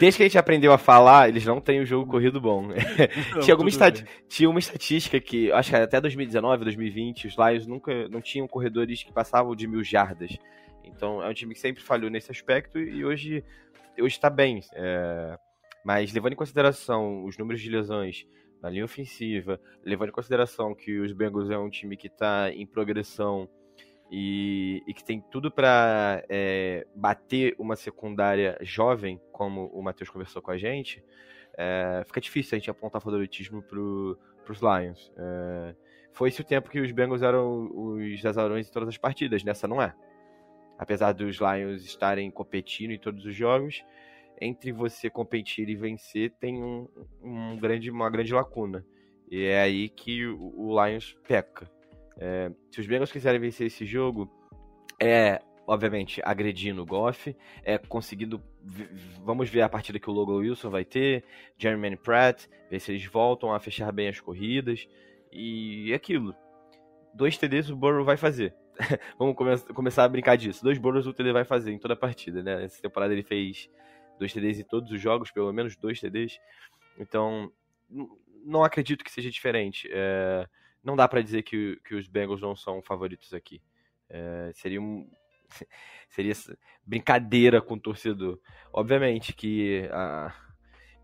[0.00, 2.66] Desde que a gente aprendeu a falar, eles não têm o um jogo corrido bom.
[2.66, 2.74] Não,
[3.40, 4.04] tinha, alguma estat...
[4.28, 9.04] tinha uma estatística que, acho que até 2019, 2020, os Lions nunca não tinham corredores
[9.04, 10.36] que passavam de mil jardas.
[10.84, 13.44] Então é um time que sempre falhou nesse aspecto e hoje
[13.96, 14.60] hoje está bem.
[14.74, 15.38] É...
[15.84, 18.26] Mas levando em consideração os números de lesões
[18.62, 22.66] na linha ofensiva, levando em consideração que os Bengals é um time que está em
[22.66, 23.48] progressão
[24.10, 30.42] e, e, que tem tudo para é, bater uma secundária jovem, como o Matheus conversou
[30.42, 31.02] com a gente,
[31.56, 35.12] é, fica difícil a gente apontar favoritismo para os Lions.
[35.16, 35.74] É,
[36.12, 39.68] foi esse o tempo que os Bengals eram os azarões em todas as partidas, nessa
[39.68, 39.94] não é.
[40.76, 43.84] Apesar dos Lions estarem competindo em todos os jogos,
[44.40, 46.88] entre você competir e vencer tem um,
[47.22, 48.84] um grande, uma grande lacuna.
[49.30, 51.70] E é aí que o, o Lions peca.
[52.18, 54.30] É, se os Bengals quiserem vencer esse jogo,
[55.00, 58.42] é obviamente agredindo o Goff, é conseguindo.
[59.24, 61.24] Vamos ver a partida que o Logan Wilson vai ter,
[61.56, 64.88] Jeremy Pratt, ver se eles voltam a fechar bem as corridas
[65.32, 66.34] e aquilo.
[67.14, 68.54] Dois TDs o Burrow vai fazer.
[69.18, 70.62] Vamos come começar a brincar disso.
[70.62, 72.64] Dois Burrows o TD vai fazer em toda a partida, né?
[72.64, 73.70] Essa temporada ele fez
[74.20, 76.38] dois TDs em todos os jogos, pelo menos dois TDs.
[76.96, 77.50] Então,
[78.44, 79.88] não acredito que seja diferente.
[79.90, 80.46] É
[80.82, 83.62] não dá para dizer que, que os Bengals não são favoritos aqui.
[84.08, 85.08] É, seria um,
[86.08, 86.32] seria
[86.84, 88.38] brincadeira com o torcedor.
[88.72, 90.34] Obviamente que a,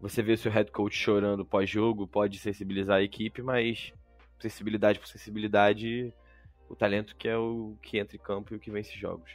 [0.00, 3.92] você vê o seu head coach chorando pós-jogo pode sensibilizar a equipe, mas
[4.40, 6.12] sensibilidade por sensibilidade,
[6.68, 9.30] o talento que é o que entra em campo e o que vence jogos.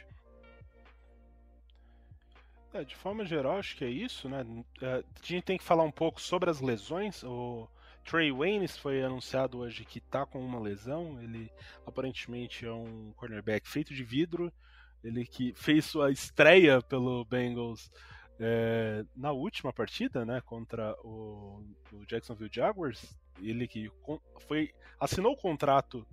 [2.74, 4.46] É, de forma geral, acho que é isso, né?
[4.80, 7.22] É, a gente tem que falar um pouco sobre as lesões.
[7.22, 7.68] O
[8.02, 11.20] Trey Waynes foi anunciado hoje que está com uma lesão.
[11.20, 11.52] Ele
[11.86, 14.50] aparentemente é um cornerback feito de vidro.
[15.04, 17.90] Ele que fez sua estreia pelo Bengals
[18.40, 21.62] é, na última partida, né, contra o,
[21.92, 23.14] o, Jacksonville Jaguars.
[23.42, 23.90] Ele que
[24.46, 26.06] foi assinou o contrato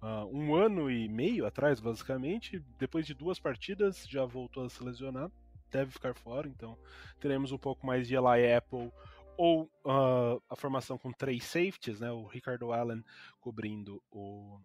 [0.00, 2.62] uh, um ano e meio atrás, basicamente.
[2.78, 5.30] Depois de duas partidas, já voltou a se lesionar.
[5.76, 6.78] Deve ficar fora, então
[7.20, 8.90] teremos um pouco mais de Eli Apple
[9.36, 13.04] ou uh, a formação com três safeties, né, o Ricardo Allen
[13.38, 14.58] cobrindo o,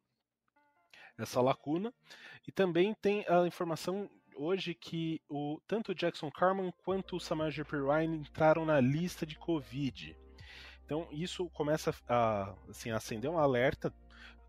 [1.18, 1.94] essa lacuna.
[2.48, 7.62] E também tem a informação hoje que o, tanto o Jackson Carman quanto o Samaje
[7.66, 10.18] Perrine entraram na lista de Covid.
[10.86, 13.94] Então isso começa a assim, acender um alerta,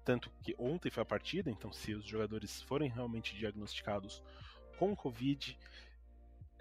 [0.04, 4.22] tanto que ontem foi a partida, então se os jogadores forem realmente diagnosticados
[4.78, 5.58] com Covid,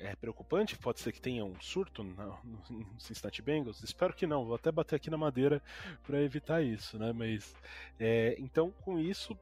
[0.01, 3.83] é preocupante, pode ser que tenha um surto no, no Cincinnati Bengals.
[3.83, 5.61] Espero que não, vou até bater aqui na madeira
[6.03, 7.13] para evitar isso, né?
[7.13, 7.55] Mas
[7.99, 9.37] é, então com isso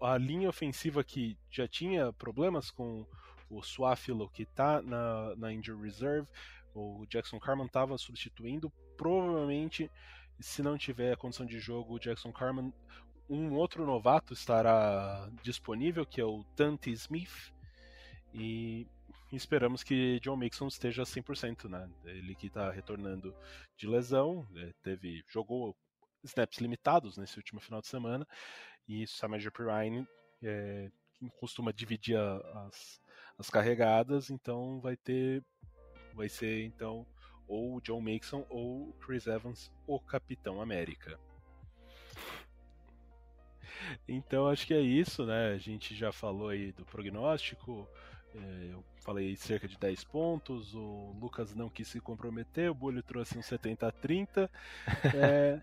[0.00, 3.06] a linha ofensiva que já tinha problemas com
[3.48, 6.26] o Swafilo que está na, na injury reserve,
[6.74, 9.88] o Jackson Carman estava substituindo, provavelmente
[10.40, 12.72] se não tiver condição de jogo, o Jackson Carman,
[13.28, 17.52] um outro novato estará disponível, que é o Dante Smith,
[18.34, 18.86] e
[19.36, 21.90] esperamos que John Mixon esteja 100%, né?
[22.04, 23.34] Ele que está retornando
[23.76, 24.72] de lesão, né?
[24.82, 25.76] teve jogou
[26.22, 28.26] snaps limitados nesse último final de semana
[28.88, 30.06] e Samaje Pirine
[30.42, 30.90] é,
[31.38, 33.00] costuma dividir as,
[33.38, 35.42] as carregadas, então vai ter
[36.14, 37.06] vai ser então
[37.46, 41.18] ou John Mixon ou Chris Evans, o Capitão América.
[44.08, 45.52] Então acho que é isso, né?
[45.52, 47.86] A gente já falou aí do prognóstico,
[48.34, 53.02] é, eu falei cerca de 10 pontos, o Lucas não quis se comprometer, o Bolho
[53.02, 54.50] trouxe um 70 a 30.
[55.14, 55.60] É,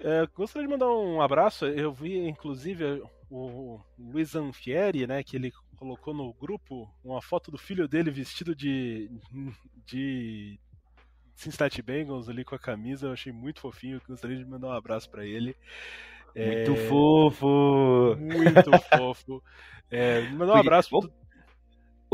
[0.00, 5.52] é, gostaria de mandar um abraço, eu vi inclusive o Luiz Anfieri, né, que ele
[5.76, 9.10] colocou no grupo uma foto do filho dele vestido de,
[9.86, 10.58] de
[11.34, 15.10] Cincinnati Bengals ali com a camisa, eu achei muito fofinho, gostaria de mandar um abraço
[15.10, 15.56] para ele.
[16.34, 16.88] Muito é...
[16.88, 18.16] fofo!
[18.16, 19.42] Muito fofo.
[19.90, 20.90] É, mandar um abraço.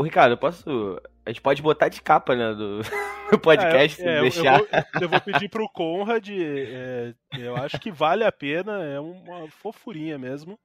[0.01, 0.99] Ô, Ricardo, eu posso.
[1.23, 2.55] A gente pode botar de capa, né?
[2.55, 2.79] Do,
[3.29, 4.59] do podcast, é, é, deixar.
[4.59, 6.27] Eu vou, eu vou, pedir pro Conrad.
[6.27, 10.59] É, eu acho que vale a pena, é uma fofurinha mesmo.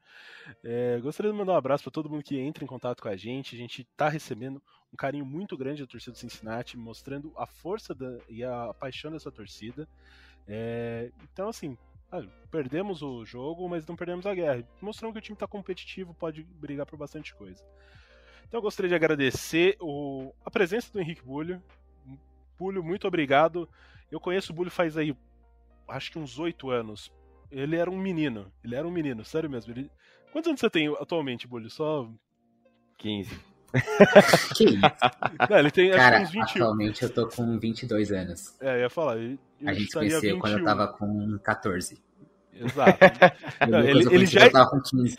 [0.64, 3.16] É, gostaria de mandar um abraço para todo mundo que entra em contato com a
[3.16, 3.54] gente.
[3.54, 7.94] A gente está recebendo um carinho muito grande da torcida do Cincinnati, mostrando a força
[7.94, 9.86] da, e a paixão dessa torcida.
[10.48, 11.76] É, então, assim,
[12.50, 14.66] perdemos o jogo, mas não perdemos a guerra.
[14.80, 17.62] Mostrando que o time está competitivo, pode brigar por bastante coisa.
[18.48, 21.62] Então eu gostaria de agradecer o, a presença do Henrique Bulho.
[22.58, 23.68] Bulho, muito obrigado.
[24.10, 25.14] Eu conheço o Bulho faz aí,
[25.88, 27.12] acho que uns oito anos.
[27.50, 28.50] Ele era um menino.
[28.64, 29.72] Ele era um menino, sério mesmo.
[29.72, 29.90] Ele...
[30.32, 31.70] Quantos anos você tem atualmente, Bulho?
[31.70, 32.08] Só.
[32.98, 33.38] 15.
[34.54, 34.80] que isso?
[35.50, 36.62] Não, ele tem Cara, acho que uns 21.
[36.62, 38.60] atualmente eu tô com 22 anos.
[38.60, 39.18] É, eu ia falar.
[39.18, 40.38] Eu a gente se conheceu 21.
[40.38, 42.02] quando eu tava com 14.
[42.52, 42.98] Exato.
[43.68, 44.46] Não, ele, ele já...
[44.46, 45.18] Eu tava com 15.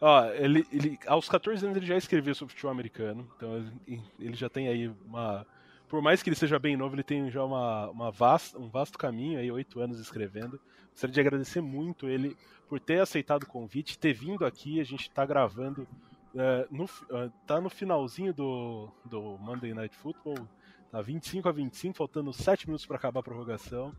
[0.00, 3.56] Ó, ele, ele, aos 14 anos ele já escreveu sobre futebol americano, então
[3.86, 5.46] ele, ele, já tem aí uma.
[5.88, 8.98] Por mais que ele seja bem novo, ele tem já uma, uma vasta, um vasto
[8.98, 10.60] caminho aí, oito anos escrevendo.
[10.90, 12.36] Gostaria de agradecer muito ele
[12.68, 14.80] por ter aceitado o convite, ter vindo aqui.
[14.80, 15.86] A gente está gravando,
[16.34, 20.48] uh, no, uh, tá no finalzinho do, do Monday Night Football,
[20.90, 23.94] tá 25 a 25, faltando 7 minutos para acabar a prorrogação.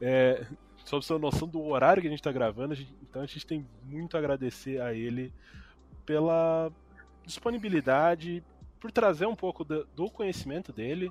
[0.00, 0.46] É,
[0.84, 3.22] só pra você ter noção do horário que a gente está gravando, a gente, então
[3.22, 5.32] a gente tem muito a agradecer a ele
[6.04, 6.70] pela
[7.24, 8.42] disponibilidade,
[8.80, 11.10] por trazer um pouco do, do conhecimento dele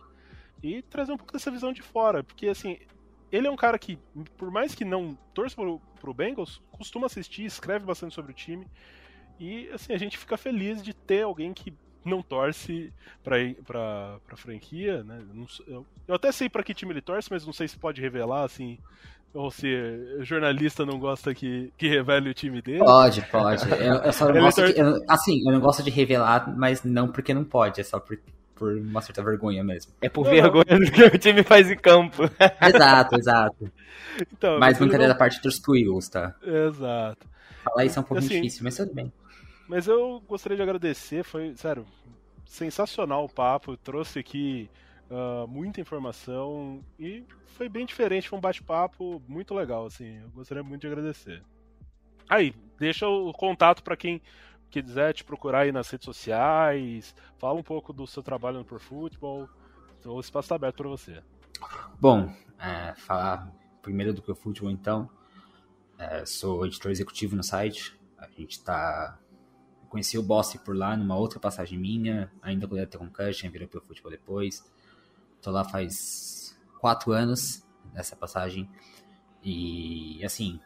[0.62, 2.78] e trazer um pouco dessa visão de fora, porque assim,
[3.32, 3.98] ele é um cara que,
[4.38, 8.68] por mais que não torça pro, pro Bengals, costuma assistir, escreve bastante sobre o time.
[9.40, 11.74] E assim, a gente fica feliz de ter alguém que
[12.04, 12.92] não torce
[13.24, 15.24] pra, pra, pra franquia, né?
[15.66, 18.44] Eu, eu até sei para que time ele torce, mas não sei se pode revelar,
[18.44, 18.78] assim,
[19.34, 19.68] ou se
[20.22, 22.80] jornalista não gosta que, que revele o time dele.
[22.80, 23.70] Pode, pode.
[23.72, 27.08] Eu, eu só não gosto de, eu, assim, eu não gosto de revelar, mas não
[27.08, 28.20] porque não pode, é só por,
[28.56, 29.94] por uma certa vergonha mesmo.
[30.02, 32.24] É por não, vergonha do que o time faz em campo.
[32.62, 33.72] Exato, exato.
[34.34, 36.36] Então, mas brincadeira da parte dos Eagles, tá?
[36.44, 37.26] Exato.
[37.64, 39.12] Falar isso é um pouco assim, difícil, mas tudo bem.
[39.70, 41.86] Mas eu gostaria de agradecer, foi, sério,
[42.46, 44.70] sensacional o papo, trouxe aqui
[45.12, 50.64] uh, muita informação e foi bem diferente, foi um bate-papo muito legal, assim, eu gostaria
[50.64, 51.44] muito de agradecer.
[52.30, 54.22] Aí, deixa o contato para quem
[54.70, 58.80] quiser te procurar aí nas redes sociais, fala um pouco do seu trabalho no Pro
[60.04, 61.22] o espaço está aberto para você.
[62.00, 63.52] Bom, é, falar
[63.82, 64.38] primeiro do Pro
[64.70, 65.10] então,
[66.00, 69.20] é, sou editor executivo no site, a gente está
[69.92, 73.68] conheci o Boss por lá numa outra passagem minha, ainda quando era ter concussion, virou
[73.68, 74.64] pro futebol depois.
[75.42, 78.70] Tô lá faz quatro anos nessa passagem.
[79.44, 80.60] E assim,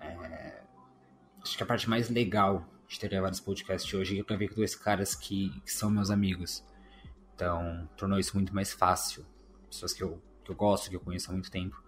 [0.00, 0.62] é,
[1.42, 4.26] acho que a parte mais legal de ter gravado esse podcast hoje é que eu
[4.26, 6.64] gravei com dois caras que, que, são meus amigos.
[7.34, 9.24] Então, tornou isso muito mais fácil.
[9.70, 11.82] Pessoas que eu, que eu gosto, que eu conheço há muito tempo.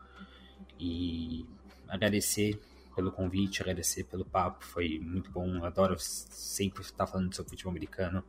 [0.79, 1.47] E
[1.87, 2.59] agradecer
[2.95, 5.57] pelo convite, agradecer pelo papo, foi muito bom.
[5.57, 8.25] Eu adoro sempre estar falando sobre futebol americano.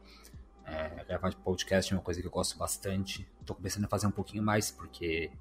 [0.66, 3.28] É, gravar de podcast é uma coisa que eu gosto bastante.
[3.46, 5.32] Tô começando a fazer um pouquinho mais, porque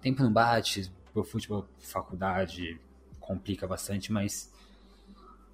[0.00, 2.80] tempo não bate, o futebol, faculdade,
[3.18, 4.52] complica bastante, mas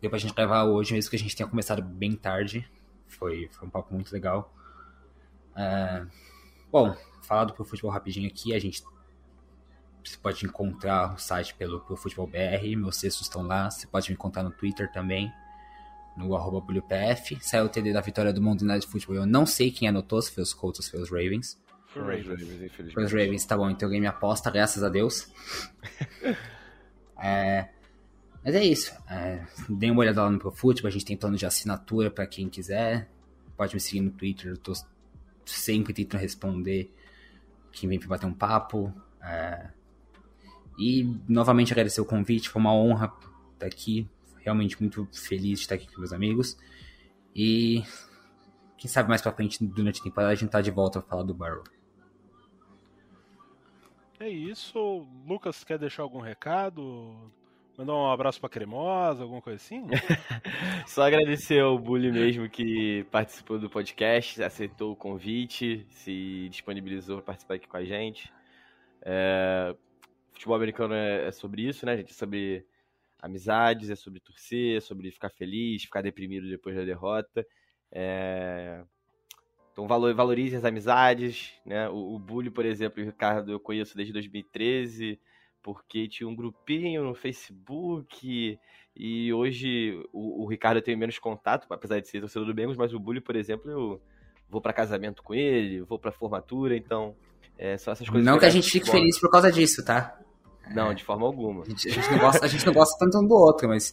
[0.01, 2.69] deu pra gente gravar hoje, mesmo que a gente tenha começado bem tarde.
[3.09, 4.53] Foi, foi um papo muito legal.
[5.57, 6.07] É,
[6.71, 8.83] bom, falado pro futebol rapidinho aqui, a gente
[10.05, 14.11] você pode encontrar o site pelo Pro Futebol BR, meus textos estão lá, você pode
[14.11, 15.33] me encontrar no Twitter também,
[16.17, 17.39] no arroba BulhoPF.
[17.41, 20.31] Saiu o TD da vitória do Monday Night Football, eu não sei quem anotou, se
[20.31, 21.61] foi os Colts ou se foi os Ravens.
[21.89, 22.95] Foi Ravens, infelizmente.
[22.95, 25.31] Foi os Ravens, tá bom, então eu ganhei minha aposta, graças a Deus.
[27.23, 27.69] é,
[28.45, 28.93] mas é isso.
[29.09, 32.49] É, dê uma olhada lá no ProFootball, a gente tem plano de assinatura para quem
[32.49, 33.09] quiser.
[33.57, 34.73] Pode me seguir no Twitter, eu tô
[35.45, 36.93] sempre tentando responder
[37.71, 38.93] quem vem pra bater um papo.
[39.23, 39.69] É,
[40.79, 43.13] e novamente agradecer o convite, foi uma honra
[43.55, 44.09] estar aqui.
[44.43, 46.59] Realmente muito feliz de estar aqui com meus amigos.
[47.35, 47.83] E
[48.77, 51.23] quem sabe mais pra frente, durante a temporada, a gente tá de volta a falar
[51.23, 51.65] do Barrow.
[54.19, 55.07] É isso.
[55.27, 57.33] Lucas, quer deixar algum recado?
[57.77, 59.87] Mandar um abraço pra Cremosa, alguma coisa assim?
[60.87, 67.27] Só agradecer ao Bully mesmo que participou do podcast, aceitou o convite, se disponibilizou para
[67.27, 68.33] participar aqui com a gente.
[69.01, 69.75] É...
[70.33, 72.11] Futebol americano é, é sobre isso, né, gente?
[72.11, 72.67] É sobre
[73.23, 77.47] amizades, é sobre torcer, é sobre ficar feliz, ficar deprimido depois da derrota.
[77.91, 78.83] É...
[79.73, 81.89] Então valorize as amizades, né?
[81.89, 85.19] O, o Bully, por exemplo, o Ricardo eu conheço desde 2013
[85.63, 88.59] porque tinha um grupinho no Facebook
[88.95, 92.93] e hoje o, o Ricardo tem menos contato, apesar de ser torcedor do Bengals, mas
[92.93, 94.03] o Bully, por exemplo, eu
[94.49, 97.17] vou para casamento com ele, vou para formatura, então
[97.57, 98.27] é, são essas coisas.
[98.27, 100.19] Não que a gente fique feliz por causa disso, tá?
[100.75, 101.63] Não, de forma alguma.
[101.63, 103.93] A gente, a gente, não, gosta, a gente não gosta tanto um do outro, mas.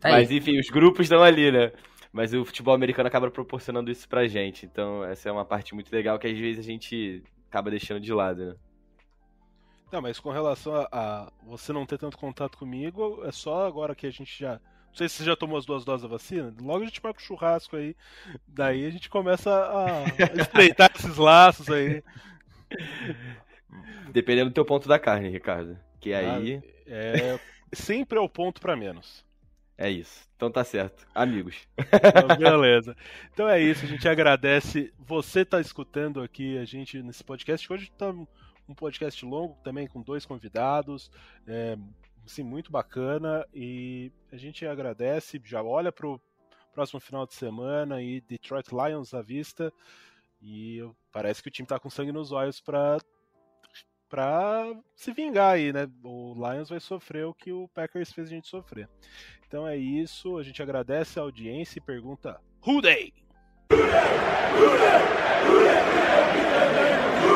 [0.00, 1.72] Tá mas enfim, os grupos estão ali, né?
[2.12, 4.66] Mas o futebol americano acaba proporcionando isso pra gente.
[4.66, 8.12] Então, essa é uma parte muito legal que às vezes a gente acaba deixando de
[8.12, 8.54] lado, né?
[9.92, 13.94] Não, mas com relação a, a, você não ter tanto contato comigo, é só agora
[13.94, 14.52] que a gente já.
[14.52, 16.54] Não sei se você já tomou as duas doses da vacina.
[16.60, 17.94] Logo a gente marca o churrasco aí.
[18.46, 20.06] Daí a gente começa a, a
[20.40, 22.02] estreitar esses laços aí.
[24.10, 25.78] Dependendo do teu ponto da carne, Ricardo.
[26.02, 26.56] Que ah, aí.
[26.56, 27.40] Ah, é,
[27.72, 29.24] sempre é o ponto para menos.
[29.78, 30.28] É isso.
[30.36, 31.06] Então tá certo.
[31.14, 31.66] Amigos.
[31.78, 32.94] Então, beleza.
[33.32, 33.86] Então é isso.
[33.86, 34.92] A gente agradece.
[34.98, 37.72] Você tá escutando aqui a gente nesse podcast.
[37.72, 38.12] Hoje tá
[38.68, 41.10] um podcast longo também com dois convidados,
[41.46, 41.76] é,
[42.24, 46.20] assim, muito bacana e a gente agradece, já olha para o
[46.72, 49.72] próximo final de semana e Detroit Lions à vista
[50.40, 50.80] e
[51.12, 52.98] parece que o time está com sangue nos olhos para
[54.12, 55.88] para se vingar aí, né?
[56.04, 58.86] O Lions vai sofrer o que o Packers fez a gente sofrer.
[59.48, 63.14] Então é isso, a gente agradece a audiência e pergunta: Who they?
[63.70, 63.86] Who they?
[64.58, 65.00] Who they?
[65.48, 67.31] Who they?